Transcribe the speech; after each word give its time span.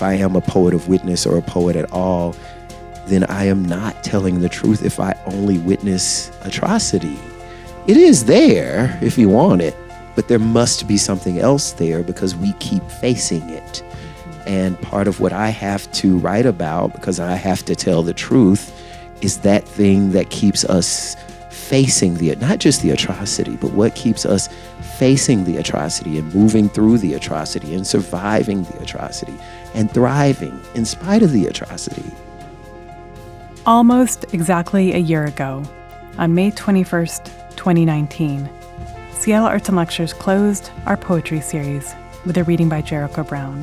if 0.00 0.04
I 0.04 0.14
am 0.14 0.34
a 0.34 0.40
poet 0.40 0.72
of 0.72 0.88
witness 0.88 1.26
or 1.26 1.36
a 1.36 1.42
poet 1.42 1.76
at 1.76 1.92
all, 1.92 2.34
then 3.04 3.22
I 3.24 3.44
am 3.44 3.62
not 3.62 4.02
telling 4.02 4.40
the 4.40 4.48
truth 4.48 4.82
if 4.82 4.98
I 4.98 5.14
only 5.26 5.58
witness 5.58 6.30
atrocity. 6.40 7.18
It 7.86 7.98
is 7.98 8.24
there 8.24 8.98
if 9.02 9.18
you 9.18 9.28
want 9.28 9.60
it, 9.60 9.76
but 10.14 10.26
there 10.26 10.38
must 10.38 10.88
be 10.88 10.96
something 10.96 11.38
else 11.38 11.72
there 11.72 12.02
because 12.02 12.34
we 12.34 12.54
keep 12.54 12.82
facing 12.90 13.46
it. 13.50 13.82
And 14.46 14.80
part 14.80 15.06
of 15.06 15.20
what 15.20 15.34
I 15.34 15.50
have 15.50 15.92
to 15.92 16.16
write 16.16 16.46
about, 16.46 16.94
because 16.94 17.20
I 17.20 17.34
have 17.34 17.62
to 17.66 17.76
tell 17.76 18.02
the 18.02 18.14
truth, 18.14 18.72
is 19.20 19.40
that 19.40 19.68
thing 19.68 20.12
that 20.12 20.30
keeps 20.30 20.64
us 20.64 21.14
facing 21.50 22.14
the, 22.14 22.34
not 22.36 22.58
just 22.58 22.80
the 22.80 22.90
atrocity, 22.90 23.56
but 23.56 23.72
what 23.74 23.94
keeps 23.94 24.24
us 24.24 24.48
facing 24.96 25.44
the 25.44 25.58
atrocity 25.58 26.18
and 26.18 26.34
moving 26.34 26.70
through 26.70 26.96
the 26.96 27.12
atrocity 27.12 27.74
and 27.74 27.86
surviving 27.86 28.62
the 28.64 28.82
atrocity 28.82 29.34
and 29.74 29.90
thriving 29.90 30.58
in 30.74 30.84
spite 30.84 31.22
of 31.22 31.32
the 31.32 31.46
atrocity. 31.46 32.04
Almost 33.66 34.32
exactly 34.32 34.92
a 34.94 34.98
year 34.98 35.24
ago, 35.24 35.62
on 36.18 36.34
May 36.34 36.50
21st, 36.50 37.56
2019, 37.56 38.48
Seattle 39.12 39.46
Arts 39.46 39.68
and 39.68 39.76
Lectures 39.76 40.12
closed 40.12 40.70
our 40.86 40.96
poetry 40.96 41.40
series 41.40 41.94
with 42.24 42.38
a 42.38 42.44
reading 42.44 42.68
by 42.68 42.80
Jericho 42.80 43.22
Brown. 43.22 43.62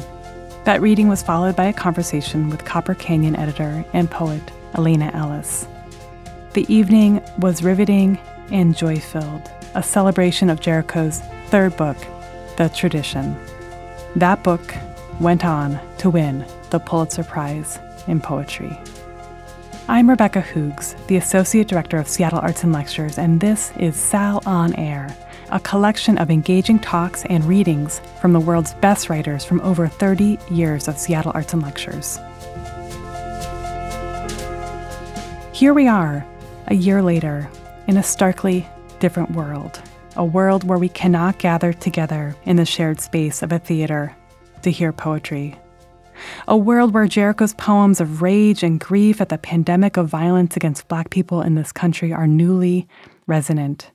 That 0.66 0.82
reading 0.82 1.08
was 1.08 1.24
followed 1.24 1.56
by 1.56 1.66
a 1.66 1.74
conversation 1.74 2.50
with 2.50 2.66
Copper 2.66 2.94
Canyon 2.94 3.36
editor 3.36 3.84
and 3.94 4.10
poet 4.10 4.42
Elena 4.76 5.12
Ellis. 5.14 5.68
The 6.54 6.72
evening 6.74 7.22
was 7.40 7.64
riveting 7.64 8.20
and 8.52 8.76
joy 8.76 9.00
filled, 9.00 9.50
a 9.76 9.84
celebration 9.84 10.50
of 10.50 10.60
Jericho's 10.60 11.22
third 11.48 11.76
book, 11.78 11.98
The 12.58 12.70
Tradition. 12.70 13.36
That 14.16 14.44
book 14.44 14.76
went 15.20 15.44
on 15.44 15.80
to 15.98 16.10
win 16.10 16.46
the 16.70 16.80
Pulitzer 16.80 17.24
Prize 17.24 17.80
in 18.08 18.22
Poetry. 18.22 18.80
I'm 19.88 20.10
Rebecca 20.10 20.42
Hoogs, 20.42 20.96
the 21.08 21.16
Associate 21.16 21.68
Director 21.68 21.98
of 21.98 22.08
Seattle 22.08 22.40
Arts 22.40 22.64
and 22.64 22.72
Lectures, 22.72 23.18
and 23.18 23.40
this 23.40 23.72
is 23.80 23.96
Sal 23.96 24.44
on 24.46 24.76
Air, 24.76 25.16
a 25.50 25.60
collection 25.60 26.18
of 26.18 26.30
engaging 26.30 26.78
talks 26.78 27.26
and 27.26 27.46
readings 27.46 28.00
from 28.22 28.34
the 28.34 28.40
world's 28.40 28.76
best 28.76 29.10
writers 29.10 29.44
from 29.44 29.62
over 29.62 29.88
30 29.88 30.38
years 30.52 30.88
of 30.88 30.98
Seattle 31.00 31.32
Arts 31.34 31.54
and 31.54 31.64
Lectures. 31.64 32.20
Here 35.54 35.74
we 35.74 35.88
are, 35.88 36.24
a 36.68 36.76
year 36.76 37.02
later, 37.02 37.50
in 37.88 37.98
a 37.98 38.04
starkly 38.04 38.68
different 39.00 39.32
world, 39.32 39.82
a 40.16 40.26
world 40.26 40.64
where 40.64 40.78
we 40.78 40.90
cannot 40.90 41.40
gather 41.40 41.74
together 41.74 42.36
in 42.46 42.58
the 42.58 42.66
shared 42.66 43.00
space 43.00 43.42
of 43.42 43.52
a 43.52 43.58
theater 43.58 44.16
to 44.62 44.72
hear 44.72 44.92
poetry 44.92 45.58
a 46.48 46.58
world 46.58 46.94
where 46.94 47.08
Jericho's 47.08 47.54
poems 47.54 48.02
of 48.02 48.22
rage 48.22 48.64
and 48.64 48.80
grief 48.80 49.22
at 49.22 49.30
the 49.30 49.38
pandemic 49.38 49.98
of 49.98 50.08
violence 50.08 50.56
against 50.56 50.88
Black 50.88 51.10
people 51.10 51.42
in 51.42 51.56
this 51.56 51.72
country 51.72 52.14
are 52.14 52.28
newly 52.28 52.88
resonant. 53.26 53.92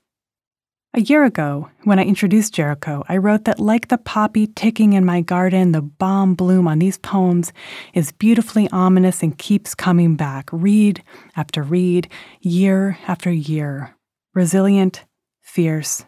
A 0.94 1.00
year 1.00 1.24
ago, 1.24 1.70
when 1.84 1.98
I 1.98 2.05
introduced 2.05 2.52
Jericho, 2.52 3.02
I 3.08 3.16
wrote 3.16 3.44
that, 3.46 3.58
like 3.58 3.88
the 3.88 3.96
poppy 3.96 4.46
ticking 4.46 4.92
in 4.92 5.06
my 5.06 5.22
garden, 5.22 5.72
the 5.72 5.80
bomb 5.80 6.34
bloom 6.34 6.68
on 6.68 6.80
these 6.80 6.98
poems 6.98 7.50
is 7.94 8.12
beautifully 8.12 8.68
ominous 8.72 9.22
and 9.22 9.38
keeps 9.38 9.74
coming 9.74 10.16
back, 10.16 10.50
read 10.52 11.02
after 11.34 11.62
read, 11.62 12.10
year 12.42 12.98
after 13.08 13.33
year. 13.33 13.96
Resilient, 14.34 15.05
fierce, 15.40 16.05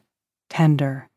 tender. 0.50 1.08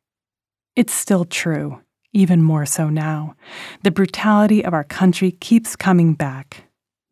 It's 0.78 0.94
still 0.94 1.26
true 1.26 1.82
even 2.18 2.42
more 2.42 2.66
so 2.66 2.90
now. 2.90 3.36
The 3.84 3.92
brutality 3.92 4.66
of 4.66 4.74
our 4.74 4.84
country 4.84 5.32
keeps 5.32 5.76
coming 5.76 6.16
back. 6.16 6.64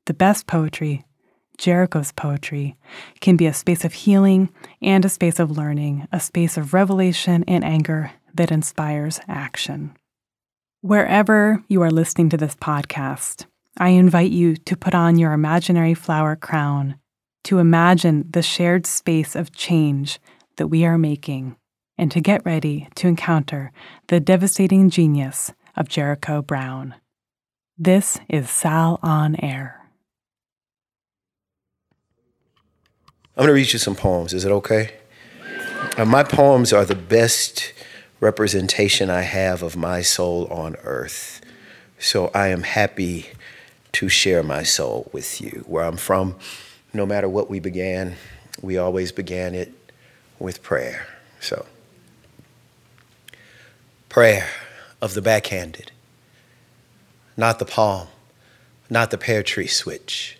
The 0.07 0.15
best 0.15 0.47
poetry, 0.47 1.05
Jericho's 1.59 2.11
poetry, 2.11 2.75
can 3.21 3.37
be 3.37 3.45
a 3.45 3.53
space 3.53 3.85
of 3.85 3.93
healing 3.93 4.49
and 4.81 5.05
a 5.05 5.09
space 5.09 5.39
of 5.39 5.51
learning, 5.51 6.07
a 6.11 6.19
space 6.19 6.57
of 6.57 6.73
revelation 6.73 7.43
and 7.47 7.63
anger 7.63 8.11
that 8.33 8.51
inspires 8.51 9.19
action. 9.27 9.95
Wherever 10.81 11.63
you 11.67 11.83
are 11.83 11.91
listening 11.91 12.29
to 12.29 12.37
this 12.37 12.55
podcast, 12.55 13.45
I 13.77 13.89
invite 13.89 14.31
you 14.31 14.55
to 14.55 14.75
put 14.75 14.95
on 14.95 15.19
your 15.19 15.33
imaginary 15.33 15.93
flower 15.93 16.35
crown, 16.35 16.95
to 17.43 17.59
imagine 17.59 18.25
the 18.31 18.41
shared 18.41 18.87
space 18.87 19.35
of 19.35 19.51
change 19.51 20.19
that 20.57 20.67
we 20.67 20.83
are 20.83 20.97
making 20.97 21.57
and 21.97 22.11
to 22.11 22.21
get 22.21 22.45
ready 22.45 22.87
to 22.95 23.07
encounter 23.07 23.71
the 24.07 24.19
devastating 24.19 24.89
genius 24.89 25.51
of 25.75 25.89
Jericho 25.89 26.41
Brown. 26.41 26.95
This 27.77 28.19
is 28.29 28.49
Sal 28.49 28.99
on 29.01 29.35
Air. 29.37 29.81
I'm 33.37 33.41
going 33.41 33.47
to 33.47 33.53
read 33.53 33.73
you 33.73 33.79
some 33.79 33.95
poems. 33.95 34.33
Is 34.33 34.45
it 34.45 34.51
okay? 34.51 34.93
Uh, 35.97 36.05
my 36.05 36.23
poems 36.23 36.71
are 36.71 36.85
the 36.85 36.95
best 36.95 37.73
representation 38.21 39.09
I 39.09 39.21
have 39.21 39.61
of 39.61 39.75
my 39.75 40.01
soul 40.01 40.47
on 40.47 40.75
earth. 40.83 41.41
So 41.99 42.31
I 42.33 42.47
am 42.47 42.63
happy 42.63 43.27
to 43.93 44.09
share 44.09 44.43
my 44.43 44.63
soul 44.63 45.09
with 45.11 45.41
you. 45.41 45.63
Where 45.67 45.83
I'm 45.83 45.97
from, 45.97 46.35
no 46.93 47.05
matter 47.05 47.27
what 47.27 47.49
we 47.49 47.59
began, 47.59 48.15
we 48.61 48.77
always 48.77 49.11
began 49.11 49.53
it 49.53 49.73
with 50.39 50.63
prayer. 50.63 51.07
So 51.39 51.65
prayer 54.15 54.47
of 55.01 55.13
the 55.13 55.21
backhanded, 55.21 55.91
not 57.35 57.59
the 57.59 57.65
palm, 57.65 58.07
not 58.89 59.11
the 59.11 59.17
pear 59.17 59.43
tree 59.43 59.67
switch, 59.67 60.39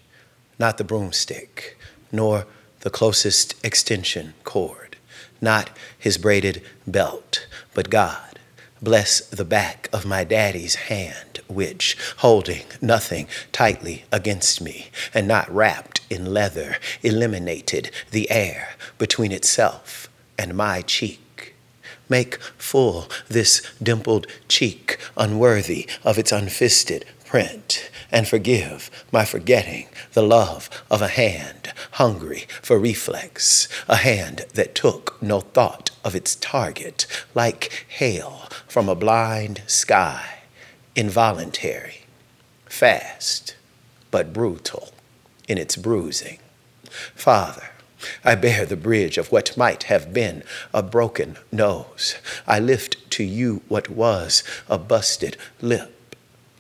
not 0.58 0.78
the 0.78 0.84
broomstick, 0.86 1.78
nor 2.09 2.46
the 2.80 2.90
closest 2.90 3.53
extension 3.66 4.34
cord, 4.46 4.96
not 5.41 5.69
his 6.00 6.18
braided 6.18 6.62
belt, 6.88 7.47
but 7.74 7.90
God. 7.90 8.40
Bless 8.81 9.19
the 9.19 9.44
back 9.44 9.90
of 9.91 10.06
my 10.06 10.24
daddy's 10.24 10.75
hand, 10.75 11.41
which, 11.50 11.97
holding 12.19 12.64
nothing 12.81 13.28
tightly 13.52 14.06
against 14.09 14.62
me 14.62 14.88
and 15.14 15.28
not 15.28 15.53
wrapped 15.53 16.00
in 16.09 16.34
leather, 16.34 16.78
eliminated 17.03 17.91
the 18.12 18.31
air 18.31 18.69
between 18.97 19.34
itself 19.34 20.08
and 20.38 20.56
my 20.56 20.81
cheek 20.81 21.19
Make 22.07 22.41
full 22.57 23.09
this 23.27 23.61
dimpled 23.81 24.27
cheek, 24.47 24.97
unworthy 25.17 25.88
of 26.03 26.17
its 26.17 26.31
unfisted 26.31 27.05
print, 27.25 27.89
and 28.11 28.27
forgive 28.27 28.89
my 29.11 29.25
forgetting 29.25 29.88
the 30.13 30.23
love 30.23 30.69
of 30.89 31.01
a 31.01 31.07
hand 31.07 31.73
hungry 31.91 32.45
for 32.61 32.77
reflex, 32.79 33.67
a 33.88 33.97
hand 33.97 34.45
that 34.53 34.75
took 34.75 35.21
no 35.21 35.41
thought 35.41 35.91
of 36.03 36.16
its 36.16 36.35
target, 36.35 37.07
like 37.33 37.85
hail 37.88 38.47
from 38.67 38.87
a 38.87 38.95
blind 38.95 39.61
sky, 39.67 40.39
involuntary, 40.95 42.05
fast, 42.66 43.55
but 44.11 44.33
brutal 44.33 44.91
in 45.47 45.57
its 45.57 45.75
bruising. 45.75 46.39
Father, 47.16 47.72
I 48.23 48.35
bear 48.35 48.66
the 48.66 48.75
bridge 48.75 49.17
of 49.17 49.31
what 49.31 49.57
might 49.57 49.83
have 49.83 50.13
been 50.13 50.43
a 50.73 50.83
broken 50.83 51.38
nose. 51.51 52.16
I 52.47 52.59
lift 52.59 53.09
to 53.11 53.23
you 53.23 53.61
what 53.67 53.89
was 53.89 54.43
a 54.69 54.77
busted 54.77 55.38
lip. 55.61 56.16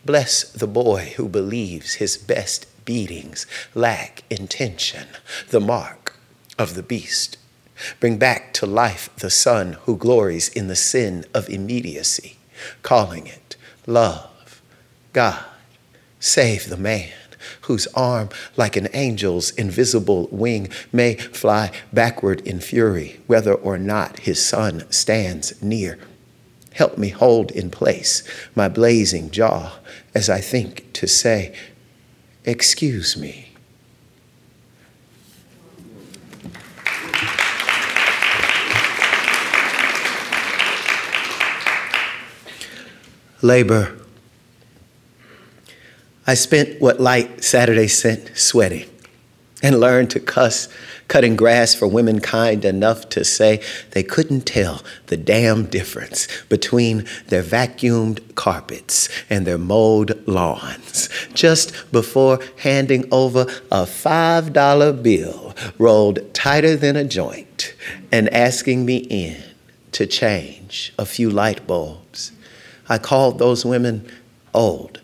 Bless 0.05 0.43
the 0.43 0.67
boy 0.67 1.13
who 1.17 1.27
believes 1.27 1.95
his 1.95 2.17
best 2.17 2.67
beatings 2.85 3.47
lack 3.73 4.23
intention, 4.29 5.07
the 5.49 5.59
mark 5.59 6.17
of 6.59 6.75
the 6.75 6.83
beast. 6.83 7.37
Bring 7.99 8.17
back 8.17 8.53
to 8.53 8.65
life 8.65 9.09
the 9.17 9.29
son 9.29 9.77
who 9.83 9.97
glories 9.97 10.49
in 10.49 10.67
the 10.67 10.75
sin 10.75 11.25
of 11.33 11.49
immediacy, 11.49 12.37
calling 12.83 13.27
it 13.27 13.57
love. 13.85 14.61
God, 15.11 15.43
save 16.19 16.69
the 16.69 16.77
man 16.77 17.11
whose 17.65 17.87
arm, 17.93 18.29
like 18.57 18.75
an 18.75 18.87
angel's 18.87 19.51
invisible 19.51 20.27
wing, 20.31 20.69
may 20.91 21.15
fly 21.15 21.71
backward 21.91 22.41
in 22.41 22.59
fury, 22.59 23.19
whether 23.27 23.53
or 23.53 23.77
not 23.77 24.19
his 24.19 24.43
son 24.43 24.83
stands 24.91 25.61
near. 25.61 25.97
Help 26.73 26.97
me 26.97 27.09
hold 27.09 27.51
in 27.51 27.69
place 27.69 28.23
my 28.55 28.67
blazing 28.67 29.31
jaw 29.31 29.77
as 30.13 30.29
I 30.29 30.41
think 30.41 30.91
to 30.93 31.07
say, 31.07 31.55
Excuse 32.43 33.17
me. 33.17 33.49
Labor 43.41 44.04
I 46.27 46.33
spent 46.33 46.81
what 46.81 46.99
light 46.99 47.43
Saturday 47.43 47.87
sent 47.87 48.35
sweating 48.35 48.89
and 49.61 49.79
learned 49.79 50.09
to 50.11 50.19
cuss 50.19 50.67
cutting 51.07 51.35
grass 51.35 51.75
for 51.75 51.87
women 51.87 52.19
kind 52.19 52.65
enough 52.65 53.09
to 53.09 53.23
say 53.23 53.61
they 53.91 54.01
couldn't 54.01 54.41
tell 54.41 54.81
the 55.07 55.17
damn 55.17 55.65
difference 55.65 56.27
between 56.49 57.05
their 57.27 57.43
vacuumed 57.43 58.35
carpets 58.35 59.07
and 59.29 59.45
their 59.45 59.57
mowed 59.57 60.27
lawns. 60.27 61.09
Just 61.33 61.91
before 61.91 62.39
handing 62.57 63.07
over 63.11 63.41
a 63.71 63.83
$5 63.83 65.03
bill 65.03 65.55
rolled 65.77 66.33
tighter 66.33 66.75
than 66.75 66.95
a 66.95 67.03
joint 67.03 67.75
and 68.11 68.33
asking 68.33 68.85
me 68.85 68.97
in 68.97 69.41
to 69.91 70.05
change 70.07 70.91
a 70.97 71.05
few 71.05 71.29
light 71.29 71.65
bulbs. 71.67 72.31
I 72.89 72.97
called 72.97 73.39
those 73.39 73.63
women 73.63 74.09
old 74.53 75.01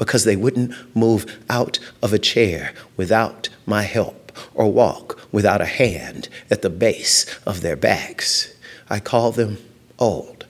because 0.00 0.24
they 0.24 0.34
wouldn't 0.34 0.72
move 0.96 1.38
out 1.50 1.78
of 2.02 2.14
a 2.14 2.18
chair 2.18 2.72
without 2.96 3.50
my 3.66 3.82
help 3.82 4.32
or 4.54 4.72
walk 4.72 5.20
without 5.30 5.60
a 5.60 5.66
hand 5.66 6.26
at 6.50 6.62
the 6.62 6.70
base 6.70 7.26
of 7.44 7.60
their 7.60 7.76
backs. 7.76 8.54
I 8.88 8.98
call 8.98 9.30
them 9.30 9.58
old, 9.98 10.46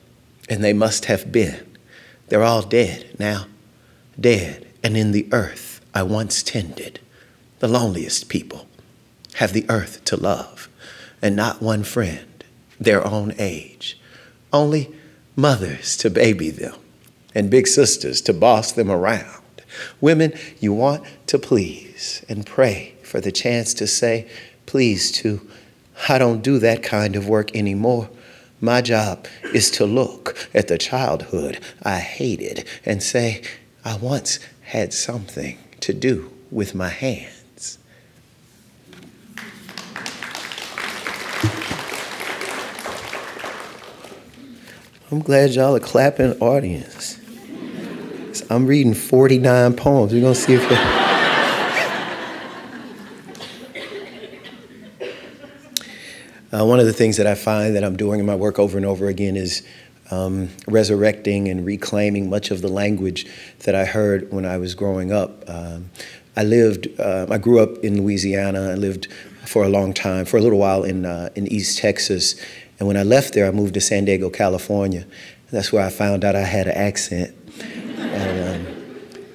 and 0.49 0.63
they 0.63 0.73
must 0.73 1.07
have 1.07 1.33
been. 1.33 1.67
They're 2.29 2.45
all 2.45 2.63
dead 2.63 3.17
now, 3.19 3.47
dead 4.19 4.69
and 4.85 4.97
in 4.97 5.11
the 5.11 5.29
earth 5.33 5.85
I 5.93 6.05
once 6.05 6.45
tended. 6.45 7.01
The 7.59 7.67
loneliest 7.67 8.29
people 8.29 8.69
have 9.35 9.53
the 9.53 9.69
earth 9.69 10.05
to 10.05 10.17
love, 10.17 10.69
and 11.21 11.35
not 11.35 11.61
one 11.61 11.83
friend 11.83 12.45
their 12.79 13.05
own 13.05 13.35
age. 13.37 13.99
Only 14.53 14.95
mothers 15.35 15.97
to 15.97 16.09
baby 16.09 16.51
them, 16.51 16.77
and 17.35 17.51
big 17.51 17.67
sisters 17.67 18.21
to 18.23 18.33
boss 18.33 18.71
them 18.71 18.93
around 18.93 19.40
Women, 20.01 20.33
you 20.59 20.73
want 20.73 21.05
to 21.27 21.39
please 21.39 22.25
and 22.29 22.47
pray 22.47 22.95
for 23.03 23.21
the 23.21 23.33
chance 23.33 23.75
to 23.75 23.87
say, 23.87 24.29
please, 24.67 25.11
to, 25.13 25.47
I 26.09 26.19
don't 26.19 26.43
do 26.43 26.59
that 26.59 26.83
kind 26.83 27.17
of 27.17 27.29
work 27.29 27.55
anymore. 27.55 28.09
My 28.61 28.83
job 28.83 29.27
is 29.55 29.71
to 29.73 29.87
look 29.87 30.37
at 30.55 30.69
the 30.69 30.79
childhood 30.79 31.61
I 31.83 31.99
hated 31.99 32.67
and 32.85 33.03
say, 33.03 33.43
I 33.85 33.97
once 33.97 34.39
had 34.63 34.93
something 34.93 35.59
to 35.81 35.93
do 35.93 36.31
with 36.51 36.75
my 36.75 36.89
hands. 36.89 37.79
I'm 45.13 45.21
glad 45.21 45.51
y'all 45.51 45.75
are 45.75 45.81
clapping 45.81 46.39
audience. 46.39 47.20
I'm 48.53 48.67
reading 48.67 48.95
49 48.95 49.75
poems. 49.75 50.13
We're 50.13 50.23
going 50.23 50.35
to 50.35 50.41
see 50.41 50.55
if. 50.55 50.63
uh, 56.53 56.67
one 56.67 56.81
of 56.81 56.87
the 56.87 56.93
things 56.93 57.17
that 57.19 57.29
I 57.29 57.37
find 57.37 57.77
that 57.77 57.85
I'm 57.85 57.97
doing 57.97 58.19
in 58.19 58.27
my 58.27 58.35
work 58.35 58.59
over 58.59 58.77
and 58.77 58.85
over 58.85 59.07
again 59.07 59.37
is 59.37 59.65
um, 60.11 60.49
resurrecting 60.67 61.49
and 61.49 61.65
reclaiming 61.65 62.29
much 62.29 62.51
of 62.51 62.61
the 62.61 62.67
language 62.67 63.25
that 63.61 63.77
I 63.77 63.85
heard 63.85 64.33
when 64.33 64.45
I 64.45 64.57
was 64.57 64.75
growing 64.75 65.13
up. 65.13 65.49
Um, 65.49 65.89
I 66.37 66.43
lived, 66.43 66.89
uh, 66.99 67.29
I 67.31 67.39
grew 67.39 67.61
up 67.61 67.79
in 67.85 68.03
Louisiana. 68.03 68.71
I 68.71 68.75
lived 68.75 69.07
for 69.47 69.63
a 69.63 69.69
long 69.69 69.95
time, 69.95 70.25
for 70.25 70.39
a 70.39 70.41
little 70.41 70.59
while 70.59 70.83
in, 70.83 71.07
uh, 71.07 71.29
in 71.37 71.47
East 71.47 71.79
Texas. 71.79 72.35
And 72.81 72.89
when 72.89 72.97
I 72.97 73.05
left 73.05 73.33
there, 73.33 73.47
I 73.47 73.53
moved 73.53 73.75
to 73.75 73.81
San 73.81 74.07
Diego, 74.07 74.29
California. 74.29 75.07
That's 75.53 75.73
where 75.73 75.85
I 75.85 75.91
found 75.91 76.25
out 76.25 76.35
I 76.35 76.41
had 76.41 76.67
an 76.67 76.77
accent. 76.77 77.37
And, 78.01 78.67
um, 78.67 78.77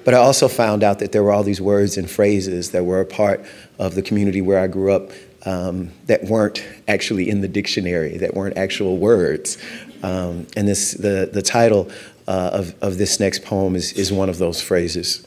but 0.04 0.14
I 0.14 0.18
also 0.18 0.48
found 0.48 0.82
out 0.82 0.98
that 1.00 1.12
there 1.12 1.22
were 1.22 1.32
all 1.32 1.42
these 1.42 1.60
words 1.60 1.96
and 1.96 2.10
phrases 2.10 2.70
that 2.70 2.84
were 2.84 3.00
a 3.00 3.06
part 3.06 3.44
of 3.78 3.94
the 3.94 4.02
community 4.02 4.40
where 4.40 4.58
I 4.58 4.66
grew 4.66 4.92
up 4.92 5.10
um, 5.44 5.92
that 6.06 6.24
weren't 6.24 6.64
actually 6.88 7.28
in 7.28 7.40
the 7.40 7.48
dictionary, 7.48 8.18
that 8.18 8.34
weren't 8.34 8.56
actual 8.56 8.98
words. 8.98 9.58
Um, 10.02 10.46
and 10.56 10.68
this, 10.68 10.92
the, 10.92 11.30
the 11.32 11.42
title 11.42 11.90
uh, 12.28 12.50
of, 12.52 12.74
of 12.82 12.98
this 12.98 13.20
next 13.20 13.44
poem 13.44 13.76
is, 13.76 13.92
is 13.92 14.12
one 14.12 14.28
of 14.28 14.38
those 14.38 14.60
phrases. 14.60 15.26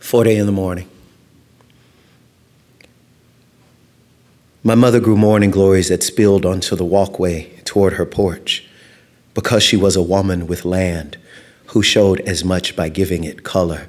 Foreday 0.00 0.36
in 0.36 0.46
the 0.46 0.52
morning. 0.52 0.88
My 4.64 4.74
mother 4.74 5.00
grew 5.00 5.16
morning 5.16 5.50
glories 5.50 5.88
that 5.88 6.02
spilled 6.02 6.44
onto 6.44 6.76
the 6.76 6.84
walkway 6.84 7.50
toward 7.64 7.94
her 7.94 8.04
porch 8.04 8.68
because 9.34 9.62
she 9.62 9.76
was 9.76 9.94
a 9.96 10.02
woman 10.02 10.46
with 10.46 10.64
land 10.64 11.16
who 11.68 11.82
showed 11.82 12.20
as 12.20 12.44
much 12.44 12.74
by 12.74 12.88
giving 12.88 13.24
it 13.24 13.44
color. 13.44 13.88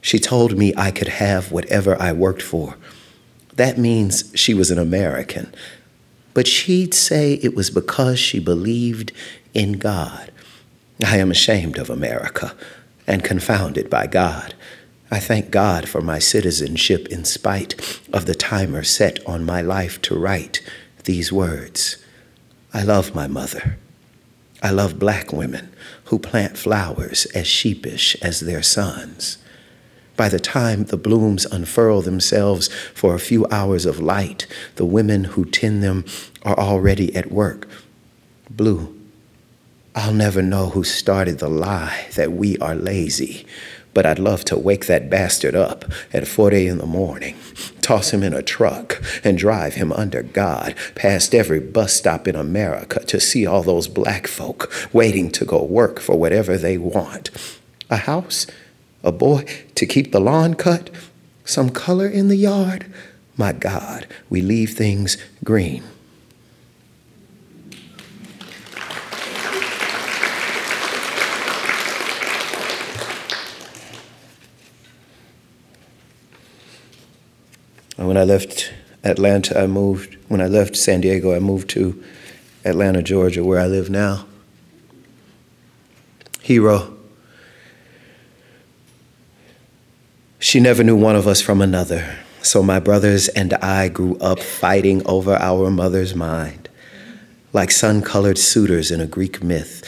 She 0.00 0.18
told 0.18 0.56
me 0.56 0.72
I 0.76 0.90
could 0.90 1.08
have 1.08 1.52
whatever 1.52 2.00
I 2.00 2.12
worked 2.12 2.42
for. 2.42 2.76
That 3.54 3.78
means 3.78 4.32
she 4.34 4.54
was 4.54 4.70
an 4.70 4.78
American. 4.78 5.54
But 6.34 6.46
she'd 6.46 6.94
say 6.94 7.34
it 7.34 7.54
was 7.54 7.70
because 7.70 8.18
she 8.18 8.38
believed 8.38 9.12
in 9.54 9.72
God. 9.74 10.30
I 11.04 11.16
am 11.16 11.30
ashamed 11.30 11.78
of 11.78 11.90
America 11.90 12.54
and 13.06 13.24
confounded 13.24 13.88
by 13.90 14.06
God. 14.06 14.54
I 15.10 15.18
thank 15.18 15.50
God 15.50 15.88
for 15.88 16.00
my 16.00 16.18
citizenship 16.18 17.08
in 17.08 17.24
spite 17.24 18.00
of 18.12 18.26
the 18.26 18.34
timer 18.34 18.84
set 18.84 19.26
on 19.26 19.44
my 19.44 19.60
life 19.60 20.00
to 20.02 20.18
write 20.18 20.60
these 21.04 21.32
words. 21.32 21.96
I 22.72 22.82
love 22.82 23.14
my 23.14 23.26
mother. 23.26 23.78
I 24.62 24.70
love 24.70 24.98
black 24.98 25.32
women 25.32 25.72
who 26.10 26.18
plant 26.18 26.58
flowers 26.58 27.24
as 27.26 27.46
sheepish 27.46 28.16
as 28.20 28.40
their 28.40 28.62
sons. 28.62 29.38
By 30.16 30.28
the 30.28 30.40
time 30.40 30.84
the 30.84 30.96
blooms 30.96 31.46
unfurl 31.46 32.02
themselves 32.02 32.68
for 32.94 33.14
a 33.14 33.20
few 33.20 33.46
hours 33.46 33.86
of 33.86 34.00
light, 34.00 34.48
the 34.74 34.84
women 34.84 35.22
who 35.22 35.44
tend 35.44 35.84
them 35.84 36.04
are 36.42 36.58
already 36.58 37.14
at 37.14 37.30
work. 37.30 37.68
Blue, 38.50 39.00
I'll 39.94 40.12
never 40.12 40.42
know 40.42 40.70
who 40.70 40.82
started 40.82 41.38
the 41.38 41.48
lie 41.48 42.08
that 42.16 42.32
we 42.32 42.58
are 42.58 42.74
lazy, 42.74 43.46
but 44.00 44.06
I'd 44.06 44.18
love 44.18 44.46
to 44.46 44.56
wake 44.56 44.86
that 44.86 45.10
bastard 45.10 45.54
up 45.54 45.84
at 46.10 46.26
4 46.26 46.52
in 46.52 46.78
the 46.78 46.86
morning, 46.86 47.36
toss 47.82 48.14
him 48.14 48.22
in 48.22 48.32
a 48.32 48.40
truck, 48.40 49.02
and 49.22 49.36
drive 49.36 49.74
him 49.74 49.92
under 49.92 50.22
God 50.22 50.74
past 50.94 51.34
every 51.34 51.60
bus 51.60 51.92
stop 51.92 52.26
in 52.26 52.34
America 52.34 53.04
to 53.04 53.20
see 53.20 53.44
all 53.44 53.62
those 53.62 53.88
black 53.88 54.26
folk 54.26 54.72
waiting 54.94 55.30
to 55.32 55.44
go 55.44 55.62
work 55.62 56.00
for 56.00 56.16
whatever 56.18 56.56
they 56.56 56.78
want. 56.78 57.28
A 57.90 57.98
house, 57.98 58.46
a 59.04 59.12
boy 59.12 59.44
to 59.74 59.84
keep 59.84 60.12
the 60.12 60.20
lawn 60.20 60.54
cut, 60.54 60.88
some 61.44 61.68
color 61.68 62.08
in 62.08 62.28
the 62.28 62.36
yard. 62.36 62.86
My 63.36 63.52
God, 63.52 64.06
we 64.30 64.40
leave 64.40 64.70
things 64.70 65.18
green. 65.44 65.84
When 78.00 78.16
I 78.16 78.24
left 78.24 78.72
Atlanta, 79.04 79.60
I 79.60 79.66
moved, 79.66 80.16
when 80.28 80.40
I 80.40 80.46
left 80.46 80.74
San 80.74 81.02
Diego, 81.02 81.36
I 81.36 81.38
moved 81.38 81.68
to 81.70 82.02
Atlanta, 82.64 83.02
Georgia, 83.02 83.44
where 83.44 83.60
I 83.60 83.66
live 83.66 83.90
now. 83.90 84.24
Hero. 86.40 86.96
She 90.38 90.60
never 90.60 90.82
knew 90.82 90.96
one 90.96 91.14
of 91.14 91.26
us 91.28 91.42
from 91.42 91.60
another, 91.60 92.16
so 92.40 92.62
my 92.62 92.80
brothers 92.80 93.28
and 93.28 93.52
I 93.52 93.88
grew 93.88 94.16
up 94.16 94.40
fighting 94.40 95.06
over 95.06 95.34
our 95.34 95.70
mother's 95.70 96.14
mind. 96.14 96.70
Like 97.52 97.70
sun 97.70 98.00
colored 98.00 98.38
suitors 98.38 98.90
in 98.90 99.02
a 99.02 99.06
Greek 99.06 99.42
myth, 99.42 99.84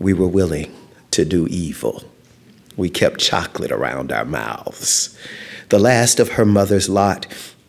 we 0.00 0.12
were 0.12 0.26
willing 0.26 0.74
to 1.12 1.24
do 1.24 1.46
evil. 1.46 2.02
We 2.76 2.90
kept 2.90 3.20
chocolate 3.20 3.70
around 3.70 4.10
our 4.10 4.24
mouths. 4.24 5.16
The 5.68 5.78
last 5.78 6.20
of 6.20 6.32
her 6.32 6.44
mother's 6.44 6.90
lot 6.90 7.26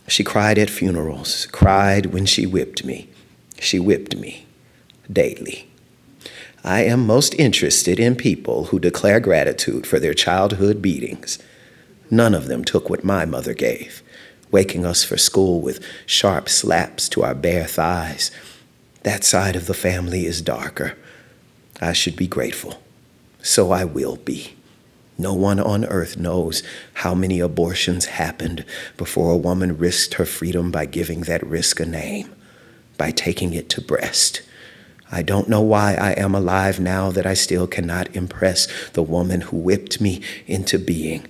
she 0.08 0.24
cried 0.24 0.58
at 0.58 0.70
funerals, 0.70 1.48
cried 1.48 2.08
when 2.08 2.26
she 2.26 2.46
whipped 2.46 2.84
me. 2.84 3.10
She 3.60 3.80
whipped 3.80 4.16
me 4.16 4.46
daily. 5.12 5.68
I 6.64 6.84
am 6.84 7.06
most 7.06 7.34
interested 7.36 8.00
in 8.00 8.16
people 8.16 8.66
who 8.66 8.80
declare 8.80 9.20
gratitude 9.20 9.86
for 9.86 10.00
their 10.00 10.14
childhood 10.14 10.82
beatings. 10.82 11.40
None 12.10 12.34
of 12.34 12.48
them 12.48 12.64
took 12.64 12.90
what 12.90 13.04
my 13.04 13.26
mother 13.26 13.54
gave, 13.54 14.02
waking 14.52 14.86
us 14.86 15.04
for 15.04 15.18
school 15.18 15.60
with 15.60 15.86
sharp 16.06 16.48
slaps 16.48 17.10
to 17.10 17.24
our 17.24 17.36
bare 17.36 17.66
thighs. 17.66 18.32
That 19.04 19.24
side 19.24 19.56
of 19.56 19.68
the 19.68 19.74
family 19.74 20.26
is 20.26 20.42
darker. 20.42 20.98
I 21.82 21.92
should 21.92 22.16
be 22.16 22.28
grateful. 22.28 22.82
So 23.42 23.72
I 23.72 23.84
will 23.84 24.16
be. 24.16 24.56
No 25.18 25.34
one 25.34 25.60
on 25.60 25.86
earth 25.86 26.18
knows 26.18 26.64
how 26.96 27.14
many 27.14 27.40
abortions 27.40 28.06
happened 28.06 28.66
before 28.98 29.32
a 29.32 29.38
woman 29.38 29.78
risked 29.78 30.16
her 30.16 30.26
freedom 30.26 30.72
by 30.72 30.86
giving 30.86 31.22
that 31.22 31.46
risk 31.46 31.80
a 31.80 31.86
name, 31.86 32.34
by 32.98 33.12
taking 33.12 33.54
it 33.54 33.70
to 33.70 33.82
breast. 33.82 34.42
I 35.12 35.22
don't 35.22 35.48
know 35.48 35.62
why 35.62 35.94
I 35.94 36.12
am 36.14 36.34
alive 36.34 36.80
now 36.80 37.12
that 37.12 37.28
I 37.28 37.36
still 37.36 37.68
cannot 37.68 38.16
impress 38.16 38.68
the 38.92 39.04
woman 39.04 39.42
who 39.42 39.58
whipped 39.58 40.02
me 40.02 40.22
into 40.48 40.80
being. 40.80 41.28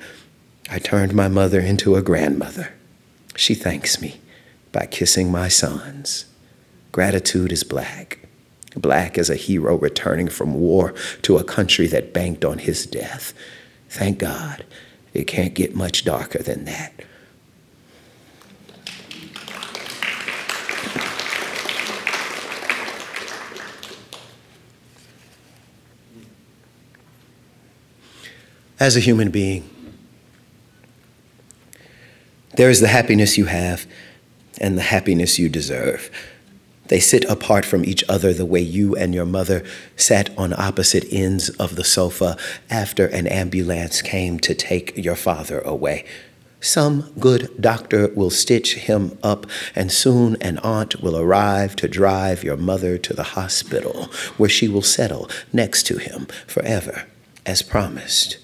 I 0.69 0.79
turned 0.79 1.13
my 1.13 1.27
mother 1.27 1.59
into 1.59 1.95
a 1.97 2.01
grandmother. 2.01 2.73
She 3.35 3.53
thanks 3.53 3.99
me. 4.01 4.21
by 4.71 4.87
kissing 4.87 5.31
my 5.31 5.47
sons. 5.47 6.25
Gratitude 6.91 7.51
is 7.51 7.63
black. 7.63 8.19
Black 8.75 9.17
as 9.17 9.29
a 9.29 9.35
hero 9.35 9.77
returning 9.77 10.27
from 10.27 10.55
war 10.55 10.93
to 11.21 11.37
a 11.37 11.43
country 11.43 11.87
that 11.87 12.13
banked 12.13 12.43
on 12.43 12.57
his 12.57 12.85
death. 12.87 13.33
Thank 13.93 14.17
God, 14.17 14.65
it 15.13 15.27
can't 15.27 15.53
get 15.53 15.75
much 15.75 16.03
darker 16.03 16.41
than 16.41 16.65
that. 16.65 16.93
As 28.79 28.97
a 28.97 28.99
human 28.99 29.29
being, 29.29 29.69
there 32.55 32.71
is 32.71 32.79
the 32.79 32.87
happiness 32.87 33.37
you 33.37 33.45
have 33.45 33.85
and 34.59 34.75
the 34.75 34.81
happiness 34.81 35.37
you 35.37 35.49
deserve. 35.49 36.09
They 36.93 36.99
sit 36.99 37.25
apart 37.25 37.65
from 37.65 37.83
each 37.83 38.03
other 38.07 38.33
the 38.33 38.45
way 38.45 38.59
you 38.59 38.95
and 38.95 39.15
your 39.15 39.25
mother 39.25 39.63
sat 39.95 40.29
on 40.37 40.53
opposite 40.53 41.03
ends 41.11 41.49
of 41.49 41.75
the 41.75 41.83
sofa 41.83 42.37
after 42.69 43.07
an 43.07 43.25
ambulance 43.25 44.03
came 44.03 44.37
to 44.41 44.53
take 44.53 44.95
your 44.95 45.15
father 45.15 45.59
away. 45.61 46.05
Some 46.61 47.11
good 47.19 47.59
doctor 47.59 48.09
will 48.09 48.29
stitch 48.29 48.75
him 48.75 49.17
up, 49.23 49.47
and 49.73 49.91
soon 49.91 50.37
an 50.39 50.59
aunt 50.59 51.01
will 51.01 51.17
arrive 51.17 51.75
to 51.77 51.87
drive 51.87 52.43
your 52.43 52.57
mother 52.57 52.99
to 52.99 53.13
the 53.15 53.23
hospital, 53.23 54.11
where 54.37 54.47
she 54.47 54.67
will 54.67 54.83
settle 54.83 55.27
next 55.51 55.87
to 55.87 55.97
him 55.97 56.27
forever, 56.45 57.07
as 57.43 57.63
promised. 57.63 58.37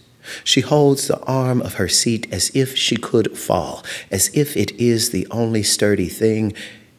She 0.44 0.62
holds 0.62 1.08
the 1.08 1.20
arm 1.25 1.62
of 1.62 1.75
her 1.75 1.88
seat 1.88 2.27
as 2.32 2.50
if 2.56 2.75
she 2.75 2.96
could 2.96 3.38
fall, 3.38 3.86
as 4.10 4.32
if 4.34 4.58
it 4.58 4.72
is 4.72 5.12
the 5.12 5.27
only 5.29 5.62
sturdy 5.62 6.10
thing, 6.10 6.53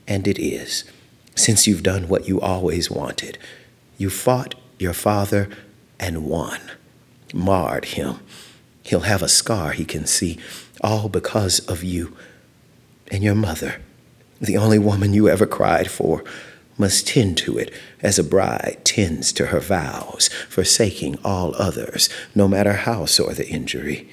and 0.06 0.28
it 0.28 0.38
is, 0.38 0.84
since 1.34 1.66
you've 1.66 1.82
done 1.82 2.08
what 2.08 2.28
you 2.28 2.40
always 2.40 2.90
wanted. 2.90 3.38
You 3.98 4.10
fought 4.10 4.54
your 4.78 4.92
father 4.92 5.48
and 5.98 6.24
won, 6.24 6.60
marred 7.34 7.86
him. 7.86 8.20
He'll 8.82 9.00
have 9.00 9.22
a 9.22 9.28
scar 9.28 9.72
he 9.72 9.84
can 9.84 10.06
see, 10.06 10.38
all 10.80 11.08
because 11.08 11.60
of 11.60 11.84
you 11.84 12.16
and 13.10 13.22
your 13.22 13.34
mother, 13.34 13.80
the 14.40 14.56
only 14.56 14.78
woman 14.78 15.12
you 15.12 15.28
ever 15.28 15.46
cried 15.46 15.90
for 15.90 16.24
must 16.78 17.06
tend 17.06 17.36
to 17.36 17.58
it 17.58 17.72
as 18.00 18.18
a 18.18 18.24
bride 18.24 18.78
tends 18.84 19.32
to 19.34 19.46
her 19.46 19.60
vows, 19.60 20.28
forsaking 20.48 21.18
all 21.22 21.54
others, 21.56 22.08
no 22.34 22.48
matter 22.48 22.72
how 22.72 23.04
sore 23.04 23.34
the 23.34 23.46
injury. 23.46 24.08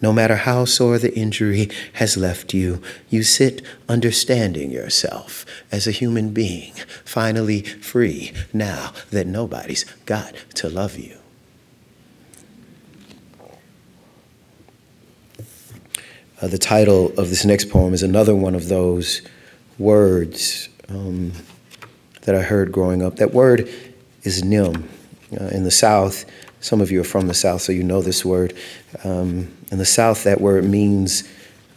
No 0.00 0.12
matter 0.12 0.36
how 0.36 0.64
sore 0.64 0.98
the 0.98 1.14
injury 1.14 1.68
has 1.94 2.16
left 2.16 2.54
you, 2.54 2.80
you 3.08 3.22
sit 3.22 3.62
understanding 3.88 4.70
yourself 4.70 5.44
as 5.70 5.86
a 5.86 5.90
human 5.90 6.32
being, 6.32 6.72
finally 7.04 7.62
free 7.62 8.32
now 8.52 8.92
that 9.10 9.26
nobody's 9.26 9.84
got 10.06 10.34
to 10.54 10.68
love 10.68 10.96
you. 10.96 11.16
Uh, 16.40 16.48
the 16.48 16.58
title 16.58 17.08
of 17.18 17.28
this 17.28 17.44
next 17.44 17.68
poem 17.68 17.92
is 17.92 18.02
another 18.02 18.34
one 18.34 18.54
of 18.54 18.68
those 18.68 19.20
words. 19.78 20.70
Um, 20.88 21.32
that 22.22 22.34
I 22.34 22.42
heard 22.42 22.72
growing 22.72 23.02
up. 23.02 23.16
That 23.16 23.32
word 23.32 23.68
is 24.22 24.44
nim. 24.44 24.88
Uh, 25.32 25.44
in 25.46 25.62
the 25.62 25.70
South, 25.70 26.24
some 26.60 26.80
of 26.80 26.90
you 26.90 27.00
are 27.00 27.04
from 27.04 27.28
the 27.28 27.34
South, 27.34 27.62
so 27.62 27.72
you 27.72 27.84
know 27.84 28.02
this 28.02 28.24
word. 28.24 28.56
Um, 29.04 29.52
in 29.70 29.78
the 29.78 29.86
South, 29.86 30.24
that 30.24 30.40
word 30.40 30.64
means 30.64 31.24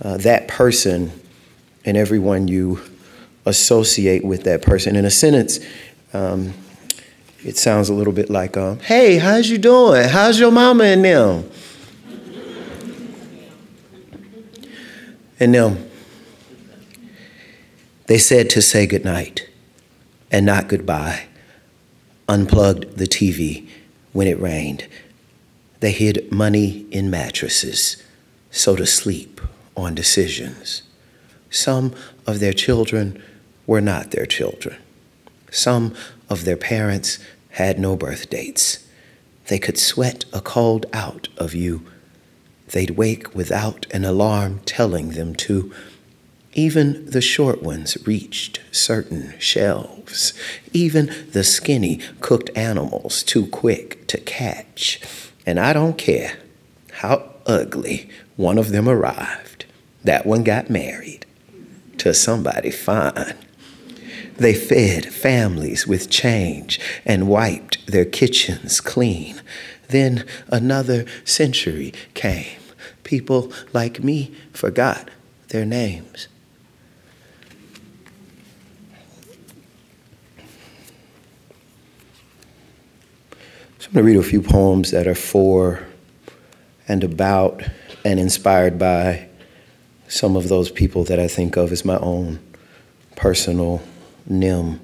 uh, 0.02 0.18
that 0.18 0.48
person 0.48 1.12
and 1.86 1.98
everyone 1.98 2.48
you 2.48 2.82
associate 3.46 4.24
with 4.24 4.44
that 4.44 4.62
person. 4.62 4.96
In 4.96 5.06
a 5.06 5.12
sentence, 5.12 5.60
um, 6.14 6.54
it 7.44 7.58
sounds 7.58 7.90
a 7.90 7.94
little 7.94 8.14
bit 8.14 8.30
like, 8.30 8.56
um, 8.58 8.80
"Hey, 8.80 9.18
how's 9.18 9.50
you 9.50 9.58
doing? 9.58 10.08
How's 10.08 10.40
your 10.40 10.52
mama 10.52 10.86
and 10.86 11.04
them?" 11.04 11.50
and 15.40 15.54
them, 15.54 15.90
they 18.08 18.18
said 18.18 18.50
to 18.52 18.62
say 18.62 18.86
goodnight 18.86 19.50
and 20.32 20.46
not 20.46 20.70
goodbye, 20.70 21.26
unplugged 22.30 22.98
the 22.98 23.06
TV 23.06 23.68
when 24.14 24.28
it 24.28 24.40
rained. 24.40 24.88
They 25.84 25.92
hid 25.92 26.32
money 26.32 26.86
in 26.92 27.10
mattresses, 27.10 28.02
so 28.52 28.78
to 28.78 28.86
sleep 28.86 29.42
on 29.76 29.94
decisions. 29.94 30.82
Some 31.50 31.94
of 32.26 32.40
their 32.40 32.54
children 32.54 33.22
were 33.68 33.82
not 33.82 34.12
their 34.12 34.26
children. 34.26 34.78
Some 35.52 35.94
of 36.30 36.46
their 36.46 36.56
parents 36.56 37.20
had 37.50 37.80
no 37.80 37.98
birth 37.98 38.30
dates. 38.30 38.88
They 39.48 39.60
could 39.60 39.78
sweat 39.78 40.24
a 40.32 40.40
cold 40.40 40.86
out 40.94 41.28
of 41.38 41.54
you. 41.54 41.86
They'd 42.70 42.92
wake 42.92 43.36
without 43.36 43.86
an 43.92 44.06
alarm 44.06 44.62
telling 44.64 45.10
them 45.10 45.36
to. 45.36 45.74
Even 46.54 47.06
the 47.08 47.20
short 47.20 47.62
ones 47.62 47.98
reached 48.08 48.62
certain 48.72 49.34
shelves. 49.38 50.34
Even 50.72 51.14
the 51.34 51.44
skinny 51.44 52.00
cooked 52.22 52.52
animals 52.56 53.22
too 53.22 53.48
quick 53.48 54.08
to 54.08 54.18
catch. 54.18 55.02
And 55.46 55.60
I 55.60 55.74
don't 55.74 55.98
care 55.98 56.38
how 56.92 57.30
ugly 57.46 58.10
one 58.36 58.58
of 58.58 58.70
them 58.70 58.88
arrived. 58.88 59.66
That 60.04 60.26
one 60.26 60.44
got 60.44 60.70
married 60.70 61.26
to 61.98 62.14
somebody 62.14 62.72
fine. 62.72 63.36
They 64.38 64.54
fed 64.54 65.14
families 65.14 65.86
with 65.88 66.10
change 66.10 66.80
and 67.06 67.28
wiped 67.28 67.86
their 67.88 68.06
kitchens 68.06 68.82
clean. 68.82 69.42
Then 69.90 70.26
another 70.48 71.06
century 71.24 71.94
came. 72.14 72.58
People 73.04 73.54
like 73.74 74.04
me 74.04 74.34
forgot 74.52 75.10
their 75.50 75.66
names. 75.66 76.28
I'm 83.94 84.02
going 84.02 84.06
to 84.08 84.20
read 84.20 84.26
a 84.26 84.28
few 84.28 84.42
poems 84.42 84.90
that 84.90 85.06
are 85.06 85.14
for 85.14 85.86
and 86.88 87.04
about 87.04 87.62
and 88.04 88.20
inspired 88.20 88.80
by 88.80 89.30
some 90.08 90.36
of 90.36 90.50
those 90.50 90.72
people 90.72 91.04
that 91.04 91.20
I 91.20 91.28
think 91.28 91.58
of 91.58 91.72
as 91.72 91.86
my 91.86 92.00
own 92.00 92.40
personal 93.16 93.84
nim. 94.26 94.80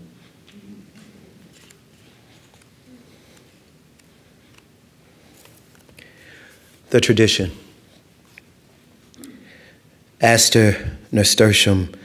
The 6.92 7.02
tradition. 7.02 7.50
Aster, 10.22 11.00
nasturtium, 11.12 11.96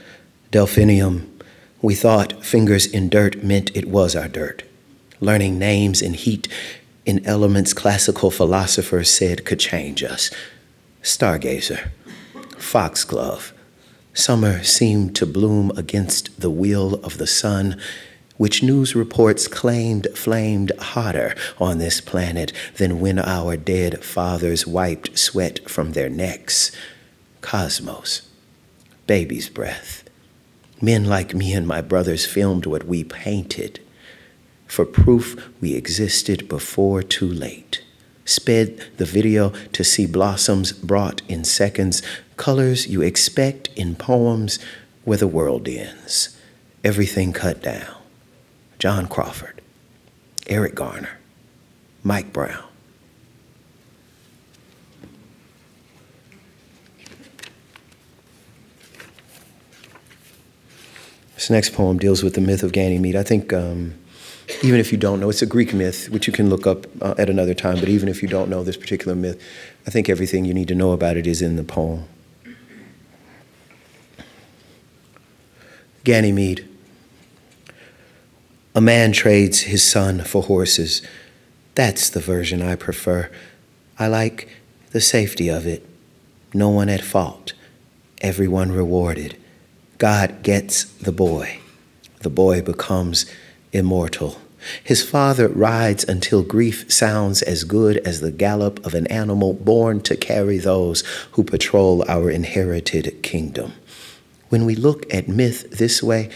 delphinium. 0.49 1.39
We 1.83 1.93
thought 1.93 2.43
fingers 2.43 2.87
in 2.87 3.09
dirt 3.09 3.43
meant 3.43 3.69
it 3.77 3.87
was 3.87 4.15
our 4.15 4.27
dirt. 4.27 4.63
Learning 5.19 5.59
names 5.59 6.01
in 6.01 6.15
heat 6.15 6.47
in 7.05 7.25
elements 7.25 7.73
classical 7.73 8.31
philosophers 8.31 9.09
said 9.09 9.45
could 9.45 9.59
change 9.59 10.03
us. 10.03 10.31
Stargazer, 11.01 11.89
foxglove. 12.57 13.53
Summer 14.13 14.63
seemed 14.63 15.15
to 15.15 15.25
bloom 15.25 15.71
against 15.77 16.39
the 16.39 16.49
wheel 16.49 16.95
of 16.95 17.17
the 17.17 17.27
sun, 17.27 17.79
which 18.37 18.63
news 18.63 18.95
reports 18.95 19.47
claimed 19.47 20.07
flamed 20.15 20.71
hotter 20.79 21.35
on 21.59 21.77
this 21.77 22.01
planet 22.01 22.51
than 22.77 22.99
when 22.99 23.19
our 23.19 23.55
dead 23.55 24.03
fathers 24.03 24.65
wiped 24.65 25.17
sweat 25.17 25.69
from 25.69 25.91
their 25.91 26.09
necks. 26.09 26.71
Cosmos, 27.41 28.27
baby's 29.05 29.49
breath. 29.49 30.03
Men 30.81 31.05
like 31.05 31.33
me 31.33 31.53
and 31.53 31.67
my 31.67 31.81
brothers 31.81 32.25
filmed 32.25 32.65
what 32.65 32.85
we 32.85 33.03
painted 33.03 33.79
for 34.67 34.85
proof 34.85 35.51
we 35.61 35.75
existed 35.75 36.47
before 36.47 37.01
too 37.03 37.27
late. 37.27 37.81
Sped 38.25 38.81
the 38.97 39.05
video 39.05 39.49
to 39.71 39.83
see 39.83 40.05
blossoms 40.05 40.71
brought 40.71 41.21
in 41.29 41.43
seconds, 41.43 42.01
colors 42.37 42.87
you 42.87 43.01
expect 43.01 43.69
in 43.75 43.95
poems 43.95 44.59
where 45.03 45.17
the 45.17 45.27
world 45.27 45.67
ends. 45.67 46.35
Everything 46.83 47.33
cut 47.33 47.61
down. 47.61 47.95
John 48.79 49.07
Crawford, 49.07 49.61
Eric 50.47 50.75
Garner, 50.75 51.19
Mike 52.03 52.33
Brown. 52.33 52.63
This 61.35 61.49
next 61.49 61.73
poem 61.73 61.99
deals 61.99 62.23
with 62.23 62.33
the 62.33 62.41
myth 62.41 62.63
of 62.63 62.71
Ganymede. 62.71 63.15
I 63.15 63.23
think 63.23 63.53
um, 63.53 63.93
even 64.63 64.79
if 64.79 64.91
you 64.91 64.97
don't 64.97 65.19
know, 65.19 65.29
it's 65.29 65.41
a 65.41 65.47
Greek 65.47 65.73
myth, 65.73 66.09
which 66.09 66.27
you 66.27 66.33
can 66.33 66.49
look 66.49 66.67
up 66.67 66.85
uh, 67.01 67.15
at 67.17 67.29
another 67.29 67.53
time, 67.53 67.79
but 67.79 67.89
even 67.89 68.07
if 68.09 68.21
you 68.21 68.27
don't 68.27 68.49
know 68.49 68.63
this 68.63 68.77
particular 68.77 69.15
myth, 69.15 69.41
I 69.87 69.89
think 69.89 70.09
everything 70.09 70.45
you 70.45 70.53
need 70.53 70.67
to 70.67 70.75
know 70.75 70.91
about 70.91 71.17
it 71.17 71.27
is 71.27 71.41
in 71.41 71.55
the 71.55 71.63
poem. 71.63 72.05
Ganymede. 76.03 76.67
A 78.75 78.81
man 78.81 79.11
trades 79.11 79.61
his 79.61 79.83
son 79.83 80.21
for 80.21 80.43
horses. 80.43 81.01
That's 81.73 82.09
the 82.09 82.19
version 82.19 82.61
I 82.61 82.75
prefer. 82.75 83.31
I 83.97 84.07
like 84.07 84.49
the 84.91 85.01
safety 85.01 85.49
of 85.49 85.65
it. 85.65 85.87
No 86.53 86.69
one 86.69 86.89
at 86.89 87.01
fault, 87.01 87.53
everyone 88.21 88.71
rewarded. 88.71 89.37
God 89.97 90.43
gets 90.43 90.83
the 90.83 91.11
boy. 91.11 91.59
The 92.19 92.29
boy 92.29 92.61
becomes 92.61 93.25
immortal. 93.75 94.39
His 94.83 95.03
father 95.03 95.47
rides 95.47 96.03
until 96.03 96.41
grief 96.41 96.91
sounds 96.91 97.41
as 97.43 97.63
good 97.63 97.97
as 97.97 98.19
the 98.19 98.31
gallop 98.31 98.83
of 98.85 98.95
an 98.95 99.05
animal 99.07 99.53
born 99.53 100.01
to 100.01 100.17
carry 100.17 100.57
those 100.57 101.01
who 101.33 101.43
patrol 101.43 102.03
our 102.07 102.31
inherited 102.31 103.21
kingdom. 103.21 103.73
When 104.49 104.65
we 104.65 104.75
look 104.75 105.11
at 105.13 105.27
myth 105.27 105.69
this 105.71 106.01
way, 106.01 106.29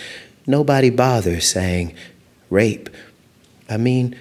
nobody 0.45 0.89
bothers 0.89 1.47
saying, 1.47 1.95
rape. 2.49 2.89
I 3.67 3.77
mean, 3.77 4.15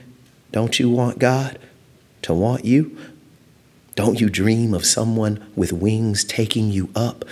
don't 0.52 0.78
you 0.78 0.88
want 0.88 1.18
God 1.18 1.58
to 2.22 2.32
want 2.32 2.64
you? 2.64 2.96
Don't 3.94 4.20
you 4.20 4.30
dream 4.30 4.74
of 4.74 4.86
someone 4.86 5.44
with 5.56 5.72
wings 5.72 6.24
taking 6.24 6.70
you 6.70 6.88
up? 6.94 7.24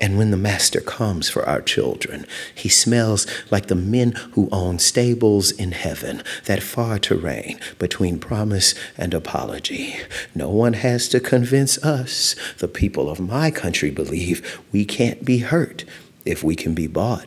And 0.00 0.16
when 0.16 0.30
the 0.30 0.36
master 0.36 0.80
comes 0.80 1.28
for 1.28 1.46
our 1.48 1.60
children, 1.60 2.24
he 2.54 2.68
smells 2.68 3.26
like 3.50 3.66
the 3.66 3.74
men 3.74 4.12
who 4.32 4.48
own 4.52 4.78
stables 4.78 5.50
in 5.50 5.72
heaven, 5.72 6.22
that 6.44 6.62
far 6.62 6.98
terrain 6.98 7.58
between 7.78 8.20
promise 8.20 8.74
and 8.96 9.12
apology. 9.12 9.96
No 10.34 10.50
one 10.50 10.74
has 10.74 11.08
to 11.08 11.20
convince 11.20 11.82
us. 11.84 12.36
The 12.58 12.68
people 12.68 13.10
of 13.10 13.18
my 13.18 13.50
country 13.50 13.90
believe 13.90 14.62
we 14.70 14.84
can't 14.84 15.24
be 15.24 15.38
hurt 15.38 15.84
if 16.24 16.44
we 16.44 16.54
can 16.54 16.74
be 16.74 16.86
bought. 16.86 17.26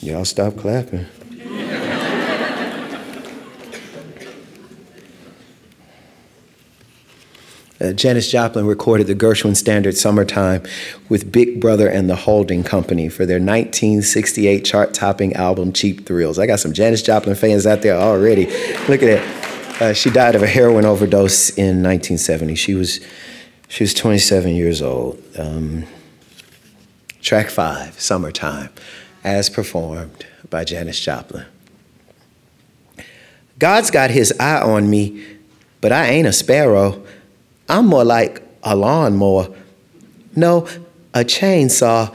Y'all 0.00 0.24
stop 0.24 0.56
clapping. 0.56 1.06
Uh, 7.80 7.92
Janis 7.92 8.30
Joplin 8.30 8.66
recorded 8.66 9.06
the 9.06 9.14
Gershwin 9.14 9.54
Standard 9.54 9.96
Summertime 9.96 10.62
with 11.08 11.30
Big 11.30 11.60
Brother 11.60 11.88
and 11.88 12.08
the 12.08 12.16
Holding 12.16 12.64
Company 12.64 13.08
for 13.08 13.26
their 13.26 13.36
1968 13.36 14.64
chart 14.64 14.94
topping 14.94 15.34
album 15.34 15.72
Cheap 15.72 16.06
Thrills. 16.06 16.38
I 16.38 16.46
got 16.46 16.60
some 16.60 16.72
Janis 16.72 17.02
Joplin 17.02 17.34
fans 17.34 17.66
out 17.66 17.82
there 17.82 17.96
already. 17.96 18.46
Look 18.88 19.02
at 19.02 19.20
that. 19.20 19.82
Uh, 19.82 19.92
she 19.92 20.08
died 20.08 20.34
of 20.34 20.42
a 20.42 20.46
heroin 20.46 20.86
overdose 20.86 21.50
in 21.50 21.82
1970. 21.82 22.54
She 22.54 22.74
was, 22.74 23.00
she 23.68 23.84
was 23.84 23.92
27 23.92 24.54
years 24.54 24.80
old. 24.80 25.22
Um, 25.38 25.84
track 27.20 27.50
five, 27.50 28.00
Summertime, 28.00 28.70
as 29.22 29.50
performed 29.50 30.24
by 30.48 30.64
Janis 30.64 30.98
Joplin. 30.98 31.44
God's 33.58 33.90
got 33.90 34.10
his 34.10 34.32
eye 34.40 34.62
on 34.62 34.88
me, 34.88 35.26
but 35.82 35.92
I 35.92 36.06
ain't 36.06 36.26
a 36.26 36.32
sparrow. 36.32 37.04
I'm 37.68 37.86
more 37.86 38.04
like 38.04 38.42
a 38.62 38.76
lawnmower. 38.76 39.48
No, 40.34 40.68
a 41.14 41.20
chainsaw, 41.20 42.14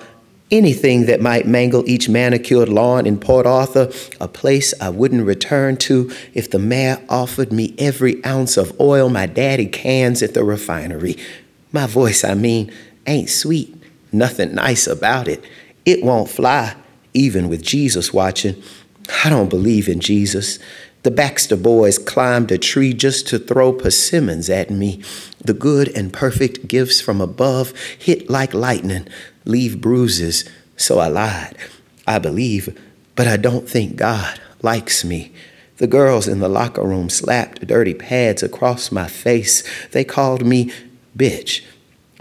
anything 0.52 1.06
that 1.06 1.22
might 1.22 1.48
mangle 1.48 1.88
each 1.90 2.08
manicured 2.08 2.70
lawn 2.70 3.06
in 3.06 3.20
Port 3.20 3.46
Arthur, 3.46 3.92
a 4.20 4.28
place 4.28 4.74
I 4.80 4.90
wouldn't 4.90 5.26
return 5.26 5.78
to 5.78 6.12
if 6.34 6.50
the 6.50 6.60
mayor 6.60 7.02
offered 7.10 7.52
me 7.52 7.74
every 7.78 8.24
ounce 8.26 8.58
of 8.58 8.80
oil 8.80 9.10
my 9.10 9.26
daddy 9.26 9.68
cans 9.68 10.22
at 10.22 10.34
the 10.34 10.44
refinery. 10.44 11.18
My 11.72 11.88
voice, 11.88 12.24
I 12.24 12.34
mean, 12.34 12.72
ain't 13.08 13.30
sweet, 13.30 13.76
nothing 14.12 14.54
nice 14.54 14.88
about 14.88 15.28
it. 15.28 15.44
It 15.86 16.04
won't 16.04 16.30
fly, 16.30 16.76
even 17.14 17.50
with 17.50 17.64
Jesus 17.64 18.14
watching. 18.14 18.62
I 19.24 19.30
don't 19.30 19.50
believe 19.50 19.90
in 19.90 20.00
Jesus. 20.00 20.60
The 21.04 21.12
Baxter 21.12 21.56
boys 21.56 21.98
climbed 21.98 22.52
a 22.52 22.60
tree 22.60 22.94
just 22.94 23.28
to 23.30 23.40
throw 23.40 23.74
persimmons 23.74 24.50
at 24.50 24.70
me. 24.70 25.02
The 25.44 25.54
good 25.54 25.88
and 25.90 26.14
perfect 26.14 26.68
gifts 26.68 27.02
from 27.02 27.20
above 27.20 27.74
hit 27.98 28.30
like 28.30 28.54
lightning, 28.54 29.08
leave 29.44 29.82
bruises. 29.82 30.48
So 30.78 31.00
I 31.00 31.08
lied. 31.08 31.58
I 32.06 32.20
believe, 32.20 32.80
but 33.16 33.28
I 33.28 33.38
don't 33.38 33.68
think 33.68 33.96
God 33.96 34.40
likes 34.62 35.04
me. 35.04 35.32
The 35.78 35.88
girls 35.88 36.28
in 36.28 36.40
the 36.40 36.50
locker 36.50 36.84
room 36.84 37.10
slapped 37.10 37.66
dirty 37.66 37.96
pads 37.96 38.44
across 38.44 38.92
my 38.92 39.08
face. 39.08 39.64
They 39.90 40.04
called 40.04 40.46
me 40.46 40.72
bitch, 41.18 41.64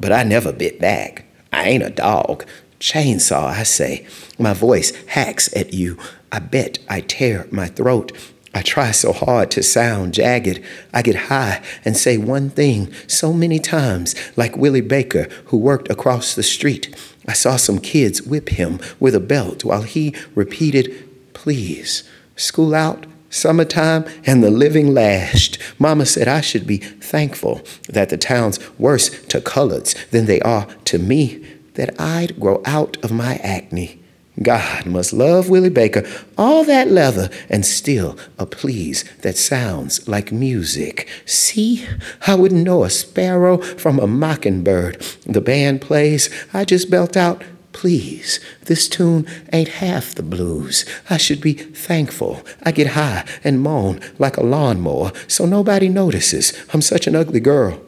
but 0.01 0.13
I 0.13 0.23
never 0.23 0.53
bit 0.53 0.81
back. 0.81 1.27
I 1.53 1.69
ain't 1.69 1.83
a 1.83 1.91
dog. 1.91 2.47
Chainsaw, 2.79 3.49
I 3.49 3.65
say. 3.65 4.07
My 4.39 4.55
voice 4.55 4.95
hacks 5.07 5.55
at 5.55 5.75
you. 5.75 5.99
I 6.33 6.39
bet 6.39 6.79
I 6.89 7.03
tear 7.03 7.47
my 7.51 7.67
throat. 7.67 8.13
I 8.53 8.63
try 8.63 8.91
so 8.91 9.13
hard 9.13 9.51
to 9.53 9.63
sound 9.63 10.15
jagged. 10.15 10.63
I 10.93 11.03
get 11.03 11.17
high 11.17 11.63
and 11.85 11.97
say 11.97 12.19
one 12.19 12.51
thing 12.51 12.93
so 13.07 13.33
many 13.33 13.61
times, 13.61 14.15
like 14.37 14.57
Willie 14.57 14.81
Baker, 14.81 15.29
who 15.47 15.57
worked 15.57 15.91
across 15.91 16.35
the 16.35 16.43
street. 16.43 16.95
I 17.29 17.33
saw 17.33 17.57
some 17.57 17.79
kids 17.79 18.23
whip 18.23 18.49
him 18.49 18.81
with 18.99 19.15
a 19.15 19.21
belt 19.21 19.65
while 19.65 19.83
he 19.83 20.15
repeated, 20.35 21.09
Please, 21.33 22.03
school 22.35 22.75
out, 22.75 23.07
summertime, 23.31 24.05
and 24.27 24.43
the 24.43 24.51
living 24.51 24.93
lashed. 24.93 25.59
Mama 25.79 26.05
said 26.05 26.27
I 26.27 26.41
should 26.41 26.67
be 26.67 26.79
thankful 26.79 27.63
that 27.89 28.09
the 28.09 28.17
town's 28.17 28.59
worse 28.79 29.11
to 29.27 29.41
coloreds 29.41 29.95
than 30.11 30.27
they 30.27 30.41
are 30.41 30.67
to 30.87 30.99
me, 30.99 31.47
that 31.75 31.99
I'd 32.01 32.41
grow 32.41 32.61
out 32.67 32.97
of 33.05 33.13
my 33.13 33.37
acne. 33.37 34.01
God 34.43 34.87
must 34.87 35.13
love 35.13 35.51
Willie 35.51 35.69
Baker, 35.69 36.09
all 36.39 36.65
that 36.65 36.91
leather, 36.91 37.29
and 37.49 37.67
still 37.67 38.17
a 38.39 38.47
please 38.47 39.05
that 39.23 39.37
sounds 39.37 40.07
like 40.09 40.33
music. 40.33 41.09
See, 41.27 41.87
I 42.27 42.37
wouldn't 42.37 42.65
know 42.65 42.85
a 42.85 42.91
sparrow 42.91 43.59
from 43.59 43.99
a 43.99 44.07
mockingbird. 44.07 45.01
The 45.27 45.41
band 45.41 45.83
plays, 45.83 46.31
I 46.55 46.65
just 46.65 46.91
belt 46.91 47.17
out, 47.17 47.43
please. 47.73 48.41
This 48.65 48.89
tune 48.89 49.27
ain't 49.53 49.69
half 49.69 50.15
the 50.15 50.23
blues. 50.23 50.85
I 51.11 51.19
should 51.19 51.41
be 51.41 51.53
thankful. 51.53 52.43
I 52.63 52.73
get 52.73 52.89
high 52.89 53.27
and 53.45 53.61
moan 53.61 54.01
like 54.19 54.37
a 54.37 54.45
lawnmower 54.45 55.13
so 55.27 55.45
nobody 55.45 55.89
notices 55.89 56.53
I'm 56.73 56.83
such 56.83 57.07
an 57.07 57.17
ugly 57.17 57.41
girl. 57.41 57.81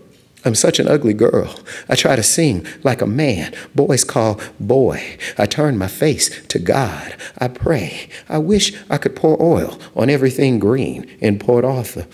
I'm 0.45 0.55
such 0.55 0.81
an 0.81 0.89
ugly 0.89 1.15
girl. 1.15 1.55
I 1.89 1.95
try 1.95 2.17
to 2.17 2.23
sing 2.23 2.67
like 2.83 3.01
a 3.01 3.07
man. 3.07 3.55
Boys 3.75 4.03
call 4.03 4.41
boy. 4.59 5.19
I 5.39 5.47
turn 5.47 5.79
my 5.79 5.87
face 5.87 6.45
to 6.47 6.59
God. 6.59 7.17
I 7.39 7.49
pray. 7.49 8.09
I 8.29 8.39
wish 8.39 8.75
I 8.91 8.99
could 8.99 9.15
pour 9.15 9.41
oil 9.41 9.79
on 9.95 10.11
everything 10.11 10.59
green 10.59 11.05
in 11.21 11.39
Port 11.39 11.65
Arthur. 11.65 12.07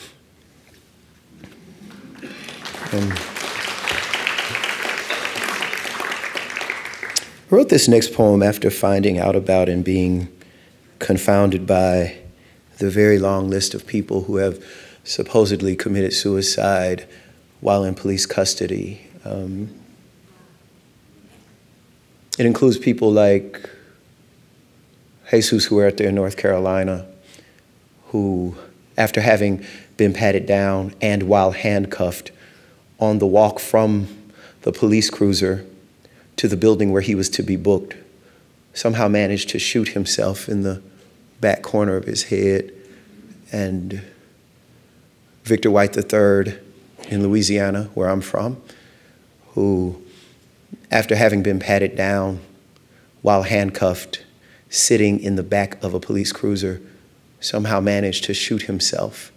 And 2.93 3.13
um, 3.13 3.19
I 7.51 7.55
wrote 7.55 7.69
this 7.71 7.89
next 7.89 8.13
poem 8.13 8.43
after 8.43 8.71
finding 8.71 9.19
out 9.19 9.37
about 9.37 9.69
and 9.69 9.85
being 9.85 10.29
confounded 10.99 11.67
by 11.67 12.19
the 12.79 12.91
very 12.91 13.19
long 13.19 13.49
list 13.49 13.75
of 13.75 13.87
people 13.87 14.25
who 14.25 14.37
have 14.37 14.63
supposedly 15.05 15.75
committed 15.77 16.13
suicide 16.13 17.07
while 17.61 17.85
in 17.85 17.95
police 17.95 18.27
custody. 18.27 19.01
Um, 19.25 19.71
it 22.39 22.47
includes 22.47 22.79
people 22.79 23.11
like 23.11 23.69
Jesus 25.31 25.67
Huerta 25.67 26.07
in 26.07 26.15
North 26.15 26.37
Carolina, 26.37 27.07
who, 28.07 28.57
after 28.97 29.21
having 29.21 29.65
been 29.97 30.13
patted 30.13 30.47
down 30.47 30.95
and 31.01 31.25
while 31.25 31.51
handcuffed 31.51 32.31
on 33.01 33.19
the 33.19 33.27
walk 33.27 33.59
from 33.59 34.07
the 34.63 34.73
police 34.73 35.11
cruiser 35.11 35.67
to 36.37 36.49
the 36.49 36.57
building 36.57 36.93
where 36.93 37.03
he 37.03 37.15
was 37.15 37.29
to 37.31 37.43
be 37.43 37.57
booked, 37.57 37.97
somehow 38.73 39.09
managed 39.09 39.49
to 39.51 39.59
shoot 39.59 39.89
himself 39.89 40.49
in 40.49 40.63
the 40.63 40.81
back 41.41 41.63
corner 41.63 41.97
of 41.97 42.05
his 42.05 42.25
head. 42.25 42.73
And 43.51 44.03
Victor 45.43 45.71
White 45.71 45.97
III 45.97 46.59
in 47.09 47.23
Louisiana, 47.23 47.91
where 47.95 48.09
I'm 48.09 48.21
from, 48.21 48.61
who, 49.55 50.01
after 50.91 51.17
having 51.17 51.43
been 51.43 51.59
patted 51.59 51.97
down 51.97 52.41
while 53.23 53.43
handcuffed, 53.43 54.25
sitting 54.71 55.19
in 55.21 55.37
the 55.37 55.43
back 55.43 55.83
of 55.83 55.95
a 55.95 56.01
police 56.01 56.33
cruiser, 56.33 56.81
somehow 57.41 57.81
managed 57.81 58.25
to 58.25 58.35
shoot 58.35 58.63
himself 58.63 59.33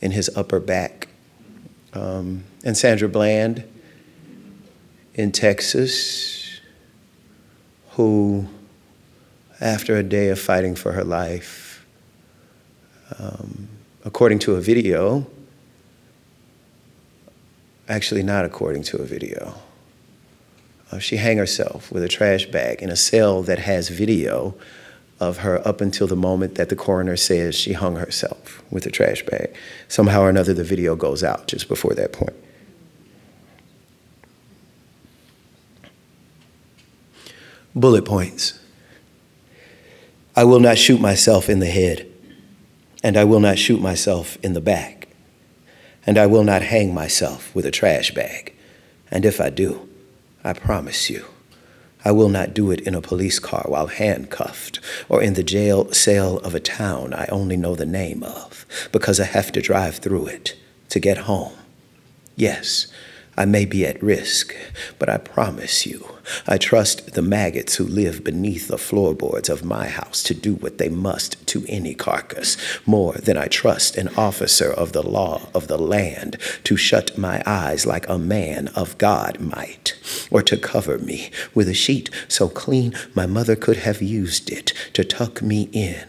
in 0.00 0.10
his 0.10 0.30
upper 0.36 0.60
back. 0.60 1.08
Um, 1.94 2.44
and 2.64 2.76
Sandra 2.76 3.08
Bland 3.08 3.64
in 5.14 5.32
Texas, 5.32 6.60
who, 7.90 8.46
after 9.60 9.96
a 9.96 10.02
day 10.02 10.28
of 10.28 10.38
fighting 10.38 10.74
for 10.74 10.92
her 10.92 11.04
life, 11.04 11.86
um, 13.18 13.68
according 14.04 14.38
to 14.40 14.54
a 14.54 14.60
video, 14.60 15.26
Actually, 17.88 18.22
not 18.22 18.44
according 18.44 18.82
to 18.84 18.98
a 18.98 19.04
video. 19.04 19.54
Uh, 20.90 20.98
she 20.98 21.16
hung 21.16 21.36
herself 21.36 21.90
with 21.90 22.02
a 22.02 22.08
trash 22.08 22.46
bag 22.46 22.80
in 22.82 22.90
a 22.90 22.96
cell 22.96 23.42
that 23.42 23.58
has 23.58 23.88
video 23.88 24.54
of 25.18 25.38
her 25.38 25.66
up 25.66 25.80
until 25.80 26.06
the 26.06 26.16
moment 26.16 26.56
that 26.56 26.68
the 26.68 26.76
coroner 26.76 27.16
says 27.16 27.54
she 27.54 27.72
hung 27.72 27.96
herself 27.96 28.62
with 28.70 28.84
a 28.86 28.90
trash 28.90 29.24
bag. 29.24 29.54
Somehow 29.88 30.22
or 30.22 30.28
another, 30.28 30.52
the 30.52 30.64
video 30.64 30.96
goes 30.96 31.22
out 31.22 31.46
just 31.46 31.68
before 31.68 31.94
that 31.94 32.12
point. 32.12 32.34
Bullet 37.74 38.04
points. 38.04 38.58
I 40.34 40.44
will 40.44 40.60
not 40.60 40.76
shoot 40.78 41.00
myself 41.00 41.48
in 41.48 41.58
the 41.58 41.66
head, 41.66 42.06
and 43.02 43.16
I 43.16 43.24
will 43.24 43.40
not 43.40 43.58
shoot 43.58 43.80
myself 43.80 44.36
in 44.42 44.54
the 44.54 44.60
back, 44.60 45.01
and 46.06 46.18
I 46.18 46.26
will 46.26 46.44
not 46.44 46.62
hang 46.62 46.92
myself 46.92 47.54
with 47.54 47.66
a 47.66 47.70
trash 47.70 48.12
bag. 48.12 48.54
And 49.10 49.24
if 49.24 49.40
I 49.40 49.50
do, 49.50 49.88
I 50.42 50.52
promise 50.52 51.10
you, 51.10 51.26
I 52.04 52.10
will 52.10 52.28
not 52.28 52.54
do 52.54 52.70
it 52.70 52.80
in 52.80 52.94
a 52.94 53.00
police 53.00 53.38
car 53.38 53.64
while 53.68 53.86
handcuffed 53.86 54.80
or 55.08 55.22
in 55.22 55.34
the 55.34 55.44
jail 55.44 55.92
cell 55.92 56.38
of 56.38 56.54
a 56.54 56.60
town 56.60 57.14
I 57.14 57.26
only 57.30 57.56
know 57.56 57.76
the 57.76 57.86
name 57.86 58.24
of 58.24 58.66
because 58.90 59.20
I 59.20 59.24
have 59.24 59.52
to 59.52 59.62
drive 59.62 59.98
through 59.98 60.26
it 60.26 60.56
to 60.88 60.98
get 60.98 61.18
home. 61.18 61.52
Yes, 62.34 62.88
I 63.34 63.46
may 63.46 63.64
be 63.64 63.86
at 63.86 64.02
risk, 64.02 64.54
but 64.98 65.08
I 65.08 65.16
promise 65.16 65.86
you, 65.86 66.06
I 66.46 66.58
trust 66.58 67.14
the 67.14 67.22
maggots 67.22 67.76
who 67.76 67.84
live 67.84 68.22
beneath 68.22 68.68
the 68.68 68.76
floorboards 68.76 69.48
of 69.48 69.64
my 69.64 69.88
house 69.88 70.22
to 70.24 70.34
do 70.34 70.56
what 70.56 70.76
they 70.76 70.90
must 70.90 71.46
to 71.46 71.64
any 71.66 71.94
carcass, 71.94 72.58
more 72.84 73.14
than 73.14 73.38
I 73.38 73.46
trust 73.46 73.96
an 73.96 74.08
officer 74.18 74.70
of 74.70 74.92
the 74.92 75.02
law 75.02 75.48
of 75.54 75.66
the 75.66 75.78
land 75.78 76.36
to 76.64 76.76
shut 76.76 77.16
my 77.16 77.42
eyes 77.46 77.86
like 77.86 78.06
a 78.06 78.18
man 78.18 78.68
of 78.68 78.98
God 78.98 79.40
might, 79.40 79.98
or 80.30 80.42
to 80.42 80.58
cover 80.58 80.98
me 80.98 81.30
with 81.54 81.68
a 81.68 81.74
sheet 81.74 82.10
so 82.28 82.50
clean 82.50 82.94
my 83.14 83.24
mother 83.24 83.56
could 83.56 83.78
have 83.78 84.02
used 84.02 84.50
it 84.50 84.74
to 84.92 85.04
tuck 85.04 85.40
me 85.40 85.70
in. 85.72 86.04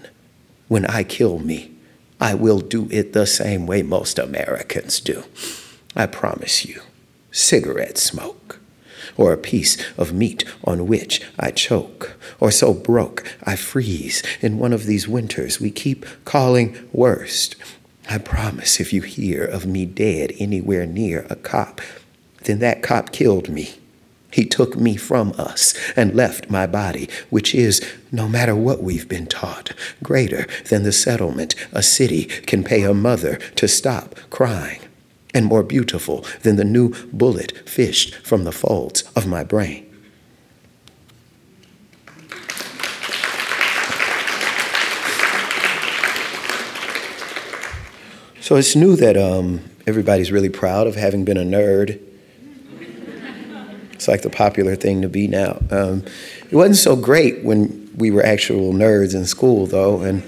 When 0.68 0.86
I 0.88 1.04
kill 1.04 1.40
me, 1.40 1.72
I 2.20 2.34
will 2.34 2.60
do 2.60 2.90
it 2.92 3.14
the 3.14 3.26
same 3.26 3.66
way 3.66 3.82
most 3.82 4.20
Americans 4.20 5.00
do. 5.00 5.24
I 5.96 6.06
promise 6.06 6.66
you 6.66 6.82
cigarette 7.34 7.98
smoke, 7.98 8.62
or 9.18 9.34
a 9.34 9.38
piece 9.38 9.78
of 9.98 10.14
meat 10.14 10.46
on 10.64 10.88
which 10.88 11.22
I 11.38 11.52
choke, 11.52 12.16
or 12.40 12.52
so 12.52 12.74
broke 12.74 13.26
I 13.44 13.56
freeze 13.56 14.24
in 14.42 14.58
one 14.58 14.72
of 14.72 14.86
these 14.86 15.08
winters 15.08 15.60
we 15.60 15.72
keep 15.72 16.06
calling 16.24 16.88
worst. 16.94 17.56
I 18.10 18.20
promise 18.20 18.80
if 18.80 18.94
you 18.94 19.02
hear 19.02 19.44
of 19.44 19.66
me 19.66 19.86
dead 19.86 20.34
anywhere 20.40 20.86
near 20.86 21.26
a 21.30 21.36
cop, 21.36 21.82
then 22.44 22.60
that 22.60 22.82
cop 22.82 23.12
killed 23.12 23.50
me. 23.50 23.76
He 24.32 24.46
took 24.46 24.76
me 24.76 24.96
from 24.96 25.34
us 25.38 25.76
and 25.96 26.16
left 26.16 26.50
my 26.50 26.66
body, 26.66 27.08
which 27.30 27.54
is, 27.54 27.88
no 28.12 28.28
matter 28.28 28.56
what 28.56 28.82
we've 28.82 29.08
been 29.08 29.28
taught, 29.28 29.74
greater 30.02 30.48
than 30.70 30.84
the 30.84 30.92
settlement 30.92 31.54
a 31.72 31.84
city 31.84 32.26
can 32.26 32.64
pay 32.64 32.82
a 32.82 32.96
mother 32.96 33.36
to 33.56 33.68
stop 33.68 34.16
crying 34.32 34.80
and 35.34 35.46
more 35.46 35.64
beautiful 35.64 36.26
than 36.42 36.56
the 36.56 36.64
new 36.64 36.94
bullet 37.12 37.68
fished 37.68 38.16
from 38.16 38.44
the 38.44 38.52
folds 38.52 39.04
of 39.16 39.28
my 39.28 39.44
brain. 39.44 39.90
So 48.44 48.58
it's 48.58 48.76
new 48.76 48.98
that 48.98 49.16
um, 49.16 49.62
everybody's 49.88 50.32
really 50.32 50.50
proud 50.50 50.86
of 50.86 50.96
having 50.96 51.24
been 51.24 51.38
a 51.38 51.44
nerd. 51.44 52.00
It's 53.94 54.08
like 54.10 54.22
the 54.22 54.30
popular 54.30 54.76
thing 54.76 55.02
to 55.02 55.08
be 55.08 55.30
now. 55.30 55.62
Um, 55.72 56.04
it 56.52 56.54
wasn't 56.54 56.76
so 56.76 56.98
great 56.98 57.44
when 57.46 57.90
we 57.96 58.12
were 58.12 58.24
actual 58.24 58.74
nerds 58.74 59.16
in 59.16 59.26
school, 59.26 59.66
though, 59.66 60.02
and 60.02 60.24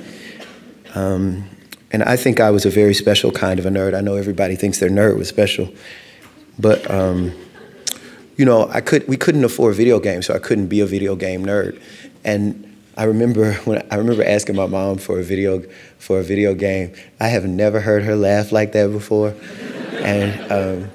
um, 0.96 1.44
and 1.95 2.03
I 2.03 2.17
think 2.17 2.41
I 2.41 2.51
was 2.51 2.65
a 2.65 2.69
very 2.69 2.93
special 2.93 3.31
kind 3.31 3.58
of 3.58 3.65
a 3.65 3.69
nerd. 3.69 3.95
I 3.95 4.01
know 4.01 4.15
everybody 4.17 4.58
thinks 4.58 4.79
their 4.79 4.89
nerd 4.89 5.17
was 5.17 5.29
special, 5.29 5.69
but 6.60 6.91
um, 6.91 7.31
you 8.36 8.43
know, 8.43 8.67
I 8.67 8.81
could 8.81 9.08
we 9.08 9.15
couldn't 9.15 9.45
afford 9.45 9.75
video 9.75 10.01
games, 10.01 10.25
so 10.25 10.34
I 10.34 10.39
couldn't 10.39 10.67
be 10.67 10.81
a 10.81 10.86
video 10.86 11.15
game 11.15 11.45
nerd. 11.45 11.81
And 12.25 12.75
I 12.97 13.05
remember 13.05 13.53
when 13.63 13.88
I 13.89 13.95
remember 13.95 14.25
asking 14.25 14.58
my 14.58 14.65
mom 14.65 14.97
for 14.97 15.21
a 15.21 15.23
video 15.23 15.63
for 15.97 16.19
a 16.19 16.23
video 16.23 16.53
game. 16.53 16.93
I 17.21 17.29
have 17.29 17.45
never 17.45 17.79
heard 17.79 18.03
her 18.03 18.17
laugh 18.17 18.51
like 18.51 18.73
that 18.73 18.91
before, 18.91 19.34
and 19.93 20.51
um, 20.51 20.91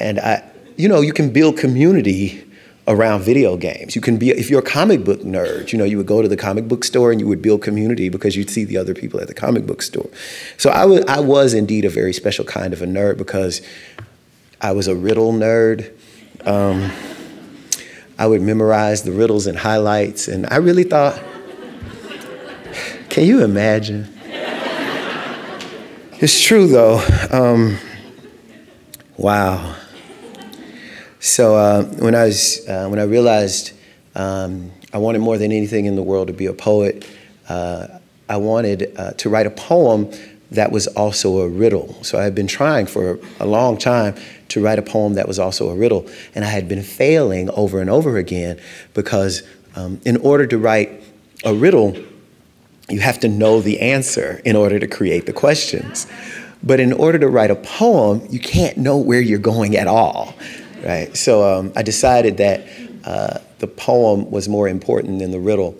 and 0.00 0.18
I, 0.18 0.42
you 0.76 0.88
know, 0.88 1.02
you 1.02 1.12
can 1.12 1.32
build 1.32 1.56
community 1.56 2.44
around 2.88 3.22
video 3.22 3.56
games. 3.56 3.96
You 3.96 4.00
can 4.00 4.16
be 4.16 4.30
if 4.30 4.48
you're 4.48 4.60
a 4.60 4.62
comic 4.62 5.04
book 5.04 5.20
nerd, 5.20 5.72
you 5.72 5.78
know, 5.78 5.84
you 5.84 5.96
would 5.96 6.06
go 6.06 6.22
to 6.22 6.28
the 6.28 6.36
comic 6.36 6.68
book 6.68 6.84
store 6.84 7.10
and 7.10 7.20
you 7.20 7.26
would 7.26 7.42
build 7.42 7.62
community 7.62 8.08
because 8.08 8.36
you'd 8.36 8.50
see 8.50 8.64
the 8.64 8.76
other 8.76 8.94
people 8.94 9.20
at 9.20 9.28
the 9.28 9.34
comic 9.34 9.66
book 9.66 9.82
store. 9.82 10.08
So 10.56 10.70
I 10.70 10.84
was 10.84 11.04
I 11.06 11.20
was 11.20 11.54
indeed 11.54 11.84
a 11.84 11.90
very 11.90 12.12
special 12.12 12.44
kind 12.44 12.72
of 12.72 12.82
a 12.82 12.86
nerd 12.86 13.18
because 13.18 13.60
I 14.60 14.72
was 14.72 14.88
a 14.88 14.94
riddle 14.94 15.32
nerd. 15.32 15.92
Um, 16.46 16.90
I 18.18 18.26
would 18.26 18.40
memorize 18.40 19.02
the 19.02 19.12
riddles 19.12 19.46
and 19.46 19.58
highlights, 19.58 20.28
and 20.28 20.46
I 20.50 20.56
really 20.56 20.84
thought, 20.84 21.22
can 23.10 23.24
you 23.24 23.44
imagine? 23.44 24.12
It's 26.18 26.42
true 26.42 26.66
though. 26.66 27.04
Um, 27.30 27.76
wow. 29.18 29.76
So 31.20 31.56
uh, 31.56 31.84
when 31.84 32.14
I 32.14 32.24
was 32.24 32.66
uh, 32.68 32.88
when 32.88 32.98
I 32.98 33.04
realized 33.04 33.72
um, 34.14 34.70
I 34.92 34.98
wanted 34.98 35.20
more 35.20 35.38
than 35.38 35.52
anything 35.52 35.86
in 35.86 35.96
the 35.96 36.02
world 36.02 36.28
to 36.28 36.32
be 36.32 36.46
a 36.46 36.52
poet, 36.52 37.06
uh, 37.48 37.86
I 38.28 38.36
wanted 38.36 38.92
uh, 38.96 39.12
to 39.12 39.30
write 39.30 39.46
a 39.46 39.50
poem 39.50 40.10
that 40.50 40.70
was 40.70 40.86
also 40.88 41.40
a 41.40 41.48
riddle. 41.48 42.02
So 42.04 42.18
I 42.18 42.24
had 42.24 42.34
been 42.34 42.46
trying 42.46 42.86
for 42.86 43.18
a 43.40 43.46
long 43.46 43.78
time 43.78 44.14
to 44.48 44.62
write 44.62 44.78
a 44.78 44.82
poem 44.82 45.14
that 45.14 45.26
was 45.26 45.38
also 45.38 45.70
a 45.70 45.74
riddle, 45.74 46.08
and 46.34 46.44
I 46.44 46.48
had 46.48 46.68
been 46.68 46.82
failing 46.82 47.50
over 47.50 47.80
and 47.80 47.90
over 47.90 48.18
again 48.18 48.60
because 48.94 49.42
um, 49.74 50.00
in 50.04 50.18
order 50.18 50.46
to 50.46 50.58
write 50.58 51.02
a 51.44 51.54
riddle, 51.54 51.96
you 52.88 53.00
have 53.00 53.18
to 53.20 53.28
know 53.28 53.60
the 53.60 53.80
answer 53.80 54.40
in 54.44 54.54
order 54.54 54.78
to 54.78 54.86
create 54.86 55.26
the 55.26 55.32
questions. 55.32 56.06
But 56.62 56.80
in 56.80 56.92
order 56.92 57.18
to 57.18 57.28
write 57.28 57.50
a 57.50 57.56
poem, 57.56 58.26
you 58.30 58.38
can't 58.38 58.76
know 58.76 58.96
where 58.96 59.20
you're 59.20 59.38
going 59.38 59.76
at 59.76 59.86
all 59.86 60.34
right? 60.84 61.16
So 61.16 61.58
um, 61.58 61.72
I 61.76 61.82
decided 61.82 62.36
that 62.38 62.66
uh, 63.04 63.38
the 63.58 63.66
poem 63.66 64.30
was 64.30 64.48
more 64.48 64.68
important 64.68 65.20
than 65.20 65.30
the 65.30 65.40
riddle. 65.40 65.76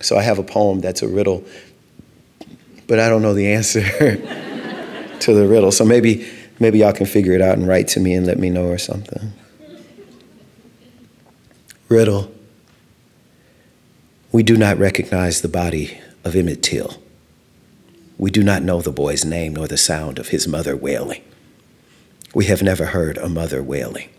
So 0.00 0.16
I 0.16 0.22
have 0.22 0.38
a 0.38 0.42
poem 0.42 0.80
that's 0.80 1.02
a 1.02 1.08
riddle, 1.08 1.44
but 2.86 3.00
I 3.00 3.08
don't 3.08 3.22
know 3.22 3.34
the 3.34 3.52
answer 3.52 3.82
to 5.20 5.34
the 5.34 5.46
riddle. 5.46 5.72
So 5.72 5.84
maybe 5.84 6.28
maybe 6.60 6.78
y'all 6.78 6.92
can 6.92 7.06
figure 7.06 7.32
it 7.32 7.40
out 7.40 7.56
and 7.56 7.66
write 7.66 7.88
to 7.88 8.00
me 8.00 8.14
and 8.14 8.26
let 8.26 8.38
me 8.38 8.50
know 8.50 8.66
or 8.66 8.78
something. 8.78 9.32
Riddle. 11.88 12.32
We 14.32 14.42
do 14.42 14.56
not 14.56 14.76
recognize 14.76 15.40
the 15.40 15.48
body 15.48 15.98
of 16.24 16.36
Emmett 16.36 16.62
Till. 16.62 17.00
We 18.18 18.30
do 18.30 18.42
not 18.42 18.62
know 18.62 18.82
the 18.82 18.92
boy's 18.92 19.24
name 19.24 19.54
nor 19.54 19.66
the 19.66 19.76
sound 19.76 20.18
of 20.18 20.28
his 20.28 20.46
mother 20.48 20.76
wailing. 20.76 21.22
We 22.34 22.46
have 22.46 22.62
never 22.62 22.86
heard 22.86 23.16
a 23.18 23.28
mother 23.28 23.62
wailing. 23.62 24.10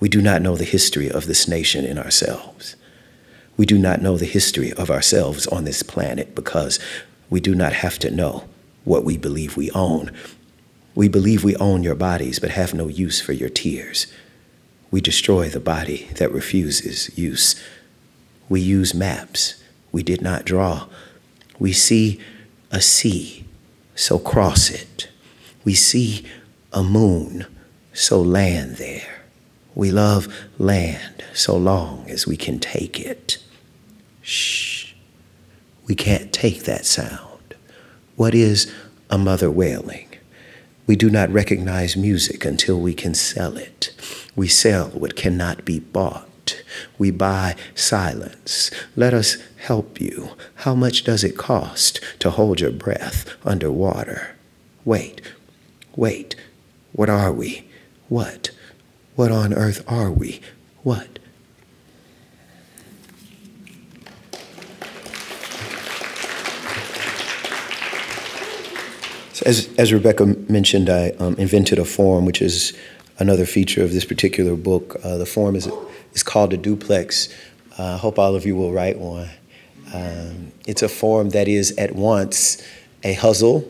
We 0.00 0.08
do 0.08 0.20
not 0.20 0.42
know 0.42 0.56
the 0.56 0.64
history 0.64 1.10
of 1.10 1.26
this 1.26 1.46
nation 1.46 1.84
in 1.84 1.98
ourselves. 1.98 2.74
We 3.56 3.66
do 3.66 3.78
not 3.78 4.02
know 4.02 4.16
the 4.16 4.24
history 4.26 4.72
of 4.72 4.90
ourselves 4.90 5.46
on 5.46 5.64
this 5.64 5.82
planet 5.82 6.34
because 6.34 6.80
we 7.28 7.40
do 7.40 7.54
not 7.54 7.74
have 7.74 7.98
to 8.00 8.10
know 8.10 8.44
what 8.84 9.04
we 9.04 9.16
believe 9.16 9.56
we 9.56 9.70
own. 9.72 10.10
We 10.94 11.08
believe 11.08 11.44
we 11.44 11.54
own 11.56 11.82
your 11.82 11.94
bodies 11.94 12.38
but 12.38 12.50
have 12.50 12.74
no 12.74 12.88
use 12.88 13.20
for 13.20 13.32
your 13.32 13.50
tears. 13.50 14.06
We 14.90 15.00
destroy 15.00 15.48
the 15.48 15.60
body 15.60 16.08
that 16.16 16.32
refuses 16.32 17.16
use. 17.16 17.62
We 18.48 18.60
use 18.60 18.94
maps 18.94 19.60
we 19.92 20.02
did 20.02 20.22
not 20.22 20.44
draw. 20.44 20.86
We 21.58 21.72
see 21.72 22.20
a 22.70 22.80
sea, 22.80 23.44
so 23.94 24.18
cross 24.18 24.70
it. 24.70 25.08
We 25.64 25.74
see 25.74 26.24
a 26.72 26.82
moon, 26.82 27.46
so 27.92 28.20
land 28.20 28.76
there. 28.76 29.19
We 29.74 29.90
love 29.90 30.28
land 30.58 31.24
so 31.32 31.56
long 31.56 32.08
as 32.08 32.26
we 32.26 32.36
can 32.36 32.58
take 32.58 32.98
it. 32.98 33.38
Shh. 34.22 34.94
We 35.86 35.94
can't 35.94 36.32
take 36.32 36.64
that 36.64 36.86
sound. 36.86 37.54
What 38.16 38.34
is 38.34 38.72
a 39.08 39.18
mother 39.18 39.50
wailing? 39.50 40.08
We 40.86 40.96
do 40.96 41.08
not 41.08 41.30
recognize 41.30 41.96
music 41.96 42.44
until 42.44 42.80
we 42.80 42.94
can 42.94 43.14
sell 43.14 43.56
it. 43.56 43.92
We 44.34 44.48
sell 44.48 44.88
what 44.88 45.16
cannot 45.16 45.64
be 45.64 45.78
bought. 45.78 46.62
We 46.98 47.10
buy 47.10 47.56
silence. 47.74 48.70
Let 48.96 49.14
us 49.14 49.36
help 49.58 50.00
you. 50.00 50.30
How 50.56 50.74
much 50.74 51.04
does 51.04 51.22
it 51.22 51.38
cost 51.38 52.00
to 52.18 52.30
hold 52.30 52.60
your 52.60 52.72
breath 52.72 53.36
underwater? 53.44 54.36
Wait, 54.84 55.20
wait, 55.94 56.34
what 56.92 57.08
are 57.08 57.32
we? 57.32 57.68
What? 58.08 58.50
What 59.20 59.32
on 59.32 59.52
earth 59.52 59.84
are 59.86 60.10
we? 60.10 60.40
What? 60.82 61.18
as, 69.44 69.68
as 69.76 69.92
Rebecca 69.92 70.24
mentioned, 70.24 70.88
I 70.88 71.10
um, 71.18 71.34
invented 71.34 71.78
a 71.78 71.84
form, 71.84 72.24
which 72.24 72.40
is 72.40 72.72
another 73.18 73.44
feature 73.44 73.84
of 73.84 73.92
this 73.92 74.06
particular 74.06 74.56
book. 74.56 74.96
Uh, 75.04 75.18
the 75.18 75.26
form 75.26 75.54
is, 75.54 75.68
is 76.14 76.22
called 76.22 76.54
a 76.54 76.56
duplex. 76.56 77.28
Uh, 77.78 77.96
I 77.96 77.96
hope 77.98 78.18
all 78.18 78.34
of 78.34 78.46
you 78.46 78.56
will 78.56 78.72
write 78.72 78.98
one. 78.98 79.28
Um, 79.92 80.52
it's 80.66 80.80
a 80.80 80.88
form 80.88 81.28
that 81.30 81.46
is 81.46 81.76
at 81.76 81.94
once 81.94 82.66
a 83.04 83.14
ghazal, 83.14 83.68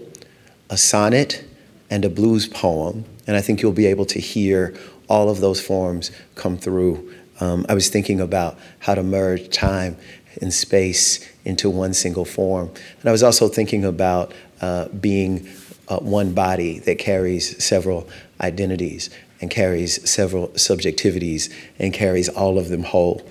a 0.71 0.77
sonnet, 0.77 1.45
and 1.91 2.05
a 2.05 2.09
blues 2.09 2.47
poem. 2.47 3.05
And 3.27 3.37
I 3.37 3.41
think 3.41 3.63
you'll 3.63 3.73
be 3.73 3.87
able 3.87 4.07
to 4.07 4.21
hear 4.21 4.75
all 5.11 5.29
of 5.29 5.41
those 5.41 5.61
forms 5.61 6.11
come 6.37 6.57
through. 6.57 7.13
Um, 7.41 7.67
I 7.69 7.75
was 7.75 7.89
thinking 7.91 8.21
about 8.21 8.57
how 8.79 8.95
to 8.95 9.03
merge 9.03 9.51
time 9.51 9.97
and 10.41 10.55
space 10.55 11.29
into 11.45 11.69
one 11.69 11.93
single 11.93 12.25
form. 12.25 12.71
And 13.01 13.09
I 13.09 13.13
was 13.13 13.23
also 13.23 13.49
thinking 13.49 13.85
about 13.85 14.33
uh, 14.61 14.89
being 14.89 15.49
uh, 15.89 15.99
one 15.99 16.33
body 16.33 16.79
that 16.81 16.99
carries 16.99 17.63
several 17.63 18.09
identities 18.41 19.11
and 19.41 19.51
carries 19.51 20.09
several 20.09 20.49
subjectivities 20.49 21.53
and 21.79 21.93
carries 21.93 22.29
all 22.29 22.57
of 22.59 22.69
them 22.69 22.85
whole. 22.85 23.27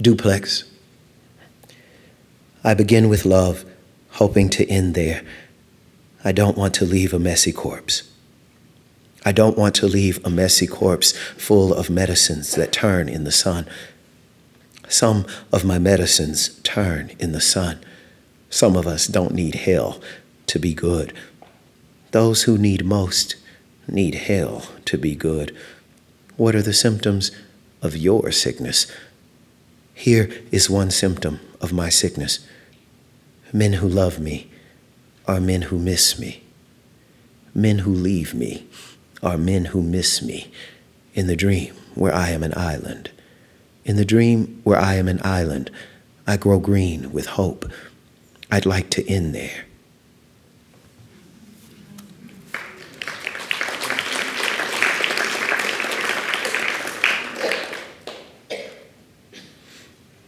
Duplex. 0.00 0.64
I 2.62 2.74
begin 2.74 3.08
with 3.08 3.24
love, 3.24 3.64
hoping 4.10 4.50
to 4.50 4.68
end 4.68 4.94
there. 4.94 5.22
I 6.24 6.32
don't 6.32 6.58
want 6.58 6.74
to 6.74 6.84
leave 6.84 7.14
a 7.14 7.18
messy 7.18 7.52
corpse. 7.52 8.02
I 9.24 9.32
don't 9.32 9.58
want 9.58 9.74
to 9.76 9.86
leave 9.86 10.24
a 10.24 10.30
messy 10.30 10.66
corpse 10.66 11.12
full 11.36 11.74
of 11.74 11.90
medicines 11.90 12.52
that 12.52 12.72
turn 12.72 13.08
in 13.08 13.24
the 13.24 13.32
sun. 13.32 13.66
Some 14.88 15.26
of 15.52 15.64
my 15.64 15.78
medicines 15.78 16.60
turn 16.62 17.10
in 17.18 17.32
the 17.32 17.40
sun. 17.40 17.80
Some 18.48 18.76
of 18.76 18.86
us 18.86 19.06
don't 19.06 19.34
need 19.34 19.54
hell 19.54 20.00
to 20.46 20.58
be 20.58 20.72
good. 20.72 21.12
Those 22.12 22.44
who 22.44 22.56
need 22.56 22.84
most 22.84 23.36
need 23.86 24.14
hell 24.14 24.68
to 24.86 24.96
be 24.96 25.14
good. 25.14 25.54
What 26.36 26.54
are 26.54 26.62
the 26.62 26.72
symptoms 26.72 27.30
of 27.82 27.96
your 27.96 28.30
sickness? 28.30 28.86
Here 29.92 30.30
is 30.50 30.70
one 30.70 30.90
symptom 30.90 31.40
of 31.60 31.72
my 31.72 31.88
sickness 31.88 32.40
men 33.52 33.74
who 33.74 33.88
love 33.88 34.20
me 34.20 34.50
are 35.26 35.40
men 35.40 35.62
who 35.62 35.78
miss 35.78 36.18
me. 36.18 36.42
Men 37.54 37.80
who 37.80 37.92
leave 37.92 38.34
me 38.34 38.66
are 39.22 39.36
men 39.36 39.66
who 39.66 39.82
miss 39.82 40.22
me 40.22 40.50
in 41.14 41.26
the 41.26 41.36
dream 41.36 41.74
where 41.94 42.14
I 42.14 42.30
am 42.30 42.42
an 42.42 42.56
island. 42.56 43.10
In 43.84 43.96
the 43.96 44.04
dream 44.04 44.60
where 44.64 44.78
I 44.78 44.94
am 44.94 45.08
an 45.08 45.20
island, 45.24 45.70
I 46.26 46.36
grow 46.36 46.58
green 46.58 47.12
with 47.12 47.26
hope 47.26 47.64
I'd 48.50 48.66
like 48.66 48.90
to 48.90 49.08
end 49.08 49.34
there. 49.34 49.64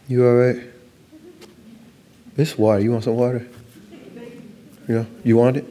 You 0.07 0.27
all 0.27 0.35
right? 0.35 0.57
This 2.35 2.57
water. 2.57 2.81
You 2.81 2.91
want 2.91 3.05
some 3.05 3.15
water? 3.15 3.47
Know, 4.87 5.05
you 5.23 5.37
want 5.37 5.55
it? 5.55 5.65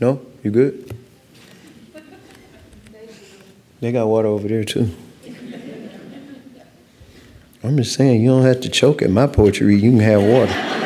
No? 0.00 0.20
You 0.42 0.50
good? 0.50 0.85
They 3.80 3.92
got 3.92 4.06
water 4.06 4.28
over 4.28 4.48
there 4.48 4.64
too. 4.64 4.90
I'm 7.62 7.76
just 7.76 7.94
saying, 7.94 8.22
you 8.22 8.28
don't 8.28 8.44
have 8.44 8.60
to 8.60 8.68
choke 8.68 9.02
at 9.02 9.10
my 9.10 9.26
poetry. 9.26 9.76
You 9.76 9.90
can 9.90 10.00
have 10.00 10.22
water. 10.22 10.76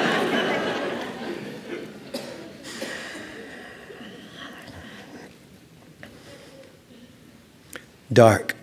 dark. 8.13 8.57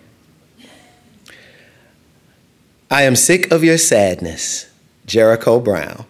I 2.90 3.02
am 3.02 3.16
sick 3.16 3.50
of 3.50 3.64
your 3.64 3.78
sadness, 3.78 4.70
Jericho 5.06 5.60
Brown, 5.60 6.04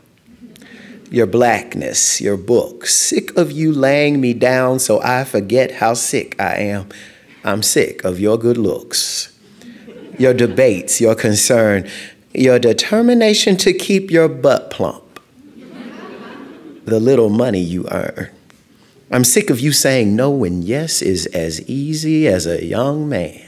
your 1.11 1.27
blackness, 1.27 2.21
your 2.21 2.37
books, 2.37 2.95
sick 2.95 3.37
of 3.37 3.51
you 3.51 3.73
laying 3.73 4.21
me 4.21 4.33
down 4.33 4.79
so 4.79 5.01
I 5.03 5.25
forget 5.25 5.73
how 5.73 5.95
sick 5.95 6.41
I 6.41 6.57
am. 6.57 6.89
I'm 7.45 7.63
sick 7.63 8.05
of 8.05 8.19
your 8.19 8.37
good 8.37 8.59
looks, 8.59 9.37
your 10.19 10.35
debates, 10.35 11.01
your 11.01 11.15
concern, 11.15 11.89
your 12.35 12.59
determination 12.59 13.57
to 13.59 13.73
keep 13.73 14.11
your 14.11 14.29
butt 14.29 14.71
plump, 14.71 15.21
the 16.85 17.01
little 17.01 17.29
money 17.29 17.61
you 17.61 17.89
earn. 17.91 18.31
I'm 19.11 19.25
sick 19.25 19.49
of 19.49 19.61
you 19.61 19.73
saying 19.73 20.15
no 20.15 20.31
when 20.31 20.63
yes 20.63 21.01
is 21.01 21.27
as 21.27 21.63
easy 21.69 22.29
as 22.29 22.47
a 22.47 22.65
young 22.65 23.09
man. 23.09 23.45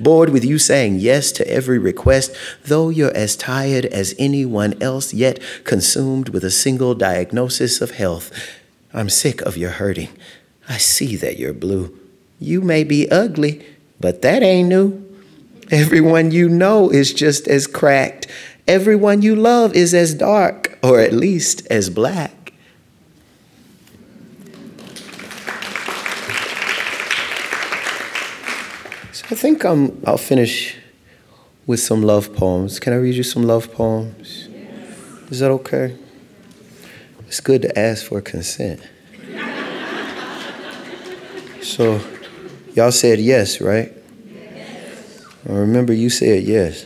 Bored 0.00 0.30
with 0.30 0.44
you 0.44 0.58
saying 0.58 1.00
yes 1.00 1.30
to 1.32 1.46
every 1.50 1.78
request, 1.78 2.34
though 2.64 2.88
you're 2.88 3.14
as 3.14 3.36
tired 3.36 3.84
as 3.86 4.14
anyone 4.18 4.80
else, 4.82 5.12
yet 5.12 5.38
consumed 5.64 6.30
with 6.30 6.44
a 6.44 6.50
single 6.50 6.94
diagnosis 6.94 7.82
of 7.82 7.90
health. 7.90 8.32
I'm 8.94 9.10
sick 9.10 9.42
of 9.42 9.58
your 9.58 9.72
hurting. 9.72 10.08
I 10.66 10.78
see 10.78 11.16
that 11.16 11.38
you're 11.38 11.52
blue. 11.52 11.98
You 12.38 12.60
may 12.60 12.84
be 12.84 13.10
ugly, 13.10 13.64
but 14.00 14.22
that 14.22 14.42
ain't 14.42 14.68
new. 14.68 15.02
Everyone 15.70 16.30
you 16.30 16.48
know 16.48 16.90
is 16.90 17.12
just 17.12 17.48
as 17.48 17.66
cracked. 17.66 18.26
Everyone 18.68 19.22
you 19.22 19.34
love 19.34 19.74
is 19.74 19.94
as 19.94 20.14
dark, 20.14 20.78
or 20.82 21.00
at 21.00 21.12
least 21.12 21.66
as 21.70 21.90
black. 21.90 22.52
So 29.12 29.24
I 29.30 29.34
think 29.34 29.64
I'm, 29.64 30.00
I'll 30.06 30.18
finish 30.18 30.76
with 31.66 31.80
some 31.80 32.02
love 32.02 32.34
poems. 32.34 32.78
Can 32.78 32.92
I 32.92 32.96
read 32.96 33.14
you 33.14 33.22
some 33.22 33.42
love 33.42 33.72
poems? 33.72 34.48
Yes. 34.48 35.30
Is 35.30 35.40
that 35.40 35.50
okay? 35.50 35.96
It's 37.26 37.40
good 37.40 37.62
to 37.62 37.78
ask 37.78 38.04
for 38.04 38.20
consent. 38.20 38.80
so, 41.62 42.00
y'all 42.76 42.92
said 42.92 43.18
yes, 43.18 43.60
right? 43.60 43.92
Yes. 44.30 45.24
Well, 45.44 45.58
remember, 45.58 45.92
you 45.94 46.10
said 46.10 46.44
yes. 46.44 46.84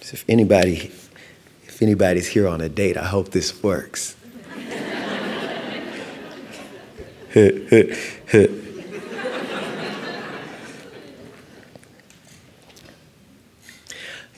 So 0.00 0.14
if 0.14 0.24
anybody, 0.28 0.92
if 1.64 1.82
anybody's 1.82 2.28
here 2.28 2.48
on 2.48 2.62
a 2.62 2.68
date, 2.70 2.96
I 2.96 3.04
hope 3.04 3.30
this 3.32 3.62
works. 3.62 4.14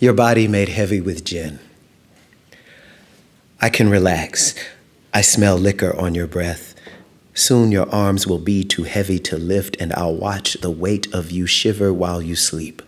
Your 0.00 0.14
body 0.14 0.48
made 0.48 0.70
heavy 0.70 1.00
with 1.00 1.24
gin. 1.24 1.60
I 3.60 3.68
can 3.68 3.90
relax. 3.90 4.54
I 5.12 5.22
smell 5.22 5.56
liquor 5.56 5.98
on 5.98 6.14
your 6.14 6.28
breath. 6.28 6.76
Soon 7.34 7.72
your 7.72 7.92
arms 7.92 8.28
will 8.28 8.38
be 8.38 8.62
too 8.62 8.84
heavy 8.84 9.18
to 9.20 9.36
lift, 9.36 9.76
and 9.80 9.92
I'll 9.94 10.14
watch 10.14 10.54
the 10.54 10.70
weight 10.70 11.12
of 11.12 11.32
you 11.32 11.46
shiver 11.46 11.92
while 11.92 12.22
you 12.22 12.36
sleep. 12.36 12.80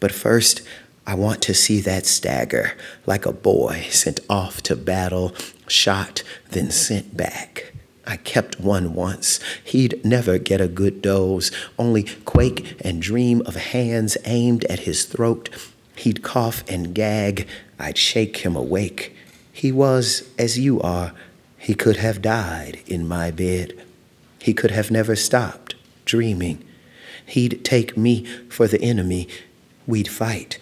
But 0.00 0.10
first, 0.10 0.62
I 1.06 1.14
want 1.14 1.42
to 1.42 1.52
see 1.52 1.82
that 1.82 2.06
stagger 2.06 2.72
like 3.04 3.26
a 3.26 3.32
boy 3.32 3.86
sent 3.90 4.20
off 4.30 4.62
to 4.62 4.76
battle, 4.76 5.34
shot, 5.66 6.22
then 6.52 6.70
sent 6.70 7.14
back. 7.14 7.74
I 8.06 8.16
kept 8.16 8.58
one 8.58 8.94
once. 8.94 9.38
He'd 9.62 10.02
never 10.02 10.38
get 10.38 10.62
a 10.62 10.68
good 10.68 11.02
doze, 11.02 11.52
only 11.78 12.04
quake 12.24 12.80
and 12.80 13.02
dream 13.02 13.42
of 13.44 13.56
hands 13.56 14.16
aimed 14.24 14.64
at 14.66 14.80
his 14.80 15.04
throat. 15.04 15.50
He'd 15.96 16.22
cough 16.22 16.64
and 16.66 16.94
gag. 16.94 17.46
I'd 17.78 17.98
shake 17.98 18.38
him 18.38 18.56
awake. 18.56 19.14
He 19.52 19.70
was 19.70 20.26
as 20.38 20.58
you 20.58 20.80
are. 20.80 21.12
He 21.58 21.74
could 21.74 21.96
have 21.96 22.22
died 22.22 22.80
in 22.86 23.06
my 23.06 23.30
bed. 23.30 23.74
He 24.40 24.54
could 24.54 24.70
have 24.70 24.90
never 24.90 25.16
stopped 25.16 25.74
dreaming. 26.04 26.64
He'd 27.26 27.64
take 27.64 27.96
me 27.96 28.24
for 28.48 28.66
the 28.66 28.80
enemy. 28.80 29.28
We'd 29.86 30.08
fight. 30.08 30.58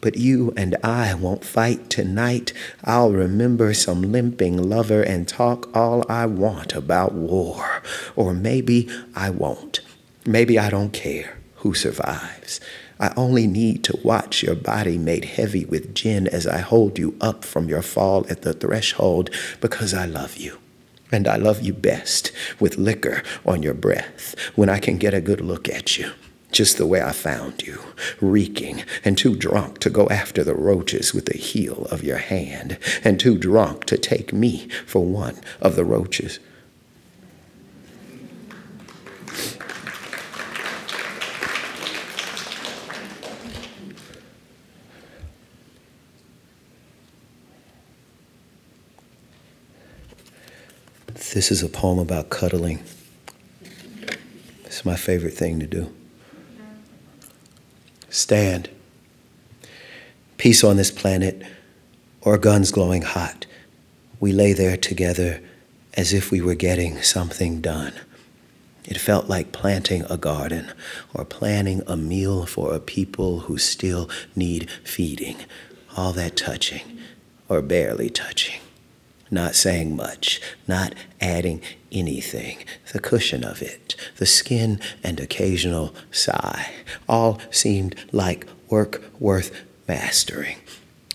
But 0.00 0.16
you 0.16 0.52
and 0.56 0.76
I 0.82 1.14
won't 1.14 1.44
fight 1.44 1.90
tonight. 1.90 2.52
I'll 2.82 3.12
remember 3.12 3.74
some 3.74 4.00
limping 4.00 4.56
lover 4.56 5.02
and 5.02 5.28
talk 5.28 5.68
all 5.76 6.04
I 6.08 6.26
want 6.26 6.74
about 6.74 7.12
war. 7.12 7.82
Or 8.16 8.32
maybe 8.32 8.88
I 9.14 9.30
won't. 9.30 9.80
Maybe 10.24 10.58
I 10.58 10.70
don't 10.70 10.92
care 10.92 11.38
who 11.56 11.74
survives. 11.74 12.60
I 13.00 13.12
only 13.16 13.46
need 13.46 13.82
to 13.84 13.98
watch 14.04 14.42
your 14.42 14.54
body 14.54 14.98
made 14.98 15.24
heavy 15.24 15.64
with 15.64 15.94
gin 15.94 16.28
as 16.28 16.46
I 16.46 16.58
hold 16.58 16.98
you 16.98 17.16
up 17.20 17.44
from 17.44 17.68
your 17.68 17.82
fall 17.82 18.26
at 18.28 18.42
the 18.42 18.52
threshold 18.52 19.30
because 19.60 19.94
I 19.94 20.04
love 20.04 20.36
you. 20.36 20.58
And 21.10 21.26
I 21.26 21.36
love 21.36 21.62
you 21.62 21.72
best 21.72 22.30
with 22.60 22.76
liquor 22.76 23.22
on 23.44 23.62
your 23.62 23.74
breath 23.74 24.36
when 24.54 24.68
I 24.68 24.78
can 24.78 24.98
get 24.98 25.14
a 25.14 25.20
good 25.20 25.40
look 25.40 25.68
at 25.68 25.98
you 25.98 26.12
just 26.52 26.78
the 26.78 26.86
way 26.86 27.00
I 27.00 27.12
found 27.12 27.62
you, 27.66 27.80
reeking 28.20 28.82
and 29.04 29.16
too 29.16 29.36
drunk 29.36 29.78
to 29.80 29.90
go 29.90 30.08
after 30.08 30.42
the 30.42 30.54
roaches 30.54 31.14
with 31.14 31.26
the 31.26 31.38
heel 31.38 31.86
of 31.90 32.02
your 32.02 32.18
hand, 32.18 32.78
and 33.04 33.18
too 33.18 33.38
drunk 33.38 33.84
to 33.86 33.96
take 33.96 34.32
me 34.32 34.68
for 34.84 35.04
one 35.04 35.36
of 35.60 35.76
the 35.76 35.84
roaches. 35.84 36.40
This 51.32 51.52
is 51.52 51.62
a 51.62 51.68
poem 51.68 52.00
about 52.00 52.28
cuddling. 52.28 52.82
It's 54.64 54.84
my 54.84 54.96
favorite 54.96 55.34
thing 55.34 55.60
to 55.60 55.66
do. 55.66 55.94
Stand. 58.08 58.68
Peace 60.38 60.64
on 60.64 60.76
this 60.76 60.90
planet, 60.90 61.40
or 62.20 62.36
guns 62.36 62.72
glowing 62.72 63.02
hot. 63.02 63.46
We 64.18 64.32
lay 64.32 64.52
there 64.52 64.76
together 64.76 65.40
as 65.94 66.12
if 66.12 66.32
we 66.32 66.40
were 66.40 66.56
getting 66.56 67.00
something 67.00 67.60
done. 67.60 67.92
It 68.84 68.98
felt 68.98 69.28
like 69.28 69.52
planting 69.52 70.02
a 70.10 70.16
garden 70.16 70.72
or 71.14 71.24
planning 71.24 71.82
a 71.86 71.96
meal 71.96 72.44
for 72.44 72.74
a 72.74 72.80
people 72.80 73.40
who 73.40 73.56
still 73.56 74.10
need 74.34 74.68
feeding. 74.82 75.36
All 75.96 76.12
that 76.14 76.36
touching 76.36 76.98
or 77.48 77.62
barely 77.62 78.10
touching 78.10 78.60
not 79.30 79.54
saying 79.54 79.94
much, 79.94 80.40
not 80.66 80.94
adding 81.20 81.62
anything, 81.92 82.58
the 82.92 82.98
cushion 82.98 83.44
of 83.44 83.62
it, 83.62 83.94
the 84.16 84.26
skin 84.26 84.80
and 85.02 85.20
occasional 85.20 85.94
sigh, 86.10 86.72
all 87.08 87.40
seemed 87.50 87.94
like 88.12 88.46
work 88.68 89.02
worth 89.18 89.64
mastering. 89.86 90.58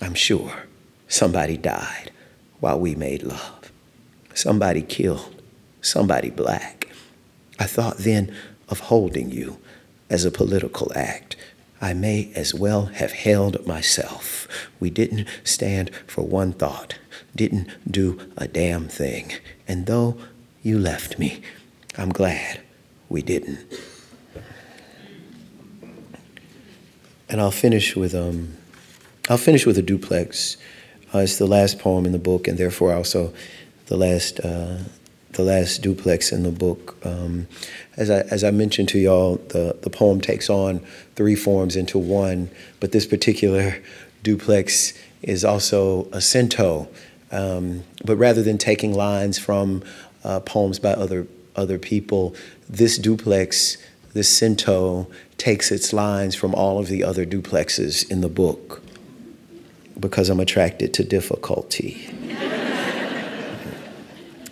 I'm 0.02 0.14
sure 0.14 0.66
somebody 1.08 1.58
died 1.58 2.12
while 2.60 2.80
we 2.80 2.96
made 2.96 3.24
love. 3.24 3.72
Somebody 4.34 4.82
killed, 4.82 5.42
somebody 5.82 6.30
black. 6.30 6.90
I 7.60 7.66
thought 7.66 8.00
then 8.00 8.36
of 8.68 8.82
holding 8.82 9.32
you 9.32 9.60
as 10.10 10.26
a 10.26 10.32
political 10.32 10.92
act. 10.96 11.36
I 11.82 11.94
may 11.94 12.32
as 12.36 12.54
well 12.54 12.88
have 12.88 13.12
held 13.12 13.66
myself. 13.66 14.48
We 14.80 14.90
didn't 14.90 15.28
stand 15.44 15.92
for 16.08 16.24
one 16.24 16.54
thought 16.54 16.96
didn't 17.36 17.68
do 17.90 18.20
a 18.38 18.48
damn 18.48 18.88
thing. 18.88 19.34
And 19.68 19.86
though 19.86 20.18
you 20.64 20.80
left 20.80 21.20
me, 21.20 21.42
I'm 21.98 22.10
glad 22.10 22.62
we 23.10 23.22
didn't. 23.22 23.60
And 27.30 27.42
I'll 27.42 27.52
finish 27.52 27.96
with 27.96 28.14
um, 28.14 28.56
I'll 29.30 29.38
finish 29.38 29.66
with 29.66 29.78
a 29.78 29.82
duplex. 29.82 30.58
Uh, 31.14 31.20
it's 31.20 31.38
the 31.38 31.48
last 31.48 31.80
poem 31.80 32.06
in 32.06 32.12
the 32.12 32.20
book, 32.20 32.48
and 32.48 32.58
therefore 32.58 32.94
also 32.94 33.34
the 33.88 33.98
last 33.98 34.40
uh, 34.40 34.78
the 35.34 35.44
last 35.44 35.82
duplex 35.82 36.32
in 36.32 36.44
the 36.44 36.52
book. 36.52 36.98
Um, 37.06 37.48
as 37.98 38.10
I 38.10 38.20
as 38.22 38.44
I 38.44 38.52
mentioned 38.52 38.90
to 38.90 39.00
y'all, 39.00 39.38
the 39.50 39.76
the 39.82 39.90
poem 39.90 40.22
takes 40.22 40.50
on 40.50 40.86
three 41.16 41.36
forms 41.36 41.76
into 41.76 41.98
one, 41.98 42.50
but 42.80 42.92
this 42.92 43.06
particular 43.06 43.82
duplex 44.24 44.94
is 45.22 45.44
also 45.44 46.08
a 46.12 46.22
cento. 46.22 46.88
Um, 47.32 47.84
but 48.04 48.18
rather 48.18 48.44
than 48.44 48.58
taking 48.58 48.94
lines 48.94 49.38
from 49.38 49.84
uh, 50.24 50.40
poems 50.42 50.80
by 50.80 50.92
other 50.92 51.28
other 51.56 51.80
people, 51.80 52.36
this 52.70 52.98
duplex, 52.98 53.78
this 54.14 54.28
cento, 54.28 55.08
takes 55.38 55.72
its 55.72 55.94
lines 55.94 56.36
from 56.36 56.54
all 56.54 56.80
of 56.80 56.88
the 56.88 57.04
other 57.04 57.26
duplexes 57.26 58.10
in 58.10 58.22
the 58.22 58.30
book 58.30 58.82
because 60.00 60.30
I'm 60.30 60.40
attracted 60.40 60.94
to 60.96 61.04
difficulty. 61.04 62.08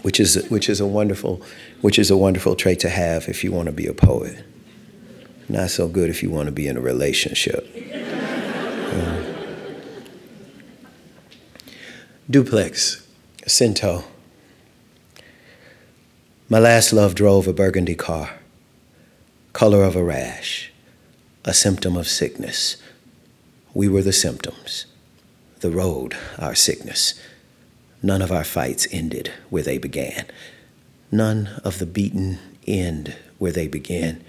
which 0.03 0.19
is 0.19 0.47
which 0.49 0.69
is 0.69 0.79
a 0.79 0.87
wonderful 0.87 1.41
which 1.81 1.97
is 1.97 2.11
a 2.11 2.17
wonderful 2.17 2.55
trait 2.55 2.79
to 2.81 2.89
have 2.89 3.27
if 3.27 3.43
you 3.43 3.51
want 3.51 3.65
to 3.67 3.71
be 3.71 3.87
a 3.87 3.93
poet. 3.93 4.45
Not 5.49 5.71
so 5.71 5.87
good 5.87 6.09
if 6.09 6.23
you 6.23 6.29
want 6.29 6.47
to 6.47 6.51
be 6.51 6.67
in 6.67 6.77
a 6.77 6.81
relationship. 6.81 7.67
Duplex, 12.29 13.05
Cento. 13.45 14.05
My 16.47 16.57
last 16.57 16.93
love 16.93 17.15
drove 17.15 17.49
a 17.49 17.53
burgundy 17.53 17.95
car, 17.95 18.39
color 19.51 19.83
of 19.83 19.97
a 19.97 20.03
rash, 20.05 20.71
a 21.43 21.53
symptom 21.53 21.97
of 21.97 22.07
sickness. 22.07 22.77
We 23.73 23.89
were 23.89 24.01
the 24.01 24.13
symptoms, 24.13 24.85
the 25.59 25.69
road, 25.69 26.15
our 26.39 26.55
sickness. 26.55 27.19
None 28.01 28.21
of 28.21 28.31
our 28.31 28.45
fights 28.45 28.87
ended 28.89 29.33
where 29.49 29.63
they 29.63 29.77
began. 29.77 30.25
None 31.11 31.59
of 31.65 31.79
the 31.79 31.85
beaten 31.85 32.39
end 32.65 33.17
where 33.37 33.51
they 33.51 33.67
began. 33.67 34.23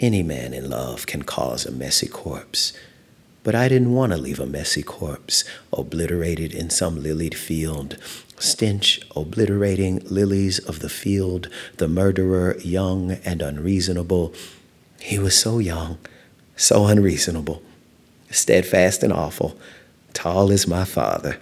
Any 0.00 0.24
man 0.24 0.52
in 0.52 0.68
love 0.68 1.06
can 1.06 1.22
cause 1.22 1.66
a 1.66 1.70
messy 1.70 2.08
corpse 2.08 2.72
but 3.46 3.54
I 3.54 3.68
didn't 3.68 3.92
want 3.92 4.10
to 4.10 4.18
leave 4.18 4.40
a 4.40 4.44
messy 4.44 4.82
corpse 4.82 5.44
obliterated 5.72 6.52
in 6.52 6.68
some 6.68 7.00
lilied 7.00 7.36
field. 7.36 7.96
Stench 8.40 9.00
obliterating 9.14 10.00
lilies 10.00 10.58
of 10.58 10.80
the 10.80 10.88
field, 10.88 11.48
the 11.76 11.86
murderer 11.86 12.56
young 12.58 13.12
and 13.24 13.40
unreasonable. 13.40 14.34
He 14.98 15.20
was 15.20 15.38
so 15.38 15.60
young, 15.60 15.98
so 16.56 16.86
unreasonable, 16.86 17.62
steadfast 18.32 19.04
and 19.04 19.12
awful, 19.12 19.56
tall 20.12 20.50
as 20.50 20.66
my 20.66 20.84
father. 20.84 21.38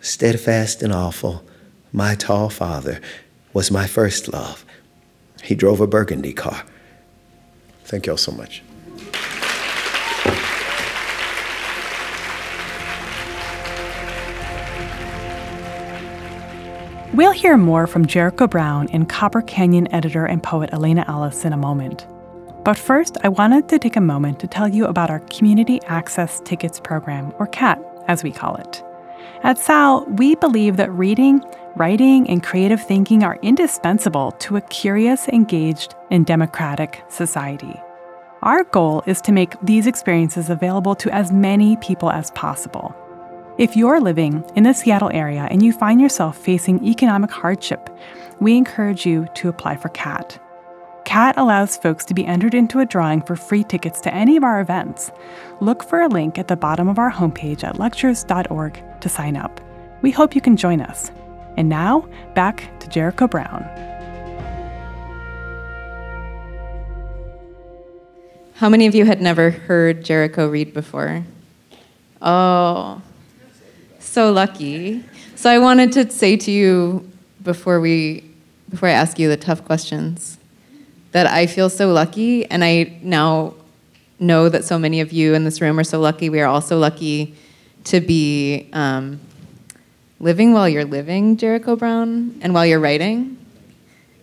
Steadfast 0.00 0.80
and 0.80 0.92
awful, 0.92 1.44
my 1.92 2.14
tall 2.14 2.50
father 2.50 3.00
was 3.52 3.68
my 3.68 3.88
first 3.88 4.32
love. 4.32 4.64
He 5.42 5.56
drove 5.56 5.80
a 5.80 5.88
burgundy 5.88 6.34
car. 6.34 6.64
Thank 7.82 8.06
y'all 8.06 8.16
so 8.16 8.30
much. 8.30 8.62
We'll 17.14 17.32
hear 17.32 17.58
more 17.58 17.86
from 17.86 18.06
Jericho 18.06 18.46
Brown 18.46 18.88
and 18.90 19.06
Copper 19.06 19.42
Canyon 19.42 19.86
editor 19.92 20.24
and 20.24 20.42
poet 20.42 20.70
Elaina 20.72 21.04
Ellis 21.06 21.44
in 21.44 21.52
a 21.52 21.58
moment. 21.58 22.06
But 22.64 22.78
first, 22.78 23.18
I 23.22 23.28
wanted 23.28 23.68
to 23.68 23.78
take 23.78 23.96
a 23.96 24.00
moment 24.00 24.40
to 24.40 24.46
tell 24.46 24.66
you 24.66 24.86
about 24.86 25.10
our 25.10 25.18
Community 25.18 25.78
Access 25.88 26.40
Tickets 26.40 26.80
Program, 26.80 27.34
or 27.38 27.46
CAT, 27.48 27.78
as 28.08 28.24
we 28.24 28.32
call 28.32 28.54
it. 28.54 28.82
At 29.42 29.58
SAL, 29.58 30.06
we 30.06 30.36
believe 30.36 30.78
that 30.78 30.90
reading, 30.90 31.42
writing, 31.76 32.30
and 32.30 32.42
creative 32.42 32.82
thinking 32.82 33.22
are 33.22 33.38
indispensable 33.42 34.32
to 34.38 34.56
a 34.56 34.62
curious, 34.62 35.28
engaged, 35.28 35.94
and 36.10 36.24
democratic 36.24 37.02
society. 37.10 37.78
Our 38.40 38.64
goal 38.64 39.02
is 39.06 39.20
to 39.22 39.32
make 39.32 39.60
these 39.60 39.86
experiences 39.86 40.48
available 40.48 40.94
to 40.94 41.10
as 41.10 41.30
many 41.30 41.76
people 41.76 42.10
as 42.10 42.30
possible. 42.30 42.96
If 43.58 43.76
you're 43.76 44.00
living 44.00 44.42
in 44.56 44.62
the 44.62 44.72
Seattle 44.72 45.10
area 45.12 45.46
and 45.50 45.62
you 45.62 45.74
find 45.74 46.00
yourself 46.00 46.38
facing 46.38 46.82
economic 46.86 47.30
hardship, 47.30 47.90
we 48.40 48.56
encourage 48.56 49.04
you 49.04 49.28
to 49.34 49.50
apply 49.50 49.76
for 49.76 49.90
CAT. 49.90 50.42
CAT 51.04 51.36
allows 51.36 51.76
folks 51.76 52.06
to 52.06 52.14
be 52.14 52.24
entered 52.24 52.54
into 52.54 52.80
a 52.80 52.86
drawing 52.86 53.20
for 53.20 53.36
free 53.36 53.62
tickets 53.62 54.00
to 54.00 54.14
any 54.14 54.38
of 54.38 54.42
our 54.42 54.62
events. 54.62 55.10
Look 55.60 55.84
for 55.84 56.00
a 56.00 56.08
link 56.08 56.38
at 56.38 56.48
the 56.48 56.56
bottom 56.56 56.88
of 56.88 56.98
our 56.98 57.12
homepage 57.12 57.62
at 57.62 57.78
lectures.org 57.78 58.82
to 59.02 59.08
sign 59.10 59.36
up. 59.36 59.60
We 60.00 60.10
hope 60.10 60.34
you 60.34 60.40
can 60.40 60.56
join 60.56 60.80
us. 60.80 61.10
And 61.58 61.68
now, 61.68 62.08
back 62.34 62.80
to 62.80 62.88
Jericho 62.88 63.28
Brown. 63.28 63.62
How 68.54 68.70
many 68.70 68.86
of 68.86 68.94
you 68.94 69.04
had 69.04 69.20
never 69.20 69.50
heard 69.50 70.06
Jericho 70.06 70.48
read 70.48 70.72
before? 70.72 71.22
Oh, 72.22 73.02
so 74.02 74.32
lucky. 74.32 75.02
So 75.34 75.50
I 75.50 75.58
wanted 75.58 75.92
to 75.92 76.10
say 76.10 76.36
to 76.36 76.50
you 76.50 77.08
before 77.42 77.80
we 77.80 78.24
before 78.68 78.88
I 78.88 78.92
ask 78.92 79.18
you 79.18 79.28
the 79.28 79.36
tough 79.36 79.64
questions 79.64 80.38
that 81.12 81.26
I 81.26 81.46
feel 81.46 81.68
so 81.68 81.92
lucky 81.92 82.46
and 82.46 82.64
I 82.64 82.98
now 83.02 83.54
know 84.18 84.48
that 84.48 84.64
so 84.64 84.78
many 84.78 85.00
of 85.00 85.12
you 85.12 85.34
in 85.34 85.44
this 85.44 85.60
room 85.60 85.78
are 85.78 85.84
so 85.84 86.00
lucky. 86.00 86.30
We 86.30 86.40
are 86.40 86.46
also 86.46 86.78
lucky 86.78 87.34
to 87.84 88.00
be 88.00 88.70
um, 88.72 89.20
living 90.20 90.52
while 90.52 90.68
you're 90.68 90.84
living, 90.84 91.36
Jericho 91.36 91.76
Brown, 91.76 92.38
and 92.40 92.54
while 92.54 92.64
you're 92.64 92.80
writing. 92.80 93.36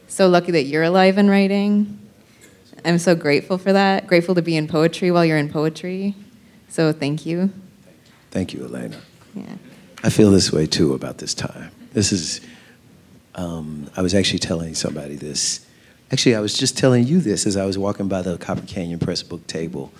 So 0.07 0.27
lucky 0.27 0.51
that 0.53 0.63
you're 0.63 0.83
alive 0.83 1.17
and 1.17 1.29
writing. 1.29 1.99
I'm 2.85 2.97
so 2.97 3.13
grateful 3.13 3.57
for 3.57 3.73
that. 3.73 4.07
Grateful 4.07 4.33
to 4.35 4.41
be 4.41 4.55
in 4.55 4.67
poetry 4.67 5.11
while 5.11 5.25
you're 5.25 5.37
in 5.37 5.49
poetry. 5.49 6.15
So 6.69 6.91
thank 6.93 7.25
you. 7.25 7.51
Thank 8.31 8.53
you, 8.53 8.61
Elaina. 8.61 8.97
Yeah. 9.35 9.43
I 10.03 10.09
feel 10.09 10.31
this 10.31 10.51
way 10.51 10.65
too 10.65 10.93
about 10.93 11.17
this 11.17 11.33
time. 11.33 11.71
This 11.93 12.11
is 12.11 12.41
um, 13.35 13.89
I 13.95 14.01
was 14.01 14.13
actually 14.13 14.39
telling 14.39 14.75
somebody 14.75 15.15
this. 15.15 15.65
Actually, 16.11 16.35
I 16.35 16.39
was 16.39 16.57
just 16.57 16.77
telling 16.77 17.05
you 17.05 17.19
this 17.19 17.45
as 17.45 17.55
I 17.55 17.65
was 17.65 17.77
walking 17.77 18.07
by 18.07 18.21
the 18.21 18.37
Copper 18.37 18.65
Canyon 18.65 18.99
Press 18.99 19.21
book 19.23 19.45
table 19.47 19.91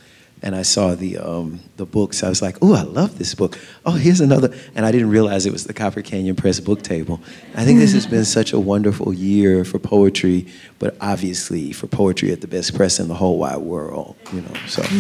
and 0.42 0.56
I 0.56 0.62
saw 0.62 0.96
the 0.96 1.18
um, 1.18 1.60
the 1.78 1.86
books. 1.86 2.24
I 2.24 2.30
was 2.30 2.42
like, 2.42 2.58
"Oh, 2.62 2.74
I 2.74 2.84
love 2.84 3.18
this 3.18 3.36
book. 3.36 3.60
Oh, 3.86 3.92
here's 3.92 4.22
another." 4.22 4.54
And 4.76 4.86
I 4.86 4.92
didn't 4.92 5.10
realize 5.10 5.46
it 5.46 5.52
was 5.52 5.66
the 5.66 5.74
Copper 5.74 6.02
Canyon 6.02 6.36
Press 6.36 6.60
book 6.60 6.82
table. 6.82 7.20
I 7.56 7.66
think 7.66 7.80
this 7.80 7.94
has 7.94 8.08
been 8.08 8.26
such 8.26 8.54
a 8.54 8.60
wonderful 8.60 9.14
year 9.14 9.66
for 9.66 9.80
poetry, 9.80 10.48
but 10.80 10.96
obviously 11.02 11.72
for 11.74 11.88
poetry 11.88 12.32
at 12.32 12.42
the 12.42 12.48
best 12.48 12.76
press 12.76 13.00
in 13.00 13.08
the 13.08 13.16
whole 13.16 13.38
wide 13.38 13.58
world. 13.58 14.16
You 14.34 14.42
know, 14.42 14.54
so. 14.68 14.82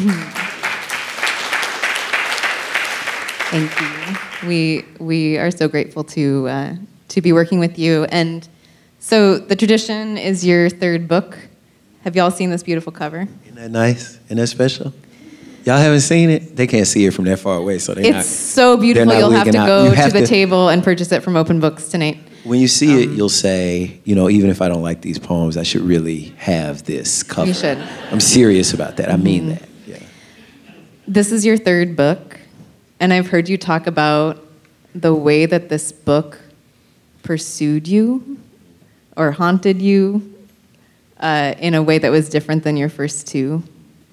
Thank 3.52 3.82
you. 3.82 4.29
We 4.46 4.86
we 5.00 5.38
are 5.38 5.52
so 5.52 5.68
grateful 5.68 6.04
to 6.06 6.48
uh, 6.48 6.76
to 7.10 7.22
be 7.22 7.34
working 7.34 7.60
with 7.60 7.78
you. 7.78 8.06
And 8.06 8.48
so 9.00 9.38
the 9.38 9.56
tradition 9.56 10.18
is 10.18 10.46
your 10.46 10.70
third 10.70 11.08
book. 11.08 11.38
Have 12.04 12.16
y'all 12.16 12.32
seen 12.32 12.50
this 12.50 12.64
beautiful 12.64 12.92
cover? 12.94 13.28
Isn't 13.44 13.56
that 13.56 13.72
nice? 13.72 14.18
Isn't 14.26 14.38
that 14.38 14.48
special? 14.48 14.94
Y'all 15.66 15.78
haven't 15.78 16.00
seen 16.00 16.30
it? 16.30 16.56
They 16.56 16.66
can't 16.68 16.88
see 16.88 17.06
it 17.06 17.14
from 17.14 17.26
that 17.26 17.38
far 17.40 17.58
away, 17.58 17.80
so 17.80 17.94
they 17.94 18.04
It's 18.04 18.16
not. 18.16 18.26
so 18.26 18.78
beautiful. 18.78 19.14
You'll 19.14 19.30
have 19.32 19.52
to 19.52 19.58
out. 19.58 19.68
go 19.68 19.84
You 19.86 19.90
to 19.92 19.96
have 19.98 20.14
the 20.14 20.22
to- 20.22 20.26
table 20.28 20.70
and 20.70 20.82
purchase 20.82 21.12
it 21.12 21.22
from 21.22 21.36
Open 21.36 21.60
Books 21.60 21.90
tonight. 21.90 22.18
When 22.46 22.62
you 22.62 22.70
see 22.70 22.94
Um, 22.94 23.00
it, 23.00 23.10
you'll 23.18 23.28
say, 23.28 24.00
you 24.06 24.16
know, 24.16 24.30
even 24.30 24.50
if 24.50 24.62
I 24.62 24.70
don't 24.70 24.82
like 24.82 25.02
these 25.02 25.20
poems, 25.20 25.58
I 25.58 25.64
should 25.64 25.82
really 25.82 26.34
have 26.38 26.86
this 26.86 27.22
cover. 27.22 27.50
You 27.50 27.54
should. 27.54 27.78
I'm 28.10 28.22
serious 28.22 28.74
about 28.74 28.96
that. 28.98 29.12
I 29.12 29.18
mean 29.18 29.42
Mm-hmm. 29.42 29.50
that. 29.50 29.70
Yeah. 29.86 30.08
This 31.06 31.34
is 31.34 31.46
your 31.46 31.58
third 31.58 31.98
book, 31.98 32.39
and 33.00 33.14
I've 33.14 33.28
heard 33.28 33.48
you 33.48 33.58
talk 33.58 33.88
about 33.88 34.46
the 34.94 35.14
way 35.14 35.46
that 35.46 35.70
this 35.70 35.92
book 35.92 36.40
pursued 37.24 37.88
you 37.88 38.40
or 39.16 39.32
haunted 39.32 39.82
you 39.82 40.36
uh, 41.20 41.54
in 41.60 41.76
a 41.76 41.84
way 41.84 41.98
that 41.98 42.12
was 42.12 42.30
different 42.30 42.64
than 42.64 42.78
your 42.78 42.90
first 42.90 43.28
two. 43.28 43.64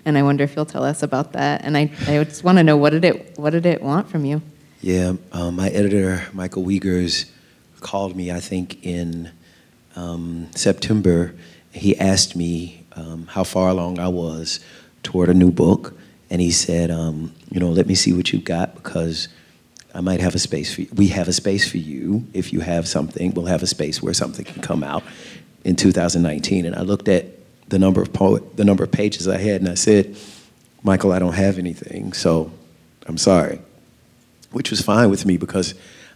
And 0.04 0.16
I 0.16 0.22
wonder 0.22 0.44
if 0.44 0.54
you'll 0.54 0.66
tell 0.66 0.84
us 0.84 1.02
about 1.02 1.32
that. 1.32 1.64
And 1.64 1.76
I, 1.76 1.90
I 2.06 2.22
just 2.24 2.44
want 2.44 2.58
to 2.58 2.64
know 2.64 2.76
what 2.76 2.90
did 2.90 3.04
it 3.04 3.36
what 3.38 3.50
did 3.50 3.66
it 3.66 3.82
want 3.82 4.08
from 4.08 4.24
you? 4.24 4.42
Yeah, 4.80 5.14
um, 5.32 5.56
my 5.56 5.68
editor, 5.70 6.26
Michael 6.32 6.62
Wiegers, 6.62 7.30
called 7.80 8.14
me, 8.14 8.30
I 8.30 8.40
think, 8.40 8.84
in 8.84 9.32
um, 9.96 10.48
September. 10.54 11.34
He 11.72 11.98
asked 11.98 12.36
me 12.36 12.84
um, 12.92 13.26
how 13.26 13.42
far 13.42 13.70
along 13.70 13.98
I 13.98 14.08
was 14.08 14.60
toward 15.02 15.28
a 15.28 15.34
new 15.34 15.50
book. 15.50 15.98
And 16.30 16.40
he 16.40 16.50
said, 16.50 16.90
um, 16.90 17.32
you 17.50 17.60
know, 17.60 17.70
let 17.70 17.86
me 17.86 17.94
see 17.94 18.12
what 18.12 18.32
you've 18.32 18.44
got 18.44 18.74
because 18.74 19.28
I 19.94 20.00
might 20.00 20.20
have 20.20 20.34
a 20.34 20.38
space 20.38 20.74
for 20.74 20.82
you. 20.82 20.88
We 20.94 21.08
have 21.08 21.28
a 21.28 21.32
space 21.32 21.70
for 21.70 21.78
you. 21.78 22.26
If 22.32 22.52
you 22.52 22.60
have 22.60 22.88
something, 22.88 23.32
we'll 23.32 23.46
have 23.46 23.62
a 23.62 23.66
space 23.66 24.02
where 24.02 24.14
something 24.14 24.44
can 24.44 24.62
come 24.62 24.82
out 24.82 25.04
in 25.64 25.76
2019. 25.76 26.66
And 26.66 26.74
I 26.74 26.82
looked 26.82 27.08
at 27.08 27.26
the 27.68 27.78
number 27.78 28.02
of 28.02 28.12
poet, 28.12 28.56
the 28.56 28.64
number 28.64 28.84
of 28.84 28.92
pages 28.92 29.28
I 29.28 29.38
had, 29.38 29.60
and 29.60 29.70
I 29.70 29.74
said, 29.74 30.16
Michael, 30.82 31.12
I 31.12 31.18
don't 31.18 31.34
have 31.34 31.58
anything, 31.58 32.12
so 32.12 32.52
I'm 33.06 33.18
sorry 33.18 33.60
which 34.56 34.70
was 34.70 34.80
fine 34.80 35.10
with 35.10 35.26
me 35.26 35.36
because 35.36 35.74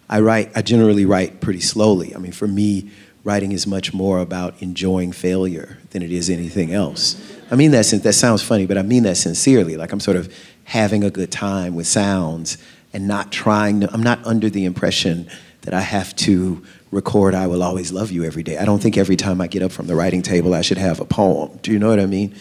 I 0.09 0.21
write, 0.21 0.51
I 0.57 0.63
generally 0.63 1.05
write 1.05 1.43
pretty 1.43 1.61
slowly. 1.61 2.15
I 2.15 2.19
mean, 2.19 2.33
for 2.33 2.49
me, 2.49 2.91
writing 3.25 3.53
is 3.53 3.67
much 3.67 3.93
more 3.93 4.19
about 4.19 4.61
enjoying 4.63 5.13
failure 5.13 5.79
than 5.91 6.03
it 6.03 6.11
is 6.11 6.31
anything 6.31 6.73
else. 6.73 7.21
I 7.51 7.57
mean 7.57 7.71
that, 7.73 7.87
that 8.03 8.13
sounds 8.13 8.43
funny, 8.43 8.67
but 8.67 8.79
I 8.79 8.83
mean 8.83 9.03
that 9.03 9.17
sincerely. 9.17 9.77
Like 9.77 9.93
I'm 9.93 10.01
sort 10.01 10.17
of 10.17 10.33
having 10.65 11.05
a 11.05 11.11
good 11.11 11.31
time 11.31 11.75
with 11.75 11.87
sounds 11.87 12.59
and 12.93 13.07
not 13.07 13.31
trying 13.31 13.81
to, 13.81 13.93
I'm 13.93 14.03
not 14.03 14.25
under 14.25 14.49
the 14.49 14.65
impression 14.65 15.29
that 15.63 15.75
I 15.75 15.81
have 15.81 16.17
to 16.17 16.65
record 16.91 17.35
I 17.35 17.47
Will 17.47 17.63
Always 17.63 17.93
Love 17.93 18.11
You 18.11 18.25
every 18.25 18.43
day. 18.43 18.57
I 18.57 18.65
don't 18.65 18.81
think 18.83 18.97
every 18.97 19.17
time 19.17 19.41
I 19.41 19.47
get 19.47 19.63
up 19.63 19.73
from 19.73 19.87
the 19.87 19.95
writing 19.95 20.23
table 20.23 20.55
I 20.55 20.63
should 20.63 20.79
have 20.79 21.01
a 21.01 21.05
poem. 21.05 21.59
Do 21.63 21.73
you 21.73 21.79
know 21.79 21.89
what 21.89 22.01
I 22.01 22.07
mean? 22.07 22.35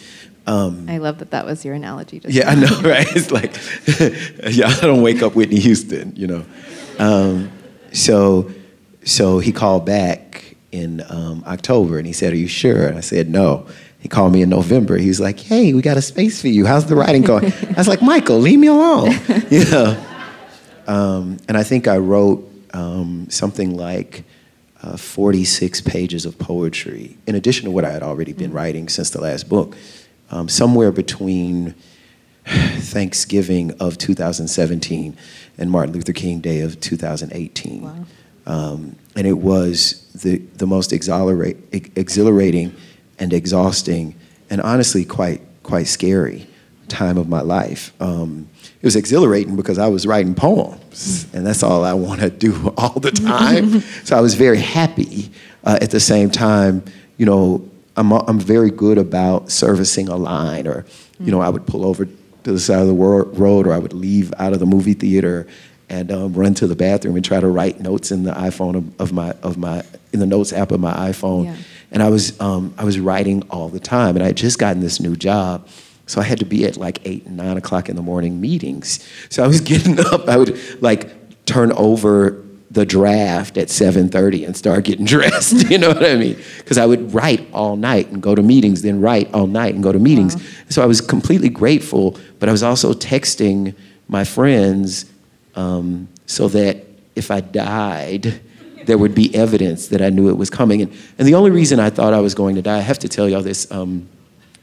Um, 0.46 0.88
I 0.88 0.98
love 0.98 1.18
that 1.18 1.30
that 1.32 1.44
was 1.44 1.64
your 1.64 1.74
analogy. 1.74 2.18
Just 2.18 2.34
yeah, 2.34 2.50
I 2.50 2.54
know, 2.54 2.80
right? 2.82 3.06
It's 3.14 3.30
like, 3.30 3.54
yeah, 4.54 4.68
I 4.68 4.80
don't 4.80 5.02
wake 5.02 5.22
up 5.22 5.34
Whitney 5.34 5.60
Houston, 5.60 6.14
you 6.16 6.26
know. 6.26 6.44
Um, 6.98 7.52
so, 7.92 8.50
so 9.04 9.38
he 9.38 9.52
called 9.52 9.84
back 9.84 10.49
in 10.72 11.02
um, 11.08 11.42
October 11.46 11.98
and 11.98 12.06
he 12.06 12.12
said, 12.12 12.32
"Are 12.32 12.36
you 12.36 12.48
sure?" 12.48 12.86
And 12.86 12.96
I 12.96 13.00
said, 13.00 13.28
"No." 13.28 13.66
He 13.98 14.08
called 14.08 14.32
me 14.32 14.40
in 14.40 14.48
November. 14.48 14.96
He 14.96 15.08
was 15.08 15.20
like, 15.20 15.38
"Hey, 15.38 15.74
we 15.74 15.82
got 15.82 15.98
a 15.98 16.02
space 16.02 16.40
for 16.40 16.48
you. 16.48 16.64
How's 16.64 16.86
the 16.86 16.96
writing 16.96 17.22
going?" 17.22 17.52
I 17.52 17.74
was 17.76 17.88
like, 17.88 18.00
"Michael, 18.02 18.38
leave 18.38 18.58
me 18.58 18.68
alone." 18.68 19.12
you 19.50 19.64
know. 19.66 20.06
Um, 20.86 21.36
and 21.48 21.56
I 21.56 21.62
think 21.62 21.86
I 21.86 21.98
wrote 21.98 22.50
um, 22.72 23.28
something 23.28 23.76
like 23.76 24.24
uh, 24.82 24.96
46 24.96 25.82
pages 25.82 26.24
of 26.24 26.38
poetry, 26.38 27.16
in 27.26 27.34
addition 27.34 27.64
to 27.66 27.70
what 27.70 27.84
I 27.84 27.90
had 27.90 28.02
already 28.02 28.32
been 28.32 28.52
writing 28.52 28.88
since 28.88 29.10
the 29.10 29.20
last 29.20 29.48
book, 29.48 29.76
um, 30.30 30.48
somewhere 30.48 30.90
between 30.90 31.74
Thanksgiving 32.46 33.72
of 33.80 33.98
2017 33.98 35.16
and 35.58 35.70
Martin 35.70 35.94
Luther 35.94 36.12
King 36.12 36.40
Day 36.40 36.60
of 36.60 36.80
2018. 36.80 37.82
Wow. 37.82 38.04
Um, 38.46 38.96
and 39.16 39.26
it 39.26 39.38
was 39.38 40.06
the, 40.12 40.38
the 40.56 40.66
most 40.66 40.92
exhilarating 40.92 42.74
and 43.18 43.32
exhausting 43.32 44.14
and 44.48 44.60
honestly 44.60 45.04
quite, 45.04 45.42
quite 45.62 45.86
scary 45.86 46.46
time 46.90 47.16
of 47.16 47.28
my 47.28 47.40
life. 47.40 47.92
Um, 48.00 48.48
it 48.82 48.84
was 48.84 48.96
exhilarating 48.96 49.56
because 49.56 49.78
I 49.78 49.86
was 49.86 50.06
writing 50.06 50.34
poems, 50.34 51.26
and 51.32 51.46
that's 51.46 51.62
all 51.62 51.84
I 51.84 51.94
want 51.94 52.20
to 52.20 52.30
do 52.30 52.74
all 52.76 52.98
the 53.00 53.12
time. 53.12 53.80
so 54.04 54.16
I 54.16 54.20
was 54.20 54.34
very 54.34 54.58
happy. 54.58 55.30
Uh, 55.62 55.78
at 55.80 55.90
the 55.90 56.00
same 56.00 56.30
time, 56.30 56.82
you 57.16 57.26
know, 57.26 57.68
I'm, 57.96 58.12
I'm 58.12 58.40
very 58.40 58.70
good 58.70 58.98
about 58.98 59.50
servicing 59.50 60.08
a 60.08 60.16
line, 60.16 60.66
or, 60.66 60.84
you 61.18 61.30
know, 61.30 61.40
I 61.40 61.48
would 61.48 61.66
pull 61.66 61.84
over 61.84 62.06
to 62.06 62.52
the 62.52 62.58
side 62.58 62.80
of 62.80 62.86
the 62.86 62.94
wor- 62.94 63.24
road, 63.24 63.66
or 63.66 63.72
I 63.72 63.78
would 63.78 63.92
leave 63.92 64.32
out 64.38 64.52
of 64.52 64.58
the 64.58 64.66
movie 64.66 64.94
theater 64.94 65.46
and 65.90 66.10
um, 66.12 66.32
run 66.32 66.54
to 66.54 66.66
the 66.66 66.76
bathroom 66.76 67.16
and 67.16 67.24
try 67.24 67.40
to 67.40 67.48
write 67.48 67.80
notes 67.80 68.12
in 68.12 68.22
the 68.22 68.32
iPhone 68.32 68.76
of, 68.76 69.00
of 69.00 69.12
my 69.12 69.32
of 69.42 69.58
my 69.58 69.82
in 70.12 70.20
the 70.20 70.26
notes 70.26 70.52
app 70.52 70.70
of 70.70 70.80
my 70.80 70.92
iPhone. 71.10 71.46
Yeah. 71.46 71.56
And 71.90 72.02
I 72.02 72.08
was 72.08 72.40
um, 72.40 72.72
I 72.78 72.84
was 72.84 73.00
writing 73.00 73.42
all 73.50 73.68
the 73.68 73.80
time, 73.80 74.16
and 74.16 74.22
I 74.22 74.28
had 74.28 74.36
just 74.36 74.58
gotten 74.58 74.80
this 74.80 75.00
new 75.00 75.16
job. 75.16 75.68
So 76.06 76.20
I 76.20 76.24
had 76.24 76.38
to 76.38 76.44
be 76.44 76.64
at 76.64 76.76
like 76.76 77.00
eight 77.04 77.26
and 77.26 77.36
nine 77.36 77.56
o'clock 77.56 77.88
in 77.88 77.96
the 77.96 78.02
morning 78.02 78.40
meetings. 78.40 79.06
So 79.28 79.44
I 79.44 79.46
was 79.48 79.60
getting 79.72 79.98
up. 80.00 80.28
I 80.28 80.36
would 80.36 80.58
like 80.80 81.44
turn 81.44 81.72
over 81.72 82.44
the 82.70 82.86
draft 82.86 83.58
at 83.58 83.66
7:30 83.66 84.46
and 84.46 84.56
start 84.56 84.84
getting 84.84 85.04
dressed. 85.16 85.68
You 85.68 85.78
know 85.78 85.88
what 85.88 86.04
I 86.04 86.14
mean? 86.14 86.38
Because 86.58 86.78
I 86.78 86.86
would 86.86 87.12
write 87.12 87.48
all 87.52 87.74
night 87.74 88.08
and 88.10 88.22
go 88.22 88.36
to 88.36 88.42
meetings, 88.42 88.82
then 88.82 89.00
write 89.00 89.32
all 89.34 89.48
night 89.48 89.74
and 89.74 89.82
go 89.82 89.90
to 89.90 89.98
meetings. 89.98 90.36
So 90.68 90.82
I 90.82 90.86
was 90.86 91.00
completely 91.00 91.48
grateful, 91.48 92.16
but 92.38 92.48
I 92.48 92.52
was 92.52 92.62
also 92.62 92.92
texting 92.92 93.74
my 94.06 94.22
friends 94.22 95.06
um, 95.54 96.08
so 96.26 96.48
that 96.48 96.84
if 97.16 97.30
I 97.30 97.40
died, 97.40 98.40
there 98.86 98.98
would 98.98 99.14
be 99.14 99.34
evidence 99.34 99.88
that 99.88 100.00
I 100.00 100.10
knew 100.10 100.28
it 100.28 100.36
was 100.36 100.50
coming. 100.50 100.82
And, 100.82 100.92
and 101.18 101.28
the 101.28 101.34
only 101.34 101.50
reason 101.50 101.80
I 101.80 101.90
thought 101.90 102.14
I 102.14 102.20
was 102.20 102.34
going 102.34 102.56
to 102.56 102.62
die, 102.62 102.78
I 102.78 102.80
have 102.80 102.98
to 103.00 103.08
tell 103.08 103.28
y'all 103.28 103.42
this. 103.42 103.70
Um, 103.70 104.08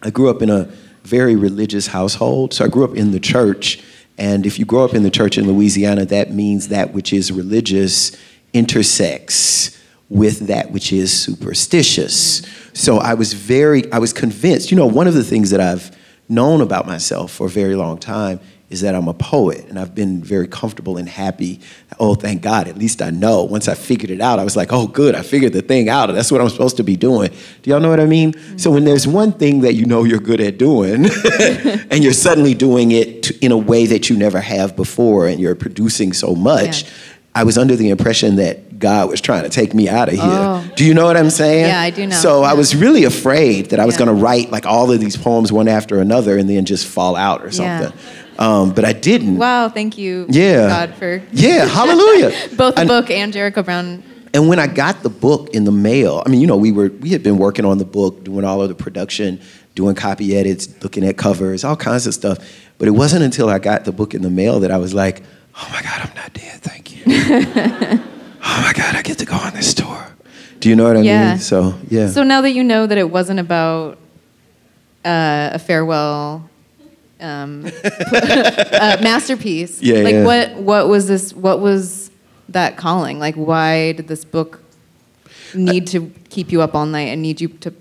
I 0.02 0.10
grew 0.10 0.30
up 0.30 0.42
in 0.42 0.50
a 0.50 0.70
very 1.04 1.36
religious 1.36 1.88
household. 1.88 2.54
So 2.54 2.66
I 2.66 2.68
grew 2.68 2.84
up 2.84 2.96
in 2.96 3.12
the 3.12 3.20
church. 3.20 3.82
And 4.18 4.46
if 4.46 4.60
you 4.60 4.66
grow 4.66 4.84
up 4.84 4.94
in 4.94 5.04
the 5.04 5.10
church 5.10 5.38
in 5.38 5.48
Louisiana, 5.48 6.06
that 6.06 6.32
means 6.32 6.68
that 6.70 6.94
which 6.94 7.14
is 7.14 7.32
religious 7.32 8.18
intersects 8.54 9.78
with 10.10 10.48
that 10.48 10.72
which 10.72 10.94
is 10.94 11.12
superstitious. 11.12 12.42
So 12.74 12.98
I 12.98 13.14
was 13.14 13.34
very, 13.34 13.92
I 13.92 14.00
was 14.00 14.14
convinced. 14.14 14.72
You 14.72 14.78
know, 14.78 14.88
one 14.88 15.08
of 15.08 15.14
the 15.14 15.24
things 15.24 15.50
that 15.52 15.60
I've 15.60 15.96
known 16.30 16.62
about 16.62 16.86
myself 16.86 17.32
for 17.32 17.48
a 17.48 17.50
very 17.50 17.76
long 17.76 17.98
time 17.98 18.40
is 18.70 18.82
that 18.82 18.94
I'm 18.96 19.08
a 19.08 19.14
poet, 19.14 19.66
and 19.70 19.80
I've 19.80 19.96
been 19.96 20.22
very 20.22 20.48
comfortable 20.48 20.98
and 20.98 21.08
happy. 21.08 21.62
Oh, 22.00 22.16
thank 22.16 22.42
God, 22.42 22.68
at 22.68 22.78
least 22.78 23.02
I 23.02 23.12
know. 23.12 23.44
Once 23.44 23.70
I 23.70 23.76
figured 23.76 24.12
it 24.12 24.20
out, 24.20 24.40
I 24.40 24.44
was 24.44 24.58
like, 24.58 24.74
oh, 24.74 24.88
good, 24.88 25.16
I 25.16 25.22
figured 25.22 25.54
the 25.54 25.62
thing 25.62 25.88
out. 25.88 26.08
That's 26.14 26.32
what 26.34 26.42
I'm 26.42 26.50
supposed 26.50 26.76
to 26.78 26.84
be 26.84 26.98
doing. 26.98 27.32
Do 27.62 27.70
y'all 27.70 27.80
know 27.80 27.90
what 27.90 28.02
I 28.02 28.06
mean? 28.06 28.34
So 28.58 28.70
when 28.72 28.84
there's 28.84 29.08
one 29.08 29.32
thing 29.32 29.62
that 29.62 29.76
you 29.76 29.86
know 29.86 30.04
you're 30.04 30.20
good 30.20 30.42
at 30.42 30.58
doing, 30.58 31.06
and 31.92 32.04
you're 32.04 32.12
suddenly 32.14 32.54
doing 32.54 32.92
it 32.92 33.32
in 33.42 33.54
a 33.54 33.58
way 33.58 33.86
that 33.86 34.10
you 34.10 34.18
never 34.18 34.42
have 34.42 34.76
before, 34.76 35.28
and 35.28 35.40
you're 35.40 35.56
producing 35.56 36.12
so 36.12 36.36
much, 36.36 36.84
Yeah. 36.84 36.90
I 37.36 37.44
was 37.44 37.56
under 37.58 37.76
the 37.76 37.92
impression 37.92 38.38
that 38.38 38.80
God 38.80 39.10
was 39.12 39.22
trying 39.22 39.44
to 39.44 39.50
take 39.50 39.74
me 39.76 39.88
out 39.88 40.08
of 40.08 40.16
here. 40.16 40.24
Oh. 40.24 40.68
Do 40.76 40.84
you 40.84 40.96
know 40.96 41.06
what 41.06 41.16
I'm 41.18 41.30
saying? 41.30 41.68
Yeah, 41.68 41.80
I 41.82 41.92
do 41.92 42.08
know. 42.08 42.16
So 42.16 42.42
I 42.44 42.54
was 42.54 42.76
really 42.76 43.04
afraid 43.04 43.68
that 43.68 43.80
I 43.80 43.86
was 43.86 43.94
Yeah. 43.94 44.06
going 44.06 44.18
to 44.18 44.24
write 44.24 44.52
like 44.52 44.66
all 44.66 44.92
of 44.92 45.00
these 45.00 45.16
poems 45.18 45.52
one 45.52 45.68
after 45.68 46.00
another 46.00 46.38
and 46.40 46.50
then 46.50 46.66
just 46.66 46.88
fall 46.88 47.16
out 47.16 47.44
or 47.46 47.50
Yeah. 47.50 47.92
Um, 48.40 48.72
but 48.74 48.86
I 48.86 48.94
didn't. 48.94 49.38
Wow, 49.38 49.70
thank 49.70 49.98
you, 49.98 50.26
Yeah. 50.30 50.68
God, 50.68 50.94
for 50.96 51.22
Yeah, 51.32 51.66
hallelujah. 51.66 52.32
both 52.58 52.76
the 52.76 52.82
And- 52.82 52.88
book 52.88 53.10
and 53.10 53.34
Jericho 53.34 53.64
Brown. 53.64 54.04
And 54.34 54.48
when 54.50 54.60
I 54.60 54.68
got 54.68 55.02
the 55.02 55.10
book 55.10 55.50
in 55.56 55.64
the 55.64 55.72
mail, 55.72 56.22
I 56.26 56.30
mean, 56.30 56.42
you 56.42 56.48
know, 56.48 56.58
we 56.58 56.72
were 56.72 56.90
we 57.02 57.10
had 57.10 57.24
been 57.24 57.38
working 57.38 57.66
on 57.66 57.78
the 57.80 57.86
book, 57.86 58.24
doing 58.26 58.46
all 58.46 58.62
of 58.62 58.70
the 58.70 58.76
production, 58.76 59.40
doing 59.74 59.96
copy 59.96 60.36
edits, 60.38 60.68
looking 60.84 61.04
at 61.06 61.18
covers, 61.18 61.64
all 61.64 61.76
kinds 61.78 62.06
of 62.06 62.14
stuff. 62.14 62.38
But 62.78 62.88
it 62.88 62.92
wasn't 62.92 63.24
until 63.24 63.50
I 63.50 63.58
got 63.58 63.86
the 63.86 63.92
book 63.92 64.14
in 64.14 64.22
the 64.22 64.30
mail 64.30 64.60
that 64.60 64.70
I 64.70 64.78
was 64.78 64.94
like, 64.94 65.24
"Oh 65.56 65.68
my 65.74 65.82
God, 65.82 66.02
I'm 66.04 66.14
not 66.16 66.34
dead. 66.34 66.62
Thank 66.62 66.96
you. 66.96 67.04
oh 67.08 68.62
my 68.62 68.74
God, 68.76 68.96
I 68.96 69.02
get 69.02 69.18
to 69.20 69.26
go 69.26 69.36
on 69.36 69.54
this 69.54 69.74
tour." 69.74 70.06
Do 70.60 70.70
you 70.70 70.76
know 70.76 70.84
what 70.84 70.98
I 70.98 71.02
Yeah. 71.02 71.30
mean? 71.32 71.40
So 71.40 71.74
yeah. 71.90 72.10
So 72.10 72.22
now 72.22 72.42
that 72.42 72.52
you 72.52 72.64
know 72.64 72.86
that 72.86 72.98
it 72.98 73.10
wasn't 73.10 73.40
about 73.40 73.98
uh, 75.06 75.52
a 75.54 75.60
farewell 75.60 76.48
um, 77.20 77.66
uh, 77.84 78.98
masterpiece, 79.02 79.82
Yeah, 79.82 80.00
like 80.02 80.14
yeah. 80.14 80.26
what 80.26 80.56
what 80.56 80.88
was 80.88 81.08
this? 81.08 81.34
What 81.34 81.60
was 81.60 82.12
that 82.50 82.78
calling? 82.78 83.20
Like, 83.20 83.36
why 83.36 83.94
did 83.94 84.08
this 84.08 84.24
book 84.26 84.62
need 85.54 85.88
to 85.88 86.12
keep 86.30 86.52
you 86.52 86.62
up 86.62 86.76
all 86.76 86.86
night 86.86 87.08
and 87.10 87.22
need 87.22 87.42
you 87.42 87.50
to 87.50 87.74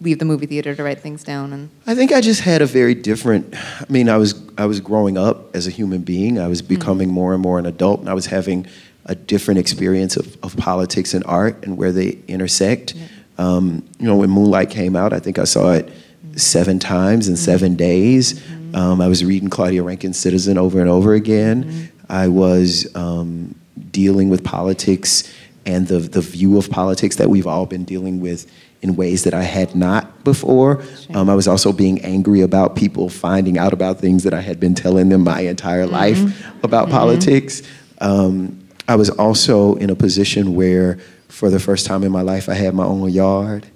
leave 0.00 0.18
the 0.18 0.24
movie 0.24 0.46
theater 0.46 0.74
to 0.74 0.82
write 0.82 1.00
things 1.00 1.22
down? 1.22 1.52
And 1.52 1.70
I 1.86 1.94
think 1.94 2.12
I 2.12 2.20
just 2.20 2.40
had 2.40 2.62
a 2.62 2.66
very 2.66 2.94
different. 2.94 3.54
I 3.54 3.86
mean, 3.88 4.08
I 4.08 4.16
was 4.16 4.34
I 4.58 4.66
was 4.66 4.80
growing 4.80 5.16
up 5.16 5.54
as 5.54 5.66
a 5.66 5.70
human 5.70 6.02
being. 6.02 6.38
I 6.38 6.48
was 6.48 6.62
becoming 6.62 7.10
more 7.10 7.32
and 7.32 7.42
more 7.42 7.58
an 7.58 7.66
adult, 7.66 8.00
and 8.00 8.08
I 8.08 8.14
was 8.14 8.26
having 8.26 8.66
a 9.06 9.14
different 9.14 9.58
experience 9.58 10.16
of, 10.16 10.36
of 10.42 10.56
politics 10.56 11.14
and 11.14 11.24
art 11.24 11.64
and 11.64 11.76
where 11.76 11.90
they 11.90 12.18
intersect. 12.28 12.94
Um, 13.38 13.82
you 13.98 14.06
know, 14.06 14.16
when 14.16 14.30
Moonlight 14.30 14.70
came 14.70 14.94
out, 14.94 15.12
I 15.12 15.18
think 15.18 15.38
I 15.38 15.44
saw 15.44 15.72
it 15.72 15.90
seven 16.36 16.78
times 16.78 17.26
in 17.26 17.36
seven 17.36 17.74
days. 17.74 18.40
Um, 18.74 19.00
I 19.00 19.08
was 19.08 19.24
reading 19.24 19.48
Claudia 19.48 19.82
Rankine's 19.82 20.18
Citizen 20.18 20.58
over 20.58 20.80
and 20.80 20.88
over 20.88 21.14
again. 21.14 21.90
I 22.08 22.28
was 22.28 22.94
um, 22.94 23.54
dealing 23.90 24.28
with 24.30 24.44
politics 24.44 25.32
and 25.66 25.86
the, 25.86 25.98
the 25.98 26.20
view 26.20 26.58
of 26.58 26.70
politics 26.70 27.16
that 27.16 27.28
we've 27.28 27.46
all 27.46 27.66
been 27.66 27.84
dealing 27.84 28.20
with 28.20 28.50
in 28.82 28.96
ways 28.96 29.24
that 29.24 29.34
I 29.34 29.42
had 29.42 29.74
not 29.74 30.24
before. 30.24 30.82
Um, 31.14 31.28
I 31.28 31.34
was 31.34 31.46
also 31.46 31.72
being 31.72 32.00
angry 32.02 32.40
about 32.40 32.76
people 32.76 33.08
finding 33.08 33.58
out 33.58 33.72
about 33.72 33.98
things 33.98 34.24
that 34.24 34.32
I 34.32 34.40
had 34.40 34.58
been 34.58 34.74
telling 34.74 35.10
them 35.10 35.22
my 35.22 35.40
entire 35.40 35.86
life 35.86 36.18
about 36.64 36.88
politics. 36.88 37.62
Um, 38.00 38.66
I 38.88 38.96
was 38.96 39.10
also 39.10 39.74
in 39.76 39.90
a 39.90 39.94
position 39.94 40.54
where, 40.54 40.98
for 41.28 41.50
the 41.50 41.60
first 41.60 41.86
time 41.86 42.02
in 42.02 42.10
my 42.10 42.22
life, 42.22 42.48
I 42.48 42.54
had 42.54 42.74
my 42.74 42.84
own 42.84 43.10
yard. 43.10 43.66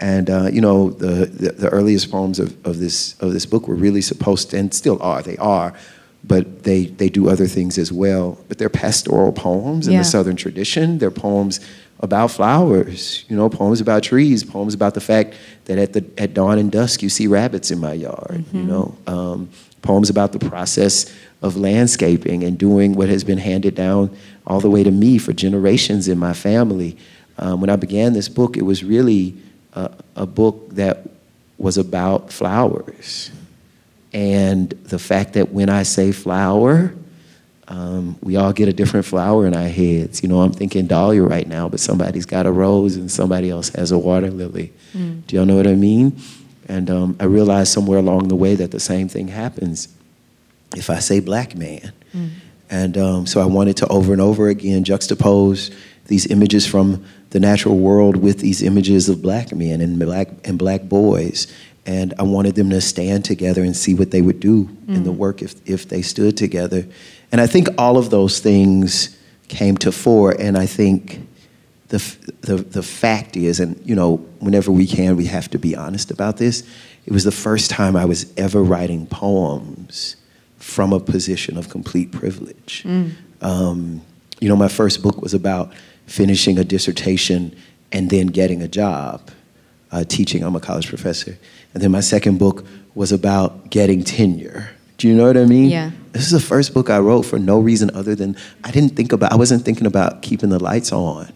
And 0.00 0.28
uh, 0.30 0.48
you 0.52 0.60
know, 0.60 0.90
the, 0.90 1.26
the, 1.26 1.52
the 1.52 1.68
earliest 1.70 2.10
poems 2.10 2.38
of, 2.38 2.54
of 2.66 2.78
this 2.78 3.14
of 3.20 3.32
this 3.32 3.46
book 3.46 3.68
were 3.68 3.74
really 3.76 4.02
supposed 4.02 4.50
to, 4.50 4.58
and 4.58 4.72
still 4.74 5.00
are, 5.02 5.22
they 5.22 5.36
are, 5.38 5.72
but 6.24 6.64
they 6.64 6.86
they 6.86 7.08
do 7.08 7.28
other 7.28 7.46
things 7.46 7.78
as 7.78 7.92
well. 7.92 8.38
But 8.48 8.58
they're 8.58 8.68
pastoral 8.68 9.32
poems 9.32 9.86
in 9.86 9.92
Yeah. 9.94 10.00
the 10.00 10.04
Southern 10.04 10.36
tradition. 10.36 10.98
They're 10.98 11.10
poems 11.10 11.60
about 12.00 12.30
flowers, 12.32 13.24
you 13.28 13.36
know, 13.36 13.48
poems 13.48 13.80
about 13.80 14.02
trees, 14.02 14.44
poems 14.44 14.74
about 14.74 14.94
the 14.94 15.00
fact 15.00 15.34
that 15.66 15.78
at 15.78 15.92
the 15.92 16.04
at 16.18 16.34
dawn 16.34 16.58
and 16.58 16.70
dusk 16.70 17.02
you 17.02 17.08
see 17.08 17.26
rabbits 17.26 17.70
in 17.70 17.78
my 17.78 17.92
yard. 17.94 18.44
You 18.52 18.62
know, 18.64 18.96
um, 19.06 19.48
poems 19.82 20.10
about 20.10 20.32
the 20.32 20.38
process 20.40 21.06
of 21.42 21.56
landscaping 21.56 22.42
and 22.42 22.58
doing 22.58 22.94
what 22.94 23.08
has 23.08 23.22
been 23.24 23.38
handed 23.38 23.74
down 23.74 24.10
all 24.46 24.60
the 24.60 24.70
way 24.70 24.82
to 24.82 24.90
me 24.90 25.18
for 25.18 25.32
generations 25.32 26.08
in 26.08 26.18
my 26.18 26.32
family. 26.32 26.96
Um, 27.38 27.60
when 27.60 27.70
I 27.70 27.76
began 27.76 28.12
this 28.12 28.28
book, 28.28 28.56
it 28.56 28.62
was 28.62 28.82
really 28.84 29.34
a, 29.74 29.90
a 30.16 30.26
book 30.26 30.70
that 30.70 31.08
was 31.58 31.78
about 31.78 32.32
flowers. 32.32 33.30
And 34.12 34.70
the 34.70 34.98
fact 34.98 35.32
that 35.34 35.50
when 35.50 35.68
I 35.68 35.82
say 35.82 36.12
flower, 36.12 36.94
um, 37.66 38.16
we 38.22 38.36
all 38.36 38.52
get 38.52 38.68
a 38.68 38.72
different 38.72 39.06
flower 39.06 39.46
in 39.46 39.54
our 39.54 39.68
heads. 39.68 40.22
You 40.22 40.28
know, 40.28 40.40
I'm 40.40 40.52
thinking 40.52 40.86
dahlia 40.86 41.22
right 41.22 41.48
now, 41.48 41.68
but 41.68 41.80
somebody's 41.80 42.26
got 42.26 42.46
a 42.46 42.52
rose 42.52 42.96
and 42.96 43.10
somebody 43.10 43.50
else 43.50 43.70
has 43.70 43.90
a 43.90 43.98
water 43.98 44.30
lily. 44.30 44.72
Do 45.26 45.36
y'all 45.36 45.46
know 45.46 45.56
what 45.56 45.66
I 45.66 45.74
mean? 45.74 46.16
And 46.68 46.90
um, 46.90 47.16
I 47.18 47.24
realized 47.24 47.72
somewhere 47.72 47.98
along 47.98 48.28
the 48.28 48.36
way 48.36 48.54
that 48.54 48.70
the 48.70 48.80
same 48.80 49.08
thing 49.08 49.28
happens 49.28 49.88
if 50.76 50.90
I 50.90 50.98
say 50.98 51.20
black 51.20 51.56
man. 51.56 51.92
And 52.70 52.96
um, 52.98 53.26
so 53.26 53.40
I 53.40 53.46
wanted 53.46 53.76
to 53.78 53.88
over 53.88 54.12
and 54.12 54.20
over 54.20 54.48
again 54.48 54.84
juxtapose 54.84 55.74
these 56.06 56.26
images 56.26 56.66
from 56.66 57.04
the 57.34 57.40
natural 57.40 57.76
world 57.76 58.16
with 58.16 58.38
these 58.38 58.62
images 58.62 59.08
of 59.08 59.20
black 59.20 59.52
men 59.52 59.80
and 59.80 59.98
black 59.98 60.28
and 60.44 60.56
black 60.56 60.84
boys. 60.84 61.52
And 61.84 62.14
I 62.16 62.22
wanted 62.22 62.54
them 62.54 62.70
to 62.70 62.80
stand 62.80 63.24
together 63.24 63.64
and 63.64 63.76
see 63.76 63.92
what 63.92 64.12
they 64.12 64.22
would 64.22 64.38
do 64.38 64.70
in 64.86 65.02
the 65.02 65.10
work 65.10 65.42
if, 65.42 65.56
if 65.68 65.88
they 65.88 66.00
stood 66.00 66.36
together. 66.36 66.86
And 67.32 67.40
I 67.40 67.48
think 67.48 67.66
all 67.76 67.98
of 67.98 68.10
those 68.10 68.38
things 68.38 69.18
came 69.48 69.76
to 69.78 69.90
fore. 69.90 70.30
And 70.38 70.56
I 70.56 70.66
think 70.66 71.26
the, 71.88 71.98
the, 72.42 72.56
the 72.58 72.84
fact 72.84 73.36
is, 73.36 73.58
and 73.58 73.84
you 73.84 73.96
know, 73.96 74.18
whenever 74.38 74.70
we 74.70 74.86
can, 74.86 75.16
we 75.16 75.26
have 75.26 75.50
to 75.50 75.58
be 75.58 75.74
honest 75.74 76.12
about 76.12 76.36
this. 76.36 76.62
It 77.04 77.12
was 77.12 77.24
the 77.24 77.32
first 77.32 77.68
time 77.68 77.96
I 77.96 78.04
was 78.04 78.32
ever 78.36 78.62
writing 78.62 79.08
poems 79.08 80.14
from 80.58 80.92
a 80.92 81.00
position 81.00 81.58
of 81.58 81.68
complete 81.68 82.12
privilege. 82.12 82.84
Um, 83.40 84.02
you 84.38 84.48
know, 84.48 84.56
my 84.56 84.68
first 84.68 85.02
book 85.02 85.20
was 85.20 85.34
about 85.34 85.72
finishing 86.06 86.58
a 86.58 86.64
dissertation 86.64 87.54
and 87.92 88.10
then 88.10 88.26
getting 88.28 88.62
a 88.62 88.68
job 88.68 89.30
uh, 89.92 90.04
teaching. 90.04 90.42
I'm 90.42 90.56
a 90.56 90.60
college 90.60 90.88
professor. 90.88 91.38
And 91.72 91.82
then 91.82 91.90
my 91.90 92.00
second 92.00 92.38
book 92.38 92.66
was 92.94 93.12
about 93.12 93.70
getting 93.70 94.04
tenure. 94.04 94.70
Do 94.98 95.08
you 95.08 95.14
know 95.14 95.26
what 95.26 95.36
I 95.36 95.44
mean? 95.44 95.70
Yeah. 95.70 95.90
This 96.12 96.24
is 96.24 96.30
the 96.30 96.40
first 96.40 96.72
book 96.74 96.90
I 96.90 96.98
wrote 96.98 97.22
for 97.22 97.38
no 97.38 97.58
reason 97.58 97.90
other 97.94 98.14
than 98.14 98.36
I 98.62 98.70
didn't 98.70 98.96
think 98.96 99.12
about, 99.12 99.32
I 99.32 99.36
wasn't 99.36 99.64
thinking 99.64 99.86
about 99.86 100.22
keeping 100.22 100.50
the 100.50 100.62
lights 100.62 100.92
on 100.92 101.32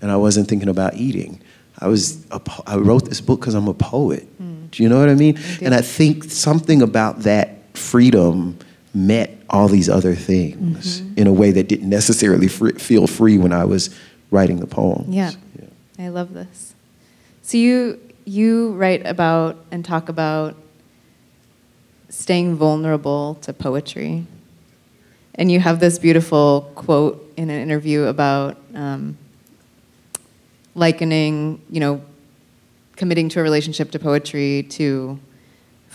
and 0.00 0.10
I 0.10 0.16
wasn't 0.16 0.48
thinking 0.48 0.68
about 0.68 0.94
eating. 0.94 1.40
I 1.78 1.88
was, 1.88 2.24
a, 2.30 2.40
po- 2.40 2.62
I 2.66 2.76
wrote 2.76 3.04
this 3.04 3.20
book 3.20 3.40
because 3.40 3.54
I'm 3.54 3.68
a 3.68 3.74
poet. 3.74 4.26
Do 4.70 4.82
you 4.82 4.88
know 4.88 4.98
what 4.98 5.08
I 5.08 5.14
mean? 5.14 5.38
And 5.62 5.74
I 5.74 5.80
think 5.80 6.24
something 6.24 6.82
about 6.82 7.20
that 7.20 7.76
freedom 7.76 8.58
met 8.94 9.38
all 9.50 9.68
these 9.68 9.88
other 9.88 10.14
things 10.14 11.00
in 11.16 11.26
a 11.26 11.32
way 11.32 11.50
that 11.50 11.68
didn't 11.68 11.88
necessarily 11.88 12.48
fr- 12.48 12.78
feel 12.78 13.06
free 13.06 13.38
when 13.38 13.52
I 13.52 13.64
was 13.64 13.94
writing 14.30 14.60
the 14.60 14.66
poems. 14.66 15.08
Yeah. 15.14 15.32
I 15.98 16.08
love 16.08 16.32
this. 16.32 16.74
So 17.42 17.56
you 17.56 18.00
you 18.24 18.72
write 18.72 19.06
about 19.06 19.56
and 19.70 19.84
talk 19.84 20.08
about 20.08 20.54
staying 22.08 22.56
vulnerable 22.56 23.38
to 23.42 23.52
poetry, 23.52 24.26
and 25.34 25.50
you 25.50 25.60
have 25.60 25.80
this 25.80 25.98
beautiful 25.98 26.70
quote 26.74 27.32
in 27.36 27.50
an 27.50 27.60
interview 27.60 28.04
about 28.04 28.56
um, 28.74 29.16
likening, 30.74 31.60
you 31.70 31.80
know, 31.80 32.02
committing 32.96 33.28
to 33.30 33.40
a 33.40 33.42
relationship 33.42 33.90
to 33.92 33.98
poetry 33.98 34.64
to 34.70 35.18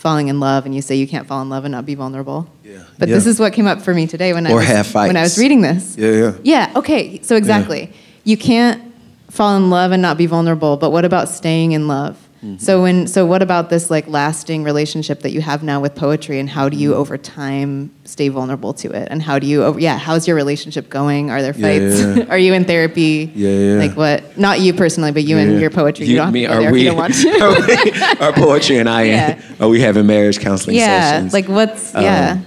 falling 0.04 0.28
in 0.28 0.38
love, 0.38 0.66
and 0.66 0.74
you 0.74 0.82
say 0.82 0.94
you 0.96 1.08
can't 1.08 1.26
fall 1.26 1.40
in 1.40 1.48
love 1.48 1.64
and 1.64 1.72
not 1.72 1.86
be 1.86 1.94
vulnerable. 1.94 2.46
Yeah. 2.62 2.80
But 2.98 3.08
Yeah. 3.08 3.14
this 3.14 3.26
is 3.26 3.40
what 3.40 3.54
came 3.54 3.66
up 3.66 3.80
for 3.80 3.94
me 3.94 4.06
today 4.06 4.34
when 4.34 4.46
I 4.46 4.52
was 4.52 4.92
when 4.94 5.16
I 5.16 5.22
was 5.22 5.38
reading 5.38 5.62
this. 5.62 5.96
Yeah, 5.98 6.10
yeah. 6.10 6.32
Yeah, 6.42 6.70
okay. 6.76 7.20
So 7.22 7.34
exactly. 7.36 7.90
You 8.22 8.36
can't 8.36 8.82
fall 9.30 9.56
in 9.56 9.70
love 9.70 9.92
and 9.92 10.02
not 10.02 10.18
be 10.18 10.26
vulnerable, 10.26 10.76
but 10.76 10.92
what 10.92 11.06
about 11.06 11.28
staying 11.30 11.72
in 11.72 11.88
love? 11.88 12.23
Mm-hmm. 12.44 12.58
So 12.58 12.82
when 12.82 13.06
so 13.06 13.24
what 13.24 13.40
about 13.40 13.70
this 13.70 13.90
like 13.90 14.06
lasting 14.06 14.64
relationship 14.64 15.20
that 15.20 15.30
you 15.30 15.40
have 15.40 15.62
now 15.62 15.80
with 15.80 15.94
poetry 15.94 16.38
and 16.38 16.48
how 16.48 16.68
do 16.68 16.76
you 16.76 16.94
over 16.94 17.16
time 17.16 17.90
stay 18.04 18.28
vulnerable 18.28 18.74
to 18.74 18.90
it? 18.90 19.08
And 19.10 19.22
how 19.22 19.38
do 19.38 19.46
you 19.46 19.78
yeah, 19.78 19.96
how's 19.96 20.28
your 20.28 20.36
relationship 20.36 20.90
going? 20.90 21.30
Are 21.30 21.40
there 21.40 21.54
fights? 21.54 22.00
yeah, 22.00 22.14
yeah. 22.16 22.24
are 22.28 22.36
you 22.36 22.52
in 22.52 22.66
therapy? 22.66 23.32
Yeah, 23.34 23.48
yeah. 23.48 23.78
Like 23.78 23.96
what 23.96 24.36
not 24.36 24.60
you 24.60 24.74
personally, 24.74 25.10
but 25.10 25.24
you 25.24 25.38
and 25.38 25.58
your 25.58 25.70
poetry. 25.70 26.06
You, 26.06 26.16
don't 26.16 26.26
have 26.26 26.34
to 26.34 26.44
are 26.46 26.60
there 26.60 26.72
we, 26.72 26.80
you 26.82 26.88
don't 26.88 26.98
want 26.98 27.14
to. 27.22 27.28
are 27.40 27.66
we- 27.66 27.92
our 28.26 28.32
poetry 28.34 28.76
and 28.76 28.90
I, 28.90 29.04
Yeah. 29.04 29.42
are 29.60 29.68
we 29.68 29.80
having 29.80 30.06
marriage 30.06 30.38
counseling 30.38 30.76
yeah. 30.76 31.12
sessions? 31.12 31.32
Like 31.32 31.48
what's 31.48 31.94
Um, 31.94 32.02
yeah. 32.02 32.40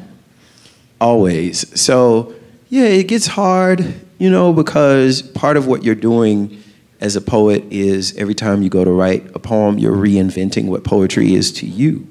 Always. 1.01 1.79
So, 1.79 2.33
yeah, 2.69 2.85
it 2.85 3.07
gets 3.07 3.27
hard, 3.27 3.93
you 4.19 4.29
know, 4.29 4.53
because 4.53 5.21
part 5.21 5.57
of 5.57 5.67
what 5.67 5.83
you're 5.83 5.95
doing 5.95 6.61
as 6.99 7.15
a 7.15 7.21
poet 7.21 7.63
is 7.69 8.15
every 8.17 8.33
time 8.33 8.61
you 8.61 8.69
go 8.69 8.83
to 8.83 8.91
write 8.91 9.35
a 9.35 9.39
poem, 9.39 9.77
you're 9.77 9.95
reinventing 9.95 10.65
what 10.65 10.83
poetry 10.83 11.33
is 11.33 11.51
to 11.53 11.65
you. 11.67 12.07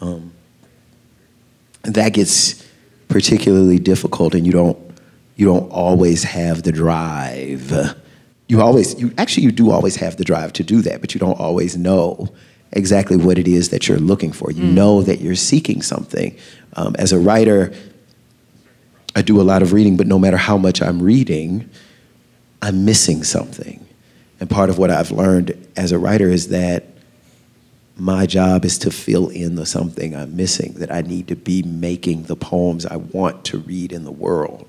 Um, 0.00 0.32
that 1.82 2.12
gets 2.12 2.66
particularly 3.08 3.78
difficult, 3.78 4.34
and 4.34 4.46
you 4.46 4.52
don't 4.52 4.78
you 5.36 5.46
don't 5.46 5.70
always 5.70 6.22
have 6.22 6.62
the 6.62 6.72
drive. 6.72 7.96
You 8.48 8.60
always 8.60 8.98
you 9.00 9.12
actually 9.18 9.44
you 9.44 9.52
do 9.52 9.70
always 9.70 9.96
have 9.96 10.16
the 10.16 10.24
drive 10.24 10.52
to 10.54 10.62
do 10.62 10.82
that, 10.82 11.00
but 11.00 11.14
you 11.14 11.20
don't 11.20 11.38
always 11.38 11.76
know 11.76 12.28
exactly 12.72 13.16
what 13.16 13.36
it 13.38 13.48
is 13.48 13.70
that 13.70 13.88
you're 13.88 13.98
looking 13.98 14.32
for. 14.32 14.52
You 14.52 14.64
know 14.64 15.02
that 15.02 15.20
you're 15.20 15.34
seeking 15.34 15.82
something. 15.82 16.36
Um, 16.74 16.94
as 16.98 17.12
a 17.12 17.18
writer, 17.18 17.72
I 19.16 19.22
do 19.22 19.40
a 19.40 19.42
lot 19.42 19.62
of 19.62 19.72
reading, 19.72 19.96
but 19.96 20.06
no 20.06 20.18
matter 20.20 20.36
how 20.36 20.56
much 20.56 20.80
I'm 20.80 21.02
reading, 21.02 21.68
I'm 22.62 22.84
missing 22.84 23.24
something. 23.24 23.84
And 24.40 24.48
part 24.48 24.70
of 24.70 24.78
what 24.78 24.90
I've 24.90 25.10
learned 25.10 25.68
as 25.76 25.92
a 25.92 25.98
writer 25.98 26.28
is 26.28 26.48
that 26.48 26.84
my 27.96 28.24
job 28.24 28.64
is 28.64 28.78
to 28.78 28.90
fill 28.90 29.28
in 29.28 29.56
the 29.56 29.66
something 29.66 30.16
I'm 30.16 30.34
missing, 30.34 30.72
that 30.74 30.90
I 30.90 31.02
need 31.02 31.28
to 31.28 31.36
be 31.36 31.62
making 31.62 32.22
the 32.24 32.36
poems 32.36 32.86
I 32.86 32.96
want 32.96 33.44
to 33.46 33.58
read 33.58 33.92
in 33.92 34.04
the 34.04 34.12
world. 34.12 34.66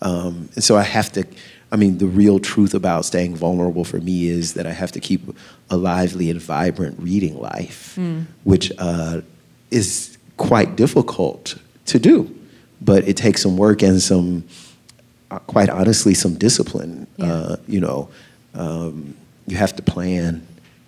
Um, 0.00 0.48
and 0.54 0.64
so 0.64 0.76
I 0.78 0.82
have 0.82 1.12
to, 1.12 1.26
I 1.70 1.76
mean, 1.76 1.98
the 1.98 2.06
real 2.06 2.38
truth 2.38 2.72
about 2.72 3.04
staying 3.04 3.36
vulnerable 3.36 3.84
for 3.84 3.98
me 3.98 4.28
is 4.28 4.54
that 4.54 4.66
I 4.66 4.72
have 4.72 4.90
to 4.92 5.00
keep 5.00 5.20
a 5.68 5.76
lively 5.76 6.30
and 6.30 6.40
vibrant 6.40 6.98
reading 6.98 7.38
life, 7.38 7.98
which 8.44 8.72
uh, 8.78 9.20
is 9.70 10.16
quite 10.38 10.74
difficult 10.76 11.56
to 11.86 11.98
do. 11.98 12.34
But 12.80 13.06
it 13.06 13.18
takes 13.18 13.42
some 13.42 13.58
work 13.58 13.82
and 13.82 14.00
some, 14.00 14.44
uh, 15.30 15.38
quite 15.40 15.68
honestly, 15.68 16.14
some 16.14 16.34
discipline, 16.36 17.06
Yeah. 17.18 17.26
uh, 17.32 17.56
you 17.68 17.80
know. 17.80 18.08
Um, 18.54 19.16
you 19.46 19.56
have 19.56 19.74
to 19.76 19.82
plan 19.82 20.46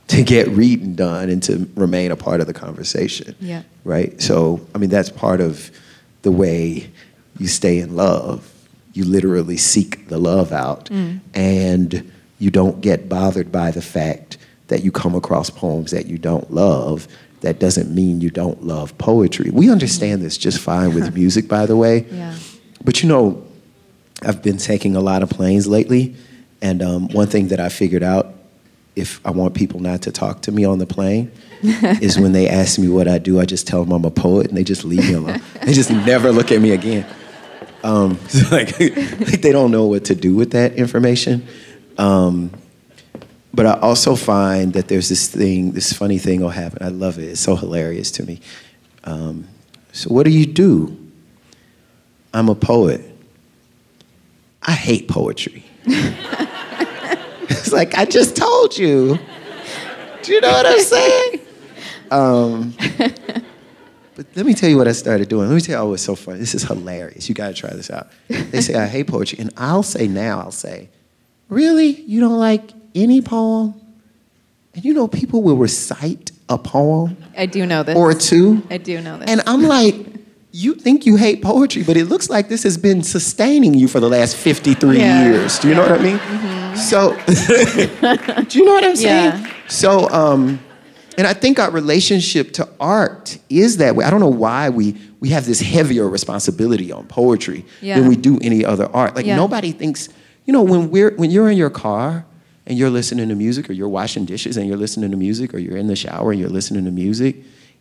to 0.09 0.23
get 0.23 0.49
reading 0.49 0.95
done 0.95 1.29
and 1.31 1.43
to 1.45 1.69
remain 1.77 2.11
a 2.11 2.17
part 2.17 2.41
of 2.41 2.47
the 2.47 2.53
conversation. 2.53 3.35
Yeah. 3.41 3.62
Right? 3.85 4.21
So, 4.21 4.67
I 4.75 4.79
mean, 4.79 4.91
that's 4.91 5.11
part 5.11 5.41
of 5.41 5.71
the 6.23 6.31
way 6.31 6.91
you 7.39 7.49
stay 7.49 7.79
in 7.79 7.97
love. 7.97 8.51
You 8.93 9.05
literally 9.05 9.57
seek 9.57 10.09
the 10.09 10.19
love 10.19 10.53
out 10.53 10.89
and 11.35 12.12
you 12.39 12.51
don't 12.51 12.81
get 12.81 13.09
bothered 13.09 13.51
by 13.51 13.71
the 13.71 13.83
fact 13.83 14.39
that 14.69 14.85
you 14.85 14.93
come 14.93 15.15
across 15.15 15.51
poems 15.51 15.91
that 15.91 16.07
you 16.07 16.19
don't 16.19 16.53
love. 16.53 17.09
That 17.41 17.59
doesn't 17.59 17.95
mean 17.95 18.21
you 18.21 18.31
don't 18.31 18.62
love 18.65 18.97
poetry. 18.99 19.51
We 19.51 19.71
understand 19.71 20.23
this 20.23 20.39
just 20.39 20.59
fine 20.59 20.95
with 20.95 21.15
music, 21.21 21.49
by 21.49 21.67
the 21.67 21.77
way. 21.77 22.07
Yeah. 22.11 22.35
But 22.85 23.03
you 23.03 23.09
know, 23.09 23.45
I've 24.23 24.43
been 24.43 24.59
taking 24.59 24.97
a 24.97 25.01
lot 25.01 25.23
of 25.23 25.31
planes 25.31 25.67
lately, 25.67 26.15
and 26.65 26.83
um, 26.83 27.09
one 27.09 27.27
thing 27.27 27.49
that 27.49 27.61
I 27.61 27.69
figured 27.69 28.03
out 28.03 28.35
if 28.97 29.21
I 29.27 29.33
want 29.33 29.55
people 29.55 29.81
not 29.81 30.01
to 30.03 30.12
talk 30.12 30.41
to 30.43 30.53
me 30.53 30.65
on 30.65 30.79
the 30.79 30.87
plane 30.87 31.31
is 31.62 32.19
when 32.19 32.33
they 32.33 32.49
ask 32.49 32.79
me 32.79 32.89
what 32.89 33.07
I 33.07 33.19
do, 33.19 33.39
I 33.39 33.45
just 33.45 33.67
tell 33.67 33.85
them 33.85 33.93
I'm 33.93 34.05
a 34.07 34.11
poet, 34.11 34.49
and 34.49 34.57
they 34.57 34.65
just 34.65 34.83
leave 34.83 35.07
me 35.07 35.12
alone. 35.12 35.43
they 35.62 35.75
just 35.75 35.91
never 36.07 36.33
look 36.33 36.51
at 36.51 36.62
me 36.62 36.71
again. 36.71 37.07
Um, 37.83 38.19
like, 38.51 38.81
like 38.81 39.43
they 39.43 39.53
don't 39.53 39.73
know 39.73 39.87
what 39.87 40.07
to 40.07 40.15
do 40.15 40.35
with 40.35 40.53
that 40.53 40.73
information. 40.75 41.47
Um, 41.99 42.51
but 43.53 43.67
I 43.67 43.79
also 43.81 44.17
find 44.17 44.73
that 44.73 44.89
there's 44.89 45.11
this 45.11 45.29
thing, 45.29 45.73
this 45.73 45.93
funny 45.93 46.17
thing 46.17 46.41
will 46.41 46.49
happen. 46.49 46.83
I 46.83 46.89
love 46.89 47.19
it. 47.19 47.25
It's 47.25 47.41
so 47.41 47.57
hilarious 47.57 48.11
to 48.12 48.23
me. 48.25 48.41
Um, 49.05 49.49
so, 49.93 50.09
what 50.09 50.25
do 50.25 50.31
you 50.31 50.47
do? 50.47 50.97
I'm 52.33 52.49
a 52.49 52.55
poet. 52.55 53.03
I 54.62 54.73
hate 54.73 55.09
poetry. 55.09 55.62
It's 57.51 57.73
like, 57.73 57.95
I 57.97 58.05
just 58.05 58.37
told 58.37 58.77
you. 58.77 59.19
Do 60.23 60.33
you 60.33 60.41
know 60.41 60.51
what 60.51 60.67
I'm 60.67 60.81
saying? 60.81 61.41
Um, 62.11 62.75
but 64.15 64.27
let 64.37 64.47
me 64.47 64.55
tell 64.55 64.69
you 64.71 64.77
what 64.77 64.87
I 64.89 64.93
started 64.93 65.29
doing. 65.29 65.49
Let 65.49 65.55
me 65.55 65.61
tell 65.61 65.85
you 65.85 65.91
what's 65.91 66.03
so 66.03 66.15
funny. 66.15 66.39
This 66.39 66.55
is 66.55 66.63
hilarious. 66.63 67.29
You 67.29 67.35
got 67.35 67.49
to 67.49 67.55
try 67.55 67.71
this 67.71 67.91
out. 67.91 68.09
They 68.29 68.61
say, 68.61 68.75
I 68.75 68.87
hate 68.87 69.09
poetry. 69.09 69.39
And 69.41 69.53
I'll 69.57 69.83
say 69.83 70.07
now, 70.09 70.41
I'll 70.41 70.51
say, 70.53 70.89
Really? 71.49 72.01
You 72.03 72.21
don't 72.21 72.39
like 72.39 72.71
any 72.95 73.21
poem? 73.21 73.75
And 74.75 74.85
you 74.85 74.95
know, 74.95 75.07
people 75.09 75.43
will 75.43 75.57
recite 75.57 76.33
a 76.49 76.57
poem 76.59 77.17
I 77.37 77.47
do 77.47 77.65
know 77.67 77.83
this. 77.83 77.97
or 77.97 78.15
two. 78.15 78.63
I 78.71 78.79
do 78.79 79.01
know 79.01 79.19
this. 79.19 79.29
And 79.31 79.43
I'm 79.47 79.63
like, 79.63 79.95
you 80.53 80.75
think 80.75 81.05
you 81.07 81.17
hate 81.17 81.43
poetry, 81.43 81.83
but 81.83 81.97
it 81.97 82.05
looks 82.07 82.31
like 82.31 82.49
this 82.49 82.63
has 82.63 82.79
been 82.79 83.03
sustaining 83.03 83.75
you 83.75 83.89
for 83.89 83.99
the 84.01 84.09
last 84.09 84.37
53 84.37 84.99
Yeah. 84.99 85.25
years. 85.27 85.59
Do 85.59 85.69
you 85.69 85.75
know 85.75 85.83
what 85.83 86.01
I 86.01 86.03
mean? 86.03 86.19
So, 86.77 87.16
do 87.27 88.59
you 88.59 88.64
know 88.64 88.72
what 88.72 88.85
I'm 88.85 88.97
saying? 88.97 89.33
Yeah. 89.45 89.53
So, 89.68 90.09
um, 90.11 90.61
and 91.16 91.27
I 91.27 91.33
think 91.33 91.59
our 91.59 91.70
relationship 91.70 92.53
to 92.55 92.68
art 92.81 93.39
is 93.49 93.77
that 93.79 93.95
way. 93.97 94.05
I 94.05 94.11
don't 94.11 94.20
know 94.20 94.29
why 94.29 94.68
we, 94.68 94.97
we 95.20 95.29
have 95.31 95.47
this 95.47 95.61
heavier 95.61 96.09
responsibility 96.09 96.91
on 96.91 97.07
poetry 97.07 97.64
Yeah. 97.81 97.99
than 98.01 98.09
we 98.09 98.16
do 98.16 98.39
any 98.43 98.64
other 98.64 98.87
art. 98.93 99.14
Like 99.14 99.25
Yeah. 99.27 99.37
nobody 99.37 99.72
thinks, 99.72 100.09
you 100.45 100.53
know, 100.53 100.62
when 100.62 100.91
we're 100.91 101.14
when 101.16 101.31
you're 101.31 101.49
in 101.49 101.57
your 101.57 101.70
car 101.70 102.25
and 102.66 102.77
you're 102.79 102.91
listening 102.91 103.29
to 103.29 103.35
music, 103.35 103.70
or 103.70 103.75
you're 103.75 103.89
washing 103.89 104.25
dishes 104.25 104.57
and 104.57 104.66
you're 104.66 104.77
listening 104.77 105.11
to 105.11 105.16
music, 105.16 105.55
or 105.55 105.59
you're 105.59 105.77
in 105.77 105.87
the 105.87 105.97
shower 105.97 106.33
and 106.33 106.41
you're 106.41 106.49
listening 106.51 106.85
to 106.87 106.91
music, 106.91 107.37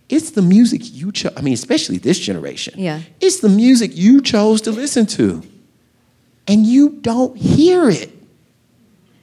it's 0.09 0.31
the 0.31 0.41
music 0.41 0.81
you 0.93 1.11
chose. 1.11 1.31
I 1.37 1.41
mean, 1.41 1.53
especially 1.53 1.97
this 1.97 2.19
generation. 2.19 2.75
Yeah. 2.77 2.99
It's 3.21 3.39
the 3.39 3.49
music 3.49 3.91
you 3.95 4.21
chose 4.21 4.61
to 4.61 4.71
listen 4.71 5.05
to, 5.07 5.41
and 6.47 6.65
you 6.65 6.89
don't 7.01 7.35
hear 7.37 7.89
it. 7.89 8.11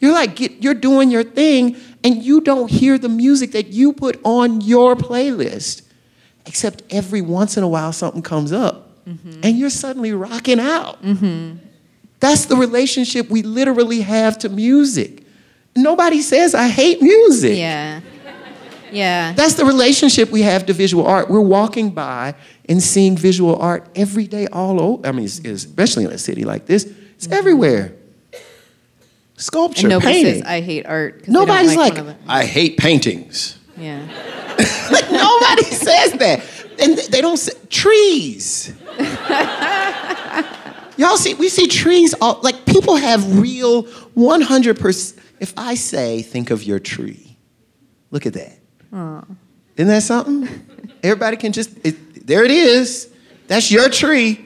You're 0.00 0.12
like, 0.12 0.36
get, 0.36 0.62
you're 0.62 0.74
doing 0.74 1.10
your 1.10 1.22
thing, 1.22 1.76
and 2.02 2.22
you 2.22 2.40
don't 2.40 2.70
hear 2.70 2.98
the 2.98 3.08
music 3.08 3.52
that 3.52 3.68
you 3.68 3.92
put 3.92 4.18
on 4.24 4.60
your 4.62 4.96
playlist. 4.96 5.82
Except 6.46 6.82
every 6.90 7.20
once 7.20 7.56
in 7.56 7.62
a 7.62 7.68
while, 7.68 7.92
something 7.92 8.22
comes 8.22 8.50
up, 8.50 9.04
mm-hmm. 9.04 9.40
and 9.42 9.58
you're 9.58 9.70
suddenly 9.70 10.12
rocking 10.12 10.58
out. 10.58 11.02
Mm-hmm. 11.02 11.58
That's 12.18 12.46
the 12.46 12.56
relationship 12.56 13.30
we 13.30 13.42
literally 13.42 14.00
have 14.00 14.38
to 14.40 14.48
music. 14.48 15.24
Nobody 15.76 16.22
says, 16.22 16.54
I 16.54 16.68
hate 16.68 17.00
music. 17.02 17.56
yeah. 17.56 18.00
Yeah. 18.92 19.32
That's 19.34 19.54
the 19.54 19.64
relationship 19.64 20.30
we 20.30 20.42
have 20.42 20.66
to 20.66 20.72
visual 20.72 21.06
art. 21.06 21.30
We're 21.30 21.40
walking 21.40 21.90
by 21.90 22.34
and 22.68 22.82
seeing 22.82 23.16
visual 23.16 23.56
art 23.56 23.88
every 23.94 24.26
day, 24.26 24.48
all 24.48 24.80
over. 24.80 25.06
I 25.06 25.12
mean, 25.12 25.26
especially 25.26 26.04
in 26.04 26.10
a 26.10 26.18
city 26.18 26.44
like 26.44 26.66
this, 26.66 26.84
it's 26.84 27.26
mm-hmm. 27.26 27.34
everywhere. 27.34 27.94
Sculpture, 29.40 29.86
and 29.86 29.90
nobody 29.90 30.12
painting. 30.12 30.34
says 30.34 30.42
I 30.42 30.60
hate 30.60 30.86
art. 30.86 31.26
Nobody's 31.28 31.68
like, 31.76 31.94
like, 31.94 32.04
one 32.04 32.08
of 32.14 32.24
the- 32.26 32.32
I 32.32 32.44
hate 32.44 32.76
paintings. 32.76 33.58
yeah. 33.76 34.00
like 34.92 35.10
nobody 35.10 35.62
says 35.86 36.12
that, 36.12 36.42
and 36.80 36.98
they 37.10 37.20
don't 37.20 37.36
say 37.38 37.52
trees. 37.68 38.72
Y'all 40.96 41.16
see, 41.16 41.32
we 41.34 41.48
see 41.48 41.66
trees 41.66 42.14
all 42.20 42.38
like 42.42 42.66
people 42.66 42.96
have 42.96 43.40
real 43.40 43.84
100%. 43.84 45.18
If 45.40 45.54
I 45.56 45.74
say, 45.74 46.20
think 46.20 46.50
of 46.50 46.62
your 46.62 46.78
tree, 46.78 47.38
look 48.10 48.26
at 48.26 48.34
that. 48.34 48.58
Isn't 49.76 49.88
that 49.88 50.02
something? 50.02 50.46
Everybody 51.02 51.38
can 51.38 51.52
just, 51.52 51.70
it, 51.86 52.26
there 52.26 52.44
it 52.44 52.50
is. 52.50 53.08
That's 53.46 53.70
your 53.70 53.88
tree. 53.88 54.44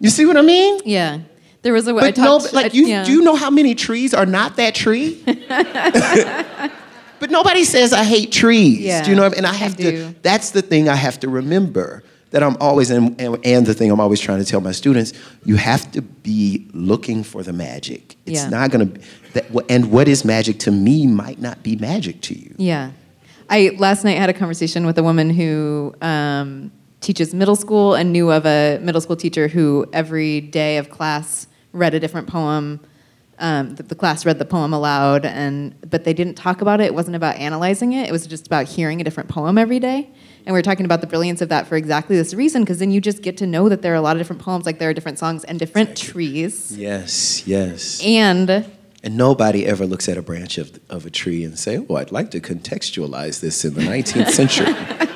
You 0.00 0.10
see 0.10 0.26
what 0.26 0.36
I 0.36 0.42
mean? 0.42 0.80
Yeah. 0.84 1.20
There 1.66 1.72
was 1.72 1.88
a 1.88 1.96
I 1.96 2.00
But 2.00 2.16
no, 2.16 2.38
talked, 2.38 2.52
like 2.54 2.66
I- 2.66 2.76
you, 2.76 2.86
yeah. 2.86 3.02
do 3.02 3.10
you 3.10 3.22
know 3.22 3.34
how 3.34 3.50
many 3.50 3.74
trees 3.74 4.14
are 4.14 4.24
not 4.24 4.54
that 4.54 4.76
tree? 4.76 5.20
but 5.26 7.28
nobody 7.30 7.64
says 7.64 7.92
I 7.92 8.04
hate 8.04 8.30
trees. 8.30 8.78
Yeah, 8.78 9.02
do 9.02 9.10
you 9.10 9.16
know? 9.16 9.22
What 9.22 9.32
I 9.32 9.34
mean? 9.36 9.38
And 9.38 9.46
I 9.48 9.50
I 9.50 9.54
have 9.54 9.76
do. 9.76 9.90
to. 9.90 10.14
That's 10.22 10.50
the 10.50 10.62
thing 10.62 10.88
I 10.88 10.94
have 10.94 11.18
to 11.20 11.28
remember. 11.28 12.04
That 12.30 12.44
I'm 12.44 12.56
always 12.60 12.90
and, 12.90 13.20
and, 13.20 13.44
and 13.44 13.66
the 13.66 13.74
thing 13.74 13.90
I'm 13.90 13.98
always 13.98 14.20
trying 14.20 14.38
to 14.38 14.44
tell 14.44 14.60
my 14.60 14.70
students. 14.70 15.12
You 15.44 15.56
have 15.56 15.90
to 15.92 16.02
be 16.02 16.68
looking 16.72 17.24
for 17.24 17.42
the 17.42 17.52
magic. 17.52 18.14
It's 18.26 18.42
Yeah. 18.44 18.48
not 18.48 18.70
gonna. 18.70 18.90
That, 19.32 19.46
and 19.68 19.90
what 19.90 20.06
is 20.06 20.24
magic 20.24 20.60
to 20.60 20.70
me 20.70 21.08
might 21.08 21.40
not 21.40 21.64
be 21.64 21.74
magic 21.74 22.20
to 22.22 22.34
you. 22.38 22.54
Yeah. 22.58 22.92
I 23.50 23.74
last 23.76 24.04
night 24.04 24.18
had 24.18 24.30
a 24.30 24.34
conversation 24.34 24.86
with 24.86 24.98
a 24.98 25.02
woman 25.02 25.30
who 25.30 25.96
um, 26.00 26.70
teaches 27.00 27.34
middle 27.34 27.56
school 27.56 27.94
and 27.94 28.12
knew 28.12 28.30
of 28.30 28.46
a 28.46 28.78
middle 28.82 29.00
school 29.00 29.16
teacher 29.16 29.48
who 29.48 29.84
every 29.92 30.40
day 30.40 30.76
of 30.78 30.90
class 30.90 31.48
read 31.76 31.94
a 31.94 32.00
different 32.00 32.26
poem. 32.28 32.80
Um, 33.38 33.74
the, 33.74 33.82
the 33.82 33.94
class 33.94 34.24
read 34.24 34.38
the 34.38 34.46
poem 34.46 34.72
aloud, 34.72 35.26
and 35.26 35.74
but 35.88 36.04
they 36.04 36.14
didn't 36.14 36.34
talk 36.36 36.62
about 36.62 36.80
it. 36.80 36.84
It 36.84 36.94
wasn't 36.94 37.16
about 37.16 37.36
analyzing 37.36 37.92
it. 37.92 38.08
It 38.08 38.12
was 38.12 38.26
just 38.26 38.46
about 38.46 38.64
hearing 38.66 39.00
a 39.00 39.04
different 39.04 39.28
poem 39.28 39.58
every 39.58 39.78
day. 39.78 40.10
And 40.46 40.54
we 40.54 40.58
are 40.58 40.62
talking 40.62 40.86
about 40.86 41.00
the 41.00 41.06
brilliance 41.06 41.42
of 41.42 41.48
that 41.50 41.66
for 41.66 41.76
exactly 41.76 42.16
this 42.16 42.32
reason, 42.32 42.62
because 42.62 42.78
then 42.78 42.90
you 42.92 43.00
just 43.00 43.20
get 43.20 43.36
to 43.38 43.46
know 43.46 43.68
that 43.68 43.82
there 43.82 43.92
are 43.92 43.96
a 43.96 44.00
lot 44.00 44.16
of 44.16 44.20
different 44.20 44.40
poems, 44.40 44.64
like 44.64 44.78
there 44.78 44.88
are 44.88 44.94
different 44.94 45.18
songs 45.18 45.44
and 45.44 45.58
different 45.58 45.96
trees. 45.96 46.76
Yes. 46.78 47.46
Yes. 47.46 48.00
And 48.04 48.48
And 49.02 49.16
nobody 49.16 49.66
ever 49.66 49.86
looks 49.86 50.08
at 50.08 50.16
a 50.16 50.22
branch 50.22 50.56
of, 50.56 50.80
of 50.88 51.04
a 51.04 51.10
tree 51.10 51.44
and 51.44 51.58
say, 51.58 51.84
"Oh, 51.88 51.96
I'd 51.96 52.12
like 52.12 52.30
to 52.30 52.40
contextualize 52.40 53.40
this 53.40 53.64
in 53.64 53.74
the 53.74 53.82
19th 53.82 54.30
century." 54.30 54.74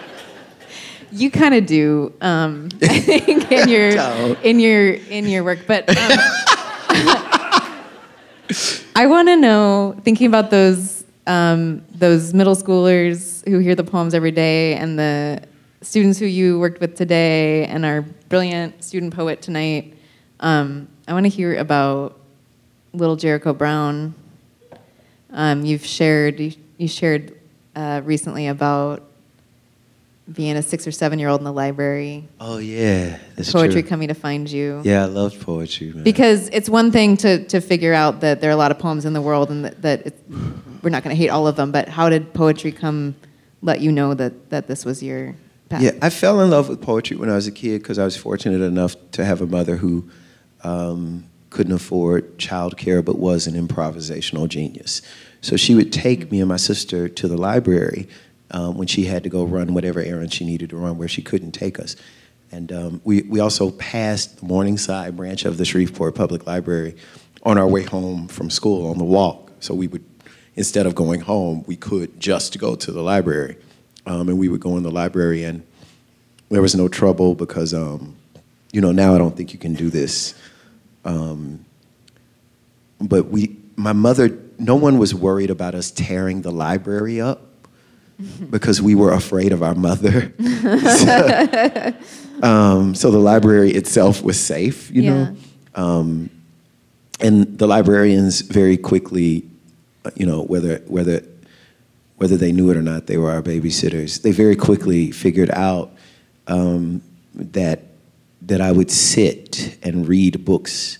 You 1.12 1.30
kind 1.30 1.54
of 1.54 1.66
do, 1.66 2.12
um, 2.20 2.68
I 2.82 3.00
think, 3.00 3.50
in 3.50 3.68
your 3.68 3.90
in 4.42 4.60
your 4.60 4.92
in 4.92 5.26
your 5.26 5.44
work. 5.44 5.60
But 5.66 5.88
um, 5.88 5.96
I 8.96 9.06
want 9.06 9.28
to 9.28 9.36
know, 9.36 9.96
thinking 10.04 10.26
about 10.26 10.50
those 10.50 11.04
um, 11.26 11.84
those 11.90 12.34
middle 12.34 12.54
schoolers 12.54 13.46
who 13.48 13.58
hear 13.58 13.74
the 13.74 13.84
poems 13.84 14.14
every 14.14 14.30
day, 14.30 14.74
and 14.74 14.98
the 14.98 15.42
students 15.82 16.18
who 16.18 16.26
you 16.26 16.58
worked 16.58 16.80
with 16.80 16.96
today, 16.96 17.66
and 17.66 17.84
our 17.84 18.02
brilliant 18.02 18.82
student 18.84 19.14
poet 19.14 19.42
tonight. 19.42 19.96
Um, 20.40 20.88
I 21.08 21.12
want 21.12 21.26
to 21.26 21.30
hear 21.30 21.56
about 21.56 22.18
Little 22.92 23.16
Jericho 23.16 23.52
Brown. 23.52 24.14
Um, 25.32 25.64
you've 25.64 25.84
shared 25.84 26.40
you, 26.40 26.52
you 26.76 26.88
shared 26.88 27.38
uh, 27.76 28.00
recently 28.04 28.48
about 28.48 29.09
being 30.32 30.56
a 30.56 30.62
six 30.62 30.86
or 30.86 30.92
seven 30.92 31.18
year 31.18 31.28
old 31.28 31.40
in 31.40 31.44
the 31.44 31.52
library, 31.52 32.28
oh 32.38 32.58
yeah, 32.58 33.18
that's 33.34 33.52
poetry 33.52 33.82
true. 33.82 33.88
coming 33.88 34.08
to 34.08 34.14
find 34.14 34.50
you. 34.50 34.80
Yeah, 34.84 35.02
I 35.02 35.06
loved 35.06 35.40
poetry, 35.40 35.92
man. 35.92 36.04
Because 36.04 36.48
it's 36.52 36.68
one 36.68 36.92
thing 36.92 37.16
to, 37.18 37.44
to 37.46 37.60
figure 37.60 37.92
out 37.92 38.20
that 38.20 38.40
there 38.40 38.50
are 38.50 38.52
a 38.52 38.56
lot 38.56 38.70
of 38.70 38.78
poems 38.78 39.04
in 39.04 39.12
the 39.12 39.22
world 39.22 39.50
and 39.50 39.64
that, 39.64 39.82
that 39.82 40.14
we're 40.82 40.90
not 40.90 41.02
going 41.02 41.14
to 41.14 41.20
hate 41.20 41.30
all 41.30 41.46
of 41.46 41.56
them, 41.56 41.72
but 41.72 41.88
how 41.88 42.08
did 42.08 42.32
poetry 42.32 42.72
come 42.72 43.16
let 43.62 43.80
you 43.80 43.90
know 43.90 44.14
that, 44.14 44.50
that 44.50 44.68
this 44.68 44.84
was 44.84 45.02
your 45.02 45.34
path? 45.68 45.82
Yeah, 45.82 45.92
I 46.00 46.10
fell 46.10 46.40
in 46.40 46.50
love 46.50 46.68
with 46.68 46.80
poetry 46.80 47.16
when 47.16 47.28
I 47.28 47.34
was 47.34 47.46
a 47.46 47.52
kid 47.52 47.82
because 47.82 47.98
I 47.98 48.04
was 48.04 48.16
fortunate 48.16 48.62
enough 48.62 48.94
to 49.12 49.24
have 49.24 49.40
a 49.40 49.46
mother 49.46 49.76
who 49.76 50.08
um, 50.62 51.24
couldn't 51.50 51.72
afford 51.72 52.38
childcare 52.38 53.04
but 53.04 53.18
was 53.18 53.46
an 53.46 53.54
improvisational 53.54 54.48
genius. 54.48 55.02
So 55.40 55.56
she 55.56 55.74
would 55.74 55.92
take 55.92 56.30
me 56.30 56.40
and 56.40 56.48
my 56.48 56.56
sister 56.56 57.08
to 57.08 57.28
the 57.28 57.36
library 57.36 58.08
um, 58.50 58.76
when 58.76 58.86
she 58.86 59.04
had 59.04 59.22
to 59.24 59.28
go 59.28 59.44
run 59.44 59.74
whatever 59.74 60.00
errand 60.00 60.32
she 60.32 60.44
needed 60.44 60.70
to 60.70 60.76
run 60.76 60.98
where 60.98 61.08
she 61.08 61.22
couldn't 61.22 61.52
take 61.52 61.78
us. 61.78 61.96
And 62.52 62.72
um, 62.72 63.00
we, 63.04 63.22
we 63.22 63.40
also 63.40 63.70
passed 63.70 64.40
the 64.40 64.46
Morningside 64.46 65.16
branch 65.16 65.44
of 65.44 65.56
the 65.56 65.64
Shreveport 65.64 66.14
Public 66.14 66.46
Library 66.46 66.96
on 67.44 67.58
our 67.58 67.68
way 67.68 67.84
home 67.84 68.28
from 68.28 68.50
school 68.50 68.90
on 68.90 68.98
the 68.98 69.04
walk. 69.04 69.52
So 69.60 69.74
we 69.74 69.86
would 69.86 70.04
instead 70.60 70.86
of 70.86 70.94
going 70.94 71.20
home, 71.20 71.64
we 71.66 71.76
could 71.76 72.20
just 72.20 72.58
go 72.58 72.74
to 72.74 72.92
the 72.92 73.02
library. 73.02 73.56
Um, 74.06 74.28
and 74.28 74.38
we 74.38 74.48
would 74.48 74.60
go 74.60 74.76
in 74.76 74.82
the 74.82 74.90
library, 74.90 75.44
and 75.44 75.66
there 76.48 76.62
was 76.62 76.74
no 76.74 76.88
trouble 76.88 77.34
because, 77.34 77.72
um, 77.74 78.16
you 78.72 78.80
know, 78.80 78.92
now 78.92 79.14
I 79.14 79.18
don't 79.18 79.36
think 79.36 79.52
you 79.52 79.58
can 79.58 79.74
do 79.74 79.90
this. 79.90 80.34
Um, 81.04 81.64
but 83.00 83.28
we, 83.28 83.56
my 83.76 83.92
mother, 83.92 84.38
no 84.58 84.74
one 84.74 84.98
was 84.98 85.14
worried 85.14 85.50
about 85.50 85.74
us 85.74 85.90
tearing 85.90 86.42
the 86.42 86.50
library 86.50 87.20
up 87.20 87.49
because 88.50 88.82
we 88.82 88.94
were 88.94 89.12
afraid 89.12 89.52
of 89.52 89.62
our 89.62 89.74
mother. 89.74 90.32
so, 90.40 91.94
um, 92.42 92.94
so, 92.94 93.10
the 93.10 93.18
library 93.18 93.70
itself 93.72 94.22
was 94.22 94.38
safe, 94.38 94.90
you 94.90 95.02
yeah. 95.02 95.10
know. 95.10 95.36
Um, 95.74 96.30
and 97.20 97.58
the 97.58 97.66
librarians 97.66 98.40
very 98.40 98.76
quickly, 98.76 99.48
you 100.14 100.26
know, 100.26 100.42
whether 100.42 100.78
whether 100.86 101.22
whether 102.16 102.36
they 102.36 102.52
knew 102.52 102.70
it 102.70 102.76
or 102.76 102.82
not, 102.82 103.06
they 103.06 103.16
were 103.16 103.30
our 103.30 103.42
babysitters. 103.42 104.22
They 104.22 104.32
very 104.32 104.56
quickly 104.56 105.10
figured 105.10 105.50
out 105.50 105.92
um, 106.46 107.02
that 107.34 107.84
that 108.42 108.60
I 108.60 108.72
would 108.72 108.90
sit 108.90 109.78
and 109.82 110.08
read 110.08 110.44
books 110.44 110.98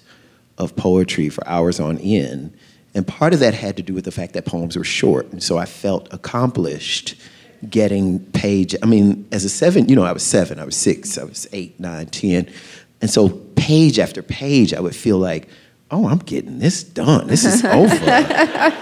of 0.59 0.77
poetry 0.77 1.29
for 1.29 1.47
hours 1.49 1.81
on 1.81 1.99
end. 1.99 2.57
And 2.95 3.07
part 3.07 3.33
of 3.33 3.41
that 3.41 3.55
had 3.55 3.77
to 3.77 3.83
do 3.83 3.95
with 3.95 4.05
the 4.05 4.11
fact 4.11 4.33
that 4.33 4.45
poems 4.45 4.77
were 4.77 4.85
short. 4.85 5.31
And 5.33 5.43
so 5.43 5.59
I 5.59 5.65
felt 5.65 6.13
accomplished 6.13 7.15
getting 7.69 8.21
page. 8.33 8.75
I 8.83 8.87
mean, 8.87 9.29
as 9.33 9.45
a 9.45 9.49
seven, 9.49 9.89
you 9.89 9.95
know, 9.95 10.05
I 10.05 10.13
was 10.13 10.23
seven, 10.23 10.59
I 10.59 10.65
was 10.65 10.77
six, 10.77 11.19
I 11.19 11.25
was 11.25 11.47
eight, 11.53 11.79
nine, 11.79 12.07
ten. 12.07 12.51
And 13.01 13.11
so 13.11 13.29
page 13.57 13.99
after 13.99 14.23
page, 14.23 14.75
I 14.75 14.81
would 14.81 14.97
feel 14.97 15.19
like, 15.19 15.49
oh, 15.91 16.09
I'm 16.09 16.19
getting 16.19 16.59
this 16.59 16.83
done. 16.83 17.27
This 17.27 17.45
is 17.45 17.65
over. 17.65 17.97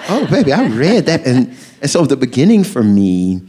oh, 0.09 0.27
baby, 0.31 0.53
I 0.53 0.69
read 0.69 1.07
that. 1.07 1.27
And, 1.27 1.57
and 1.81 1.91
so 1.91 2.05
the 2.05 2.17
beginning 2.17 2.65
for 2.65 2.83
me 2.83 3.43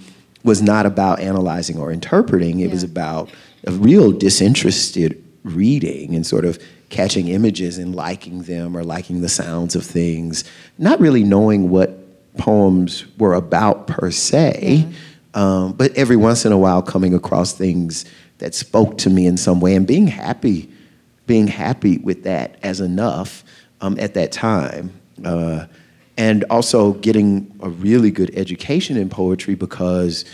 was 0.43 0.61
not 0.61 0.85
about 0.85 1.19
analyzing 1.19 1.77
or 1.77 1.91
interpreting. 1.91 2.59
It 2.59 2.67
yeah. 2.67 2.71
was 2.71 2.83
about 2.83 3.29
a 3.67 3.71
real 3.71 4.11
disinterested 4.11 5.23
reading 5.43 6.15
and 6.15 6.25
sort 6.25 6.45
of 6.45 6.61
catching 6.89 7.27
images 7.27 7.77
and 7.77 7.95
liking 7.95 8.43
them 8.43 8.75
or 8.75 8.83
liking 8.83 9.21
the 9.21 9.29
sounds 9.29 9.75
of 9.75 9.85
things, 9.85 10.43
not 10.77 10.99
really 10.99 11.23
knowing 11.23 11.69
what 11.69 11.95
poems 12.37 13.05
were 13.17 13.33
about 13.33 13.87
per 13.87 14.11
se, 14.11 14.85
mm-hmm. 14.85 15.39
um, 15.39 15.73
but 15.73 15.95
every 15.95 16.15
once 16.15 16.45
in 16.45 16.51
a 16.51 16.57
while 16.57 16.81
coming 16.81 17.13
across 17.13 17.53
things 17.53 18.05
that 18.39 18.55
spoke 18.55 18.97
to 18.97 19.09
me 19.09 19.25
in 19.25 19.37
some 19.37 19.59
way 19.59 19.75
and 19.75 19.85
being 19.85 20.07
happy, 20.07 20.69
being 21.27 21.47
happy 21.47 21.97
with 21.99 22.23
that 22.23 22.57
as 22.63 22.79
enough 22.79 23.43
um, 23.81 23.97
at 23.99 24.13
that 24.13 24.31
time. 24.31 24.91
Uh, 25.23 25.65
and 26.17 26.43
also 26.49 26.93
getting 26.93 27.49
a 27.61 27.69
really 27.69 28.11
good 28.11 28.29
education 28.35 28.97
in 28.97 29.09
poetry 29.09 29.55
because 29.55 30.25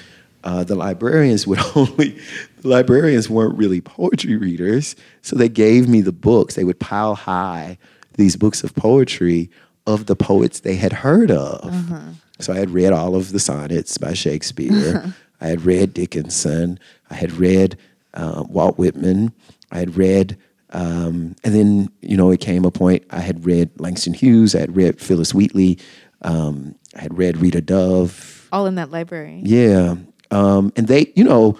uh, 0.43 0.63
the 0.63 0.75
librarians 0.75 1.45
would 1.45 1.59
only 1.75 2.17
librarians 2.65 3.29
weren't 3.29 3.57
really 3.57 3.81
poetry 3.81 4.35
readers 4.35 4.95
so 5.21 5.35
they 5.35 5.49
gave 5.49 5.87
me 5.87 6.01
the 6.01 6.11
books. 6.11 6.55
They 6.55 6.63
would 6.63 6.79
pile 6.79 7.15
high 7.15 7.77
these 8.15 8.35
books 8.35 8.63
of 8.63 8.73
poetry 8.75 9.49
of 9.85 10.05
the 10.05 10.15
poets 10.15 10.61
they 10.61 10.75
had 10.75 10.93
heard 10.93 11.31
of. 11.31 11.65
Uh-huh. 11.65 11.99
so 12.39 12.53
i 12.53 12.57
had 12.57 12.69
read 12.71 12.91
all 12.91 13.15
of 13.15 13.31
the 13.31 13.39
sonnets 13.39 13.97
by 13.97 14.13
shakespeare. 14.13 15.13
I 15.41 15.47
had 15.47 15.65
read 15.65 15.93
dickinson. 15.93 16.79
I 17.09 17.15
had 17.15 17.33
read 17.33 17.77
uh, 18.13 18.45
walt 18.47 18.77
whitman. 18.77 19.33
I 19.71 19.79
had 19.79 19.97
read 19.97 20.37
um, 20.71 21.35
and 21.43 21.53
then 21.53 21.89
you 22.01 22.17
know 22.17 22.31
it 22.31 22.39
came 22.41 22.65
a 22.65 22.71
point 22.71 23.03
i 23.11 23.19
had 23.19 23.45
read 23.45 23.69
langston 23.79 24.13
hughes. 24.13 24.55
I 24.55 24.59
had 24.59 24.75
read 24.75 24.99
Phillis 24.99 25.33
wheatley. 25.33 25.77
Um, 26.21 26.75
i 26.95 27.01
had 27.01 27.17
read 27.17 27.37
rita 27.37 27.61
dove. 27.61 28.47
All 28.51 28.65
in 28.65 28.75
that 28.75 28.91
library. 28.91 29.41
Yeah. 29.43 29.95
Um, 30.31 30.71
and 30.75 30.87
they, 30.87 31.11
you 31.15 31.23
know, 31.23 31.57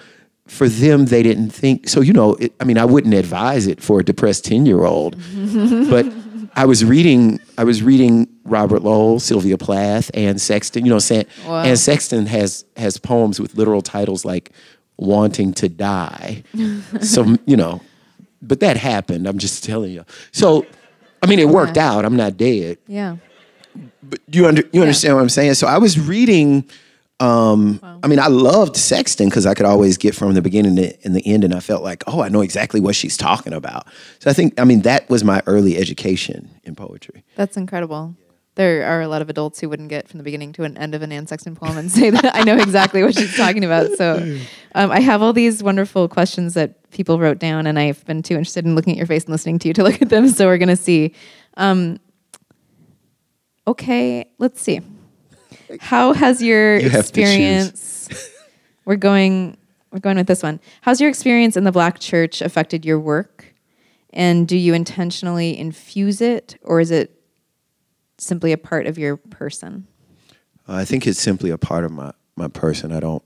for 0.48 0.70
them, 0.70 1.06
they 1.06 1.24
didn't 1.24 1.50
think 1.50 1.90
so. 1.90 2.02
You 2.02 2.14
know, 2.14 2.36
it, 2.36 2.54
I 2.60 2.64
mean, 2.66 2.78
I 2.78 2.86
wouldn't 2.86 3.14
advise 3.14 3.68
it 3.68 3.82
for 3.82 4.00
a 4.00 4.04
depressed 4.04 4.46
ten 4.46 4.66
year 4.66 4.84
old, 4.84 5.18
but 5.90 6.06
I 6.56 6.66
was 6.66 6.86
reading. 6.86 7.40
I 7.58 7.64
was 7.64 7.82
reading 7.82 8.28
Robert 8.44 8.84
Lowell, 8.84 9.20
Sylvia 9.20 9.58
Plath, 9.58 10.12
Anne 10.14 10.38
Sexton. 10.38 10.86
You 10.86 10.92
know, 10.92 11.00
San, 11.00 11.26
wow. 11.48 11.64
Anne 11.64 11.78
Sexton 11.78 12.26
has 12.28 12.66
has 12.78 12.98
poems 12.98 13.40
with 13.40 13.56
literal 13.56 13.82
titles 13.82 14.24
like 14.24 14.52
"Wanting 14.98 15.54
to 15.54 15.70
Die." 15.70 16.44
so 17.02 17.38
you 17.46 17.58
know, 17.58 17.82
but 18.42 18.60
that 18.60 18.78
happened. 18.78 19.28
I'm 19.28 19.40
just 19.40 19.64
telling 19.64 19.92
you. 19.92 20.06
So, 20.32 20.66
I 21.24 21.28
mean, 21.28 21.40
it 21.40 21.50
worked 21.50 21.78
yeah. 21.78 21.92
out. 21.92 22.06
I'm 22.06 22.16
not 22.16 22.38
dead. 22.38 22.78
Yeah. 22.88 23.18
But 24.04 24.20
you 24.32 24.46
under 24.48 24.64
you 24.72 24.82
understand 24.82 25.12
yeah. 25.12 25.16
what 25.16 25.22
I'm 25.22 25.30
saying? 25.30 25.56
So 25.56 25.68
I 25.68 25.80
was 25.80 26.00
reading 26.00 26.70
um, 27.20 27.80
wow. 27.82 28.00
I 28.04 28.08
mean, 28.08 28.20
I 28.20 28.28
loved 28.28 28.76
Sexton 28.76 29.30
because 29.30 29.46
I 29.46 29.54
could 29.54 29.66
always 29.66 29.98
get 29.98 30.16
from 30.16 30.34
the 30.34 30.42
beginning 30.42 30.76
to 30.76 31.06
in 31.06 31.14
the 31.14 31.26
end, 31.26 31.44
and 31.44 31.54
I 31.54 31.60
felt 31.62 31.84
like, 31.84 32.04
oh, 32.08 32.22
I 32.22 32.30
know 32.30 32.42
exactly 32.42 32.82
what 32.82 32.96
she's 32.96 33.16
talking 33.16 33.54
about. 33.54 33.88
So 34.20 34.30
I 34.30 34.34
think, 34.34 34.60
I 34.60 34.66
mean, 34.66 34.82
that 34.82 35.10
was 35.10 35.24
my 35.24 35.42
early 35.46 35.78
education 35.78 36.50
in 36.64 36.76
poetry. 36.76 37.24
That's 37.36 37.56
incredible. 37.56 38.16
There 38.56 38.86
are 38.86 39.02
a 39.02 39.08
lot 39.10 39.22
of 39.22 39.30
adults 39.30 39.60
who 39.60 39.68
wouldn't 39.68 39.90
get 39.90 40.08
from 40.08 40.18
the 40.18 40.24
beginning 40.24 40.54
to 40.54 40.64
an 40.64 40.78
end 40.78 40.96
of 40.96 41.02
an 41.02 41.12
Anne 41.12 41.28
Sexton 41.28 41.58
poem 41.58 41.78
and 41.78 41.92
say 41.92 42.10
that 42.10 42.36
I 42.36 42.44
know 42.44 42.56
exactly 42.56 43.04
what 43.04 43.14
she's 43.14 43.36
talking 43.36 43.66
about. 43.66 43.92
So 43.98 44.40
um, 44.76 44.92
I 44.92 45.02
have 45.02 45.22
all 45.22 45.34
these 45.34 45.62
wonderful 45.62 46.08
questions 46.08 46.54
that 46.54 46.90
people 46.92 47.20
wrote 47.20 47.38
down, 47.38 47.68
and 47.68 47.78
I've 47.78 48.06
been 48.06 48.24
too 48.24 48.36
interested 48.36 48.66
in 48.66 48.76
looking 48.76 48.94
at 48.94 48.98
your 48.98 49.08
face 49.08 49.24
and 49.26 49.32
listening 49.32 49.60
to 49.60 49.68
you 49.68 49.74
to 49.74 49.84
look 49.84 50.02
at 50.02 50.10
them. 50.10 50.30
So 50.30 50.48
we're 50.48 50.58
going 50.58 50.70
to 50.70 50.78
see. 50.78 51.14
Um, 51.58 52.00
okay, 53.68 54.26
let's 54.38 54.62
see. 54.62 54.82
How 55.82 56.14
has 56.14 56.42
your 56.42 56.78
you 56.78 56.88
experience? 56.88 58.10
we're 58.86 58.96
going. 58.96 59.58
We're 59.92 60.00
going 60.00 60.18
with 60.18 60.28
this 60.28 60.44
one. 60.44 60.60
How's 60.82 61.00
your 61.00 61.10
experience 61.10 61.56
in 61.56 61.64
the 61.64 61.72
Black 61.72 62.00
Church 62.00 62.42
affected 62.42 62.84
your 62.84 63.00
work? 63.00 63.54
And 64.12 64.46
do 64.46 64.58
you 64.58 64.74
intentionally 64.74 65.58
infuse 65.58 66.20
it, 66.20 66.58
or 66.62 66.82
is 66.82 66.92
it 66.92 67.22
simply 68.18 68.52
a 68.52 68.58
part 68.58 68.88
of 68.88 68.98
your 68.98 69.16
person? 69.16 69.88
I 70.68 70.84
think 70.84 71.08
it's 71.08 71.22
simply 71.22 71.50
a 71.50 71.58
part 71.58 71.86
of 71.86 71.92
my 71.92 72.12
my 72.36 72.48
person. 72.48 72.92
I 72.92 73.00
don't 73.00 73.24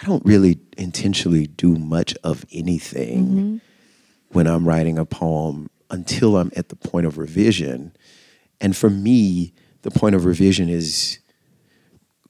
I 0.00 0.06
don't 0.06 0.24
really 0.24 0.58
intentionally 0.76 1.46
do 1.46 1.76
much 1.76 2.14
of 2.24 2.44
anything 2.52 3.26
mm-hmm. 3.26 3.56
when 4.30 4.46
I'm 4.46 4.66
writing 4.66 4.98
a 4.98 5.04
poem 5.04 5.70
until 5.90 6.36
I'm 6.36 6.50
at 6.56 6.68
the 6.68 6.76
point 6.76 7.06
of 7.06 7.18
revision. 7.18 7.92
And 8.60 8.76
for 8.76 8.88
me, 8.88 9.52
the 9.82 9.90
point 9.90 10.14
of 10.14 10.24
revision 10.24 10.68
is 10.68 11.18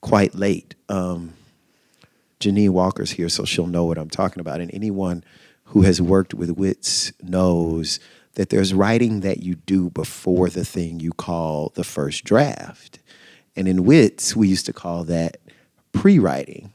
quite 0.03 0.35
late. 0.35 0.75
Um, 0.91 1.33
Jeanine 2.39 2.71
Walker's 2.71 3.13
here, 3.13 3.31
so 3.31 3.47
she'll 3.47 3.67
know 3.67 3.87
what 3.87 3.97
I'm 3.97 4.11
talking 4.11 4.41
about. 4.41 4.61
And 4.61 4.73
anyone 4.75 5.25
who 5.67 5.83
has 5.83 6.03
worked 6.03 6.35
with 6.35 6.51
WITS 6.51 7.13
knows 7.23 7.99
that 8.35 8.51
there's 8.51 8.75
writing 8.75 9.21
that 9.21 9.43
you 9.43 9.55
do 9.55 9.89
before 9.91 10.51
the 10.51 10.65
thing 10.65 11.01
you 11.01 11.13
call 11.13 11.73
the 11.75 11.85
first 11.85 12.25
draft. 12.25 12.99
And 13.57 13.69
in 13.69 13.85
WITS, 13.85 14.37
we 14.37 14.49
used 14.49 14.67
to 14.67 14.73
call 14.73 15.05
that 15.05 15.39
pre 15.93 16.19
writing 16.19 16.73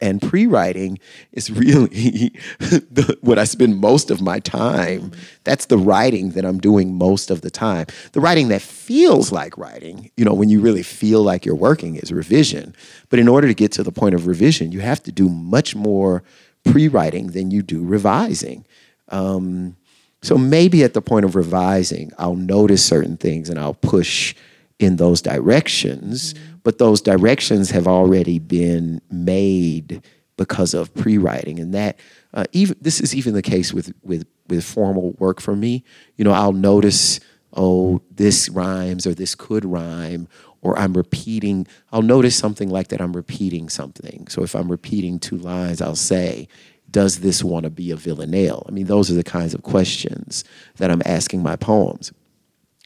and 0.00 0.20
pre-writing 0.20 0.98
is 1.32 1.50
really 1.50 1.88
the, 2.58 3.18
what 3.20 3.38
I 3.38 3.44
spend 3.44 3.78
most 3.78 4.10
of 4.10 4.20
my 4.20 4.38
time. 4.40 5.12
That's 5.44 5.66
the 5.66 5.78
writing 5.78 6.30
that 6.30 6.44
I'm 6.44 6.58
doing 6.58 6.94
most 6.94 7.30
of 7.30 7.42
the 7.42 7.50
time. 7.50 7.86
The 8.12 8.20
writing 8.20 8.48
that 8.48 8.62
feels 8.62 9.30
like 9.32 9.56
writing, 9.58 10.10
you 10.16 10.24
know, 10.24 10.34
when 10.34 10.48
you 10.48 10.60
really 10.60 10.82
feel 10.82 11.22
like 11.22 11.44
you're 11.44 11.54
working 11.54 11.96
is 11.96 12.12
revision. 12.12 12.74
But 13.08 13.18
in 13.18 13.28
order 13.28 13.46
to 13.46 13.54
get 13.54 13.72
to 13.72 13.82
the 13.82 13.92
point 13.92 14.14
of 14.14 14.26
revision, 14.26 14.72
you 14.72 14.80
have 14.80 15.02
to 15.04 15.12
do 15.12 15.28
much 15.28 15.76
more 15.76 16.22
pre-writing 16.64 17.28
than 17.28 17.50
you 17.50 17.62
do 17.62 17.84
revising. 17.84 18.64
Um, 19.08 19.76
so 20.22 20.36
maybe 20.36 20.84
at 20.84 20.94
the 20.94 21.02
point 21.02 21.24
of 21.24 21.34
revising, 21.34 22.12
I'll 22.18 22.36
notice 22.36 22.84
certain 22.84 23.16
things 23.16 23.48
and 23.48 23.58
I'll 23.58 23.74
push 23.74 24.34
in 24.78 24.96
those 24.96 25.20
directions. 25.22 26.34
Mm-hmm 26.34 26.49
but 26.62 26.78
those 26.78 27.00
directions 27.00 27.70
have 27.70 27.86
already 27.86 28.38
been 28.38 29.00
made 29.10 30.02
because 30.40 30.72
of 30.72 30.94
pre-writing. 30.94 31.60
And 31.60 31.74
that 31.74 31.98
uh, 32.32 32.44
even 32.52 32.76
this 32.80 32.98
is 33.00 33.14
even 33.14 33.34
the 33.34 33.42
case 33.42 33.74
with 33.74 33.92
with 34.02 34.26
with 34.48 34.64
formal 34.64 35.12
work 35.18 35.40
for 35.40 35.54
me. 35.54 35.84
You 36.16 36.24
know 36.24 36.32
i'll 36.32 36.52
notice 36.52 37.20
oh 37.52 38.00
this 38.10 38.48
rhymes 38.48 39.06
or 39.06 39.14
this 39.14 39.34
could 39.34 39.64
rhyme 39.64 40.28
or 40.62 40.78
i'm 40.78 40.96
repeating 40.96 41.66
i'll 41.92 42.00
notice 42.00 42.36
something 42.36 42.70
like 42.70 42.88
that 42.88 43.00
i'm 43.02 43.12
repeating 43.12 43.68
something. 43.68 44.26
So 44.28 44.42
if 44.42 44.54
i'm 44.54 44.70
repeating 44.70 45.18
two 45.18 45.36
lines 45.36 45.82
i'll 45.82 45.94
say 45.94 46.48
does 46.90 47.20
this 47.20 47.44
want 47.44 47.64
to 47.64 47.70
be 47.70 47.92
a 47.92 47.96
villanelle? 47.96 48.64
I 48.66 48.72
mean 48.72 48.86
those 48.86 49.10
are 49.10 49.14
the 49.14 49.22
kinds 49.22 49.52
of 49.52 49.62
questions 49.62 50.42
that 50.76 50.90
i'm 50.90 51.02
asking 51.04 51.42
my 51.42 51.56
poems. 51.56 52.12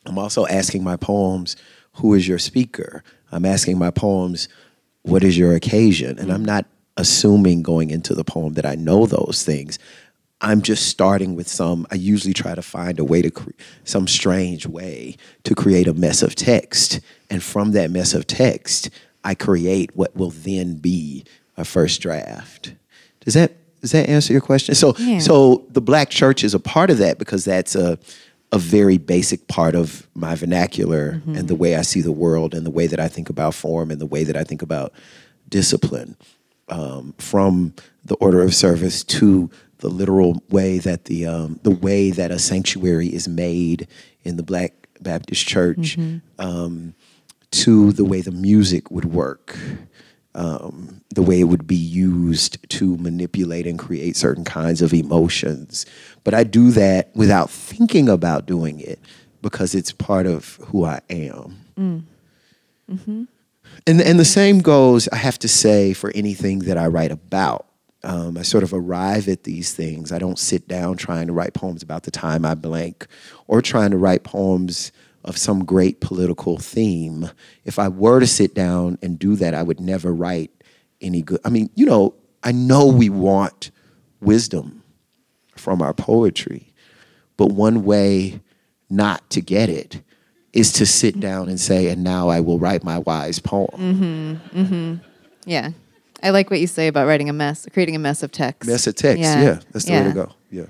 I'm 0.07 0.18
also 0.18 0.45
asking 0.47 0.83
my 0.83 0.97
poems 0.97 1.57
who 1.95 2.14
is 2.14 2.27
your 2.27 2.39
speaker 2.39 3.05
I'm 3.35 3.45
asking 3.45 3.78
my 3.78 3.91
poems, 3.91 4.49
what 5.03 5.24
is 5.24 5.37
your 5.37 5.55
occasion? 5.55 6.18
And 6.18 6.32
I'm 6.32 6.45
mm. 6.45 6.47
not 6.47 6.66
assuming 6.97 7.62
going 7.62 7.91
into 7.91 8.14
the 8.14 8.24
poem 8.24 8.55
that 8.55 8.64
I 8.64 8.76
know 8.76 9.07
those 9.07 9.43
things. 9.45 9.78
I'm 10.41 10.62
just 10.62 10.89
starting 10.89 11.35
with 11.35 11.49
some. 11.49 11.87
I 11.91 11.97
usually 11.97 12.35
try 12.35 12.55
to 12.55 12.62
find 12.62 12.99
a 12.99 13.05
way 13.05 13.22
to 13.22 13.30
cre- 13.30 13.51
some 13.85 14.07
strange 14.07 14.66
way 14.66 15.16
to 15.45 15.55
create 15.55 15.89
a 15.89 15.95
mess 15.95 16.22
of 16.22 16.35
text, 16.35 17.01
and 17.30 17.43
from 17.43 17.72
that 17.72 17.91
mess 17.91 18.14
of 18.14 18.26
text, 18.26 18.91
I 19.24 19.35
create 19.35 19.97
what 19.97 20.14
will 20.14 20.30
then 20.30 20.74
be 20.74 21.24
a 21.57 21.64
first 21.64 22.03
draft. 22.03 22.74
Does 23.20 23.35
that 23.35 23.53
does 23.80 23.93
that 23.93 24.09
answer 24.09 24.32
your 24.32 24.43
question? 24.43 24.74
So 24.74 24.95
Yeah. 24.99 25.18
so 25.18 25.64
the 25.70 25.80
black 25.80 26.11
church 26.11 26.45
is 26.45 26.55
a 26.55 26.61
part 26.61 26.91
of 26.91 26.99
that 26.99 27.18
because 27.18 27.45
that's 27.45 27.74
a 27.74 27.99
a 28.55 28.59
very 28.59 28.98
basic 28.98 29.48
part 29.48 29.74
of 29.74 30.07
my 30.14 30.36
vernacular 30.36 31.20
and 31.26 31.48
the 31.48 31.57
way 31.57 31.74
I 31.74 31.82
see 31.82 32.00
the 32.00 32.12
world 32.12 32.55
and 32.55 32.64
the 32.64 32.70
way 32.70 32.86
that 32.86 33.00
I 33.00 33.09
think 33.09 33.28
about 33.28 33.52
form 33.52 33.90
and 33.90 34.00
the 34.00 34.07
way 34.07 34.22
that 34.22 34.36
I 34.36 34.44
think 34.44 34.62
about 34.62 34.92
discipline 35.48 36.16
um, 36.68 37.14
from 37.18 37.74
the 38.05 38.14
order 38.16 38.42
of 38.42 38.55
service 38.55 39.02
to 39.05 39.50
the 39.78 39.88
literal 39.88 40.40
way 40.50 40.78
that 40.78 41.07
the 41.07 41.26
um, 41.26 41.59
the 41.64 41.72
way 41.72 42.12
that 42.12 42.30
a 42.30 42.38
sanctuary 42.38 43.09
is 43.09 43.26
made 43.26 43.88
in 44.22 44.36
the 44.36 44.44
Black 44.44 44.88
Baptist 45.00 45.46
Church 45.46 45.98
um, 46.38 46.94
to 47.50 47.90
the 47.92 48.05
way 48.05 48.20
the 48.20 48.30
music 48.30 48.88
would 48.90 49.07
work, 49.07 49.59
um, 50.36 51.00
the 51.14 51.22
way 51.22 51.40
it 51.40 51.44
would 51.44 51.66
be 51.66 51.76
used 51.76 52.57
to 52.70 52.96
manipulate 52.98 53.66
and 53.66 53.78
create 53.80 54.16
certain 54.16 54.44
kinds 54.44 54.80
of 54.80 54.94
emotions. 54.94 55.86
But 56.25 56.35
I 56.35 56.45
do 56.45 56.70
that 56.72 57.14
without 57.14 57.51
thinking 57.51 58.09
about 58.09 58.47
doing 58.47 58.81
it 58.81 58.99
because 59.43 59.75
it's 59.75 59.93
part 59.93 60.27
of 60.27 60.57
who 60.68 60.85
I 60.85 61.01
am. 61.11 61.66
And 63.87 64.01
and 64.01 64.18
the 64.18 64.25
same 64.25 64.61
goes, 64.61 65.09
I 65.09 65.16
have 65.16 65.39
to 65.41 65.49
say, 65.49 65.93
for 65.93 66.11
anything 66.14 66.61
that 66.61 66.79
I 66.79 66.87
write 66.87 67.12
about. 67.12 67.66
Um, 68.03 68.37
I 68.37 68.43
sort 68.43 68.62
of 68.62 68.75
arrive 68.75 69.29
at 69.29 69.45
these 69.45 69.72
things. 69.72 70.12
I 70.12 70.18
don't 70.18 70.39
sit 70.39 70.68
down 70.68 70.99
trying 70.99 71.27
to 71.27 71.33
write 71.33 71.55
poems 71.55 71.83
about 71.83 72.03
the 72.03 72.11
time 72.11 72.45
I 72.45 72.55
blank 72.55 73.07
or 73.47 73.62
trying 73.62 73.93
to 73.93 73.97
write 73.97 74.25
poems 74.25 74.93
of 75.25 75.39
some 75.39 75.64
great 75.64 76.01
political 76.01 76.59
theme. 76.59 77.31
If 77.64 77.79
I 77.79 77.89
were 77.89 78.20
to 78.20 78.27
sit 78.27 78.55
down 78.55 78.99
and 79.01 79.18
do 79.18 79.37
that, 79.37 79.55
I 79.55 79.62
would 79.62 79.81
never 79.81 80.12
write 80.12 80.51
any 81.01 81.22
good. 81.22 81.41
I 81.47 81.49
mean, 81.49 81.70
you 81.75 81.87
know, 81.87 82.14
I 82.43 82.53
know 82.53 82.87
we 82.87 83.09
want 83.09 83.70
wisdom 84.20 84.84
from 85.65 85.81
our 85.83 85.95
poetry, 85.95 86.73
but 87.37 87.47
one 87.47 87.85
way 87.85 88.41
not 88.91 89.29
to 89.31 89.41
get 89.41 89.71
it 89.71 90.03
is 90.53 90.71
to 90.75 90.87
sit 90.87 91.19
down 91.19 91.49
and 91.49 91.59
say, 91.59 91.89
and 91.89 92.05
now 92.05 92.29
I 92.29 92.41
will 92.41 92.59
write 92.59 92.85
my 92.85 92.99
wise 92.99 93.41
poem. 93.41 93.71
Mm-hmm. 93.73 94.61
Mm-hmm. 94.61 94.95
Yeah. 95.47 95.71
I 96.23 96.31
like 96.31 96.51
what 96.51 96.61
you 96.61 96.67
say 96.67 96.87
about 96.87 97.07
writing 97.07 97.29
a 97.29 97.33
mess, 97.33 97.67
creating 97.73 97.97
a 97.97 97.99
mess 97.99 98.23
of 98.23 98.31
text. 98.31 98.69
Mess 98.69 98.87
of 98.87 98.95
text. 98.95 99.23
Yeah, 99.23 99.61
that's 99.73 99.87
the 99.87 99.93
way 99.93 100.05
to 100.05 100.12
go. 100.12 100.33
Yeah. 100.51 100.67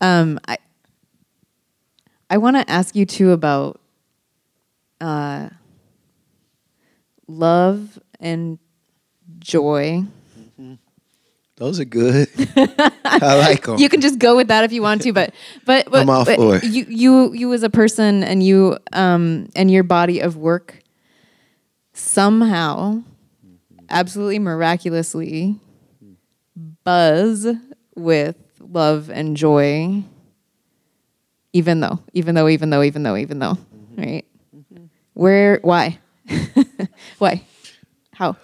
Um, 0.00 0.40
I 0.48 0.58
I 2.28 2.38
want 2.38 2.56
to 2.56 2.70
ask 2.70 2.96
you 2.96 3.06
too 3.06 3.30
about 3.30 3.80
uh, 5.00 5.48
love 7.28 7.98
and 8.20 8.58
joy. 9.38 10.04
Those 11.64 11.80
are 11.80 11.86
good. 11.86 12.28
I 13.06 13.38
like 13.38 13.64
them. 13.64 13.78
You 13.78 13.88
can 13.88 14.02
just 14.02 14.18
go 14.18 14.36
with 14.36 14.48
that 14.48 14.64
if 14.64 14.72
you 14.72 14.82
want 14.82 15.00
to, 15.00 15.14
but 15.14 15.34
but, 15.64 15.90
but, 15.90 16.02
I'm 16.02 16.10
all 16.10 16.26
but 16.26 16.36
for 16.36 16.56
it. 16.56 16.64
you 16.64 16.84
you 16.90 17.32
you 17.32 17.52
as 17.54 17.62
a 17.62 17.70
person 17.70 18.22
and 18.22 18.42
you 18.42 18.76
um 18.92 19.48
and 19.56 19.70
your 19.70 19.82
body 19.82 20.20
of 20.20 20.36
work 20.36 20.82
somehow 21.94 23.02
absolutely 23.88 24.38
miraculously 24.38 25.58
buzz 26.84 27.46
with 27.96 28.36
love 28.60 29.08
and 29.08 29.34
joy 29.34 30.02
even 31.54 31.80
though 31.80 31.98
even 32.12 32.34
though 32.34 32.48
even 32.48 32.68
though 32.68 32.82
even 32.82 33.02
though 33.04 33.16
even 33.16 33.38
though 33.38 33.56
right 33.96 34.26
where 35.14 35.60
why 35.62 35.98
why 37.18 37.42
how 38.12 38.36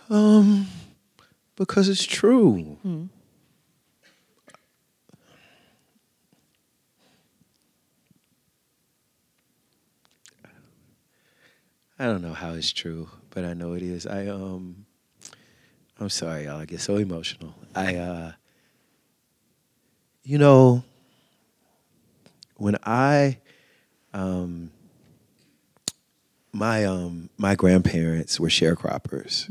because 1.61 1.91
it's 1.91 2.07
true. 2.07 2.79
I 11.99 12.07
don't 12.07 12.23
know 12.23 12.33
how 12.33 12.55
it's 12.55 12.73
true, 12.73 13.11
but 13.29 13.45
I 13.45 13.53
know 13.53 13.75
it 13.75 13.83
is. 13.83 14.07
I 14.07 14.27
um 14.29 14.87
I'm 15.99 16.09
sorry, 16.09 16.45
y'all. 16.45 16.61
I 16.61 16.65
get 16.65 16.81
so 16.81 16.97
emotional. 16.97 17.55
I 17.75 17.97
uh 17.97 18.33
you 20.23 20.39
know 20.39 20.83
when 22.57 22.79
I 22.83 23.37
um 24.15 24.71
my 26.53 26.87
um 26.87 27.29
my 27.37 27.55
grandparents 27.55 28.41
were 28.41 28.49
sharecroppers 28.49 29.47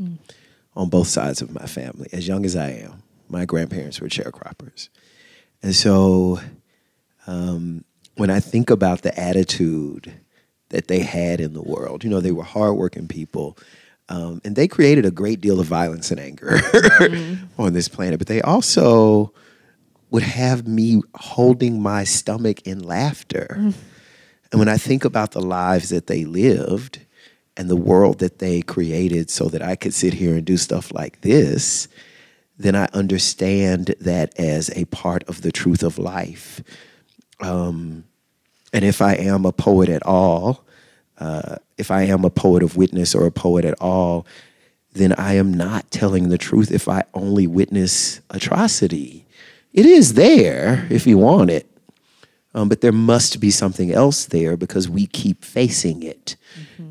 on 0.74 0.88
both 0.88 1.08
sides 1.08 1.42
of 1.42 1.52
my 1.52 1.66
family. 1.66 2.08
As 2.12 2.28
young 2.28 2.44
as 2.44 2.56
I 2.56 2.70
am, 2.70 3.02
my 3.28 3.44
grandparents 3.44 4.00
were 4.00 4.08
sharecroppers. 4.08 4.88
And 5.62 5.74
so 5.74 6.40
um, 7.26 7.84
when 8.16 8.30
I 8.30 8.40
think 8.40 8.70
about 8.70 9.02
the 9.02 9.18
attitude 9.18 10.12
that 10.70 10.88
they 10.88 11.00
had 11.00 11.40
in 11.40 11.52
the 11.52 11.62
world, 11.62 12.04
you 12.04 12.10
know, 12.10 12.20
they 12.20 12.32
were 12.32 12.44
hardworking 12.44 13.08
people. 13.08 13.58
Um, 14.08 14.40
and 14.44 14.56
they 14.56 14.66
created 14.66 15.04
a 15.04 15.10
great 15.10 15.40
deal 15.40 15.60
of 15.60 15.66
violence 15.66 16.10
and 16.10 16.18
anger 16.18 16.60
on 17.58 17.72
this 17.74 17.88
planet. 17.88 18.18
But 18.18 18.26
they 18.28 18.42
also 18.42 19.32
would 20.10 20.22
have 20.24 20.66
me 20.66 21.02
holding 21.14 21.80
my 21.80 22.04
stomach 22.04 22.66
in 22.66 22.80
laughter. 22.80 23.72
And 24.50 24.58
when 24.58 24.68
I 24.68 24.76
think 24.76 25.04
about 25.04 25.30
the 25.30 25.40
lives 25.40 25.90
that 25.90 26.08
they 26.08 26.24
lived 26.24 27.00
and 27.60 27.68
the 27.68 27.76
world 27.76 28.20
that 28.20 28.38
they 28.38 28.62
created 28.62 29.28
so 29.28 29.50
that 29.50 29.60
I 29.60 29.76
could 29.76 29.92
sit 29.92 30.14
here 30.14 30.34
and 30.34 30.46
do 30.46 30.56
stuff 30.56 30.94
like 30.94 31.20
this, 31.20 31.88
then 32.58 32.74
I 32.74 32.88
understand 32.94 33.94
that 34.00 34.32
as 34.40 34.70
a 34.74 34.86
part 34.86 35.28
of 35.28 35.42
the 35.42 35.52
truth 35.52 35.82
of 35.82 35.98
life. 35.98 36.62
Um, 37.38 38.04
and 38.72 38.82
if 38.82 39.02
I 39.02 39.12
am 39.12 39.44
a 39.44 39.52
poet 39.52 39.90
at 39.90 40.02
all, 40.06 40.64
uh, 41.18 41.56
if 41.76 41.90
I 41.90 42.04
am 42.04 42.24
a 42.24 42.30
poet 42.30 42.62
of 42.62 42.78
witness 42.78 43.14
or 43.14 43.26
a 43.26 43.30
poet 43.30 43.66
at 43.66 43.78
all, 43.78 44.26
then 44.94 45.12
I 45.12 45.34
am 45.34 45.52
not 45.52 45.90
telling 45.90 46.30
the 46.30 46.38
truth 46.38 46.72
if 46.72 46.88
I 46.88 47.04
only 47.12 47.46
witness 47.46 48.22
atrocity. 48.30 49.26
It 49.74 49.84
is 49.84 50.14
there 50.14 50.86
if 50.88 51.06
you 51.06 51.18
want 51.18 51.50
it, 51.50 51.69
um, 52.54 52.68
but 52.68 52.80
there 52.80 52.92
must 52.92 53.40
be 53.40 53.50
something 53.50 53.92
else 53.92 54.26
there 54.26 54.56
because 54.56 54.88
we 54.88 55.06
keep 55.06 55.44
facing 55.44 56.02
it. 56.02 56.36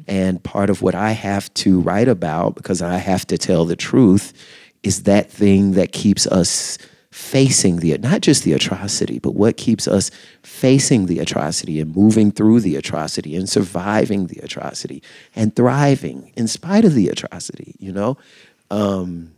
And 0.07 0.43
part 0.43 0.69
of 0.69 0.81
what 0.81 0.95
I 0.95 1.11
have 1.11 1.53
to 1.55 1.79
write 1.81 2.07
about, 2.07 2.55
because 2.55 2.81
I 2.81 2.97
have 2.97 3.27
to 3.27 3.37
tell 3.37 3.65
the 3.65 3.75
truth, 3.75 4.33
is 4.81 5.03
that 5.03 5.29
thing 5.29 5.73
that 5.73 5.91
keeps 5.91 6.25
us 6.27 6.77
facing 7.11 7.77
the 7.77 7.97
not 7.97 8.21
just 8.21 8.43
the 8.43 8.53
atrocity, 8.53 9.19
but 9.19 9.35
what 9.35 9.57
keeps 9.57 9.87
us 9.87 10.09
facing 10.43 11.07
the 11.07 11.19
atrocity 11.19 11.79
and 11.79 11.95
moving 11.95 12.31
through 12.31 12.59
the 12.59 12.75
atrocity 12.75 13.35
and 13.35 13.49
surviving 13.49 14.27
the 14.27 14.39
atrocity 14.39 15.03
and 15.35 15.55
thriving 15.55 16.31
in 16.35 16.47
spite 16.47 16.85
of 16.85 16.93
the 16.93 17.09
atrocity. 17.09 17.75
You 17.79 17.91
know. 17.91 18.17
Um, 18.71 19.33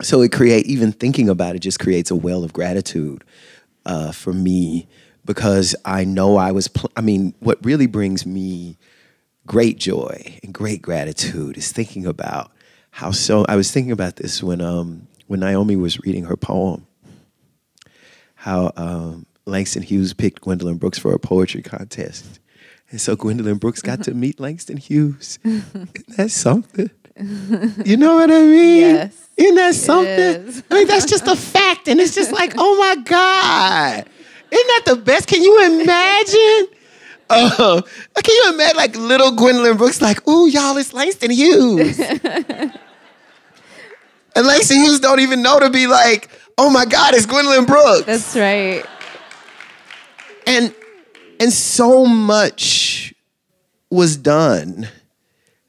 so 0.00 0.22
it 0.22 0.32
create 0.32 0.66
even 0.66 0.92
thinking 0.92 1.28
about 1.28 1.56
it 1.56 1.58
just 1.58 1.80
creates 1.80 2.10
a 2.10 2.16
well 2.16 2.44
of 2.44 2.52
gratitude 2.52 3.24
uh, 3.84 4.12
for 4.12 4.32
me 4.32 4.88
because 5.28 5.76
I 5.84 6.04
know 6.04 6.36
I 6.36 6.50
was. 6.52 6.66
Pl- 6.68 6.90
I 6.96 7.02
mean, 7.02 7.34
what 7.38 7.62
really 7.64 7.86
brings 7.86 8.24
me 8.24 8.78
great 9.46 9.78
joy 9.78 10.38
and 10.42 10.54
great 10.54 10.80
gratitude 10.80 11.58
is 11.58 11.70
thinking 11.70 12.06
about 12.06 12.50
how 12.90 13.10
so. 13.10 13.44
I 13.46 13.54
was 13.54 13.70
thinking 13.70 13.92
about 13.92 14.16
this 14.16 14.42
when 14.42 14.62
um, 14.62 15.06
when 15.26 15.40
Naomi 15.40 15.76
was 15.76 16.00
reading 16.00 16.24
her 16.24 16.36
poem. 16.36 16.86
How 18.36 18.72
um, 18.76 19.26
Langston 19.44 19.82
Hughes 19.82 20.14
picked 20.14 20.40
Gwendolyn 20.40 20.78
Brooks 20.78 20.98
for 20.98 21.12
a 21.12 21.18
poetry 21.18 21.60
contest, 21.60 22.40
and 22.90 22.98
so 22.98 23.14
Gwendolyn 23.14 23.58
Brooks 23.58 23.82
got 23.82 24.02
to 24.04 24.14
meet 24.14 24.40
Langston 24.40 24.78
Hughes. 24.78 25.38
Isn't 25.44 26.16
that 26.16 26.30
something? 26.30 26.90
You 27.84 27.96
know 27.96 28.14
what 28.14 28.30
I 28.30 28.42
mean? 28.44 28.80
Yes. 28.80 29.28
Isn't 29.36 29.56
that 29.56 29.74
something? 29.74 30.08
is. 30.08 30.62
I 30.70 30.74
mean, 30.74 30.86
that's 30.86 31.04
just 31.04 31.26
a 31.26 31.36
fact, 31.36 31.86
and 31.88 32.00
it's 32.00 32.14
just 32.14 32.32
like, 32.32 32.54
oh 32.56 32.78
my 32.78 33.02
God. 33.02 34.08
Isn't 34.50 34.66
that 34.66 34.82
the 34.86 34.96
best? 34.96 35.28
Can 35.28 35.42
you 35.42 35.64
imagine? 35.80 36.66
Uh, 37.30 37.82
can 37.82 38.34
you 38.34 38.52
imagine 38.54 38.76
like 38.78 38.96
little 38.96 39.32
Gwendolyn 39.32 39.76
Brooks, 39.76 40.00
like, 40.00 40.26
ooh, 40.26 40.48
y'all, 40.48 40.74
it's 40.78 40.94
Langston 40.94 41.30
Hughes. 41.30 42.00
and 42.00 42.72
Langston 44.34 44.78
Hughes 44.78 44.98
don't 45.00 45.20
even 45.20 45.42
know 45.42 45.60
to 45.60 45.68
be 45.68 45.86
like, 45.86 46.30
oh 46.56 46.70
my 46.70 46.86
God, 46.86 47.12
it's 47.14 47.26
Gwendolyn 47.26 47.66
Brooks 47.66 48.06
That's 48.06 48.34
right. 48.34 48.82
and 50.46 50.74
and 51.38 51.52
so 51.52 52.06
much 52.06 53.12
was 53.90 54.16
done 54.16 54.88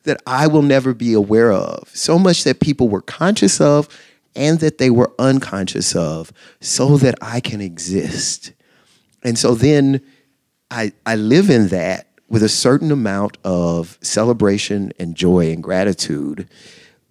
that 0.04 0.22
I 0.26 0.48
will 0.48 0.62
never 0.62 0.94
be 0.94 1.14
aware 1.14 1.52
of. 1.52 1.90
So 1.94 2.18
much 2.18 2.44
that 2.46 2.60
people 2.60 2.88
were 2.88 3.02
conscious 3.02 3.60
of 3.60 3.88
and 4.36 4.60
that 4.62 4.78
they 4.78 4.90
were 4.90 5.12
unconscious 5.20 5.96
of 5.96 6.32
so 6.62 6.98
that 6.98 7.16
I 7.22 7.40
can 7.42 7.62
exist. 7.62 8.54
And 9.24 9.38
so 9.38 9.56
then 9.56 10.02
I, 10.72 10.92
I 11.06 11.16
live 11.16 11.50
in 11.50 11.70
that 11.70 12.08
with 12.30 12.44
a 12.44 12.50
certain 12.50 12.92
amount 12.92 13.38
of 13.44 13.98
celebration 14.02 14.94
and 15.00 15.16
joy 15.16 15.52
and 15.52 15.64
gratitude. 15.64 16.48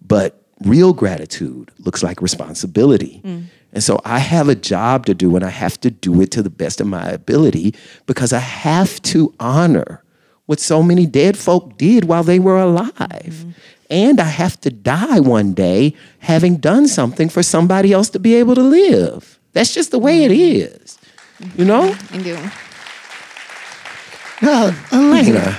But 0.01 0.41
real 0.61 0.93
gratitude 0.93 1.71
looks 1.79 2.03
like 2.03 2.21
responsibility. 2.21 3.21
Mm. 3.23 3.45
And 3.71 3.83
so 3.83 3.99
I 4.03 4.19
have 4.19 4.49
a 4.49 4.55
job 4.55 5.05
to 5.05 5.13
do 5.13 5.35
and 5.35 5.45
I 5.45 5.49
have 5.49 5.79
to 5.81 5.91
do 5.91 6.21
it 6.21 6.31
to 6.31 6.41
the 6.41 6.49
best 6.49 6.81
of 6.81 6.87
my 6.87 7.07
ability 7.09 7.75
because 8.07 8.33
I 8.33 8.39
have 8.39 9.01
to 9.03 9.33
honor 9.39 10.03
what 10.47 10.59
so 10.59 10.81
many 10.81 11.05
dead 11.05 11.37
folk 11.37 11.77
did 11.77 12.05
while 12.05 12.23
they 12.23 12.39
were 12.39 12.57
alive. 12.57 12.91
Mm-hmm. 12.97 13.49
And 13.91 14.19
I 14.19 14.25
have 14.25 14.59
to 14.61 14.69
die 14.69 15.19
one 15.19 15.53
day 15.53 15.95
having 16.19 16.57
done 16.57 16.87
something 16.87 17.29
for 17.29 17.43
somebody 17.43 17.91
else 17.91 18.09
to 18.11 18.19
be 18.19 18.35
able 18.35 18.55
to 18.55 18.61
live. 18.61 19.39
That's 19.53 19.73
just 19.73 19.91
the 19.91 19.99
way 19.99 20.23
it 20.23 20.31
is. 20.31 20.98
You 21.55 21.65
know? 21.65 21.95
I 22.11 22.17
do. 22.17 22.37
Now, 24.41 24.71
Elaina, 24.91 25.57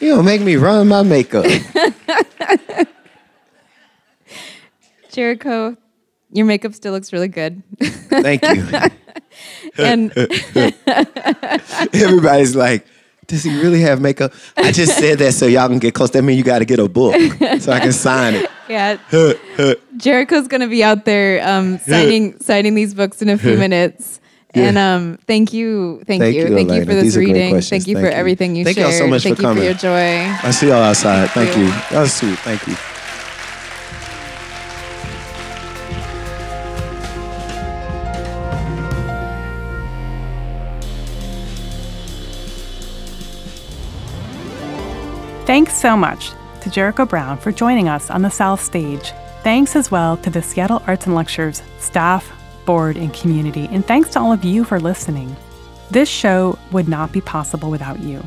you 0.00 0.14
don't 0.14 0.24
make 0.24 0.40
me 0.40 0.56
run 0.56 0.88
my 0.88 1.02
makeup. 1.02 1.46
Jericho, 5.10 5.76
your 6.32 6.46
makeup 6.46 6.74
still 6.74 6.92
looks 6.92 7.12
really 7.12 7.28
good. 7.28 7.62
Thank 7.80 8.42
you. 8.42 8.68
and 9.78 10.12
everybody's 11.94 12.54
like, 12.56 12.86
does 13.26 13.42
he 13.42 13.60
really 13.60 13.80
have 13.80 14.00
makeup? 14.00 14.32
I 14.56 14.72
just 14.72 14.98
said 14.98 15.18
that 15.18 15.32
so 15.32 15.46
y'all 15.46 15.68
can 15.68 15.78
get 15.78 15.94
close. 15.94 16.10
That 16.10 16.22
means 16.22 16.38
you 16.38 16.44
got 16.44 16.60
to 16.60 16.64
get 16.64 16.78
a 16.78 16.88
book 16.88 17.14
so 17.60 17.72
I 17.72 17.80
can 17.80 17.92
sign 17.92 18.34
it. 18.34 18.50
Yeah. 18.68 18.98
Jericho's 19.96 20.48
gonna 20.48 20.68
be 20.68 20.84
out 20.84 21.04
there 21.04 21.46
um, 21.48 21.78
signing 21.78 22.38
signing 22.40 22.74
these 22.74 22.94
books 22.94 23.22
in 23.22 23.28
a 23.28 23.38
few 23.38 23.56
minutes. 23.56 24.20
And 24.62 24.78
um, 24.78 25.18
thank 25.26 25.52
you, 25.52 26.02
thank, 26.06 26.22
thank 26.22 26.34
you, 26.34 26.48
you, 26.48 26.54
thank 26.54 26.70
you 26.70 26.84
for 26.84 26.94
this 26.94 27.16
reading. 27.16 27.60
Thank 27.60 27.86
you 27.86 27.94
thank 27.94 28.04
for 28.04 28.10
you. 28.10 28.16
everything 28.16 28.56
you 28.56 28.64
thank 28.64 28.76
shared. 28.76 28.88
Thank 28.88 29.00
you 29.00 29.06
so 29.06 29.10
much 29.10 29.22
thank 29.22 29.36
for 29.36 29.42
coming. 29.42 29.64
Thank 29.64 29.82
you 29.82 29.88
for 29.88 29.88
your 29.88 29.96
joy. 29.96 30.48
I 30.48 30.50
see 30.50 30.68
y'all 30.68 30.82
outside. 30.82 31.30
Thank, 31.30 31.50
thank 31.50 31.58
you. 31.58 31.64
you. 31.64 31.70
That 31.90 32.00
was 32.00 32.12
sweet. 32.12 32.38
Thank 32.38 32.66
you. 32.66 32.76
Thanks 45.46 45.80
so 45.80 45.96
much 45.96 46.32
to 46.62 46.70
Jericho 46.70 47.06
Brown 47.06 47.38
for 47.38 47.52
joining 47.52 47.88
us 47.88 48.10
on 48.10 48.22
the 48.22 48.30
South 48.30 48.60
Stage. 48.60 49.12
Thanks 49.44 49.76
as 49.76 49.92
well 49.92 50.16
to 50.18 50.28
the 50.28 50.42
Seattle 50.42 50.82
Arts 50.88 51.06
and 51.06 51.14
Lectures 51.14 51.62
staff, 51.78 52.32
board, 52.66 52.96
and 52.96 53.14
community, 53.14 53.68
and 53.70 53.86
thanks 53.86 54.10
to 54.10 54.20
all 54.20 54.32
of 54.32 54.44
you 54.44 54.64
for 54.64 54.78
listening. 54.78 55.34
This 55.90 56.08
show 56.08 56.58
would 56.72 56.88
not 56.88 57.12
be 57.12 57.20
possible 57.20 57.70
without 57.70 58.00
you. 58.00 58.22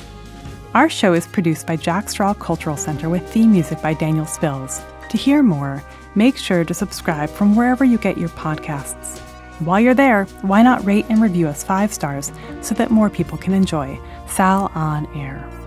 Our 0.74 0.90
show 0.90 1.14
is 1.14 1.28
produced 1.28 1.68
by 1.68 1.76
Jack 1.76 2.10
Straw 2.10 2.34
Cultural 2.34 2.78
Center 2.78 3.10
with 3.10 3.28
theme 3.28 3.52
music 3.52 3.82
by 3.82 3.94
Daniel 3.94 4.26
Spils. 4.26 4.82
To 5.10 5.18
hear 5.18 5.44
more, 5.44 5.84
make 6.16 6.38
sure 6.38 6.64
to 6.64 6.74
subscribe 6.74 7.30
from 7.30 7.56
wherever 7.56 7.84
you 7.84 7.98
get 7.98 8.18
your 8.18 8.30
podcasts. 8.30 9.20
While 9.60 9.82
you're 9.82 9.94
there, 9.94 10.26
why 10.42 10.62
not 10.62 10.86
rate 10.86 11.06
and 11.10 11.22
review 11.22 11.48
us 11.48 11.64
five 11.64 11.94
stars 11.94 12.32
so 12.62 12.76
that 12.76 12.92
more 12.92 13.10
people 13.10 13.38
can 13.38 13.54
enjoy 13.54 14.00
Sal 14.28 14.72
on 14.74 15.06
Air? 15.18 15.59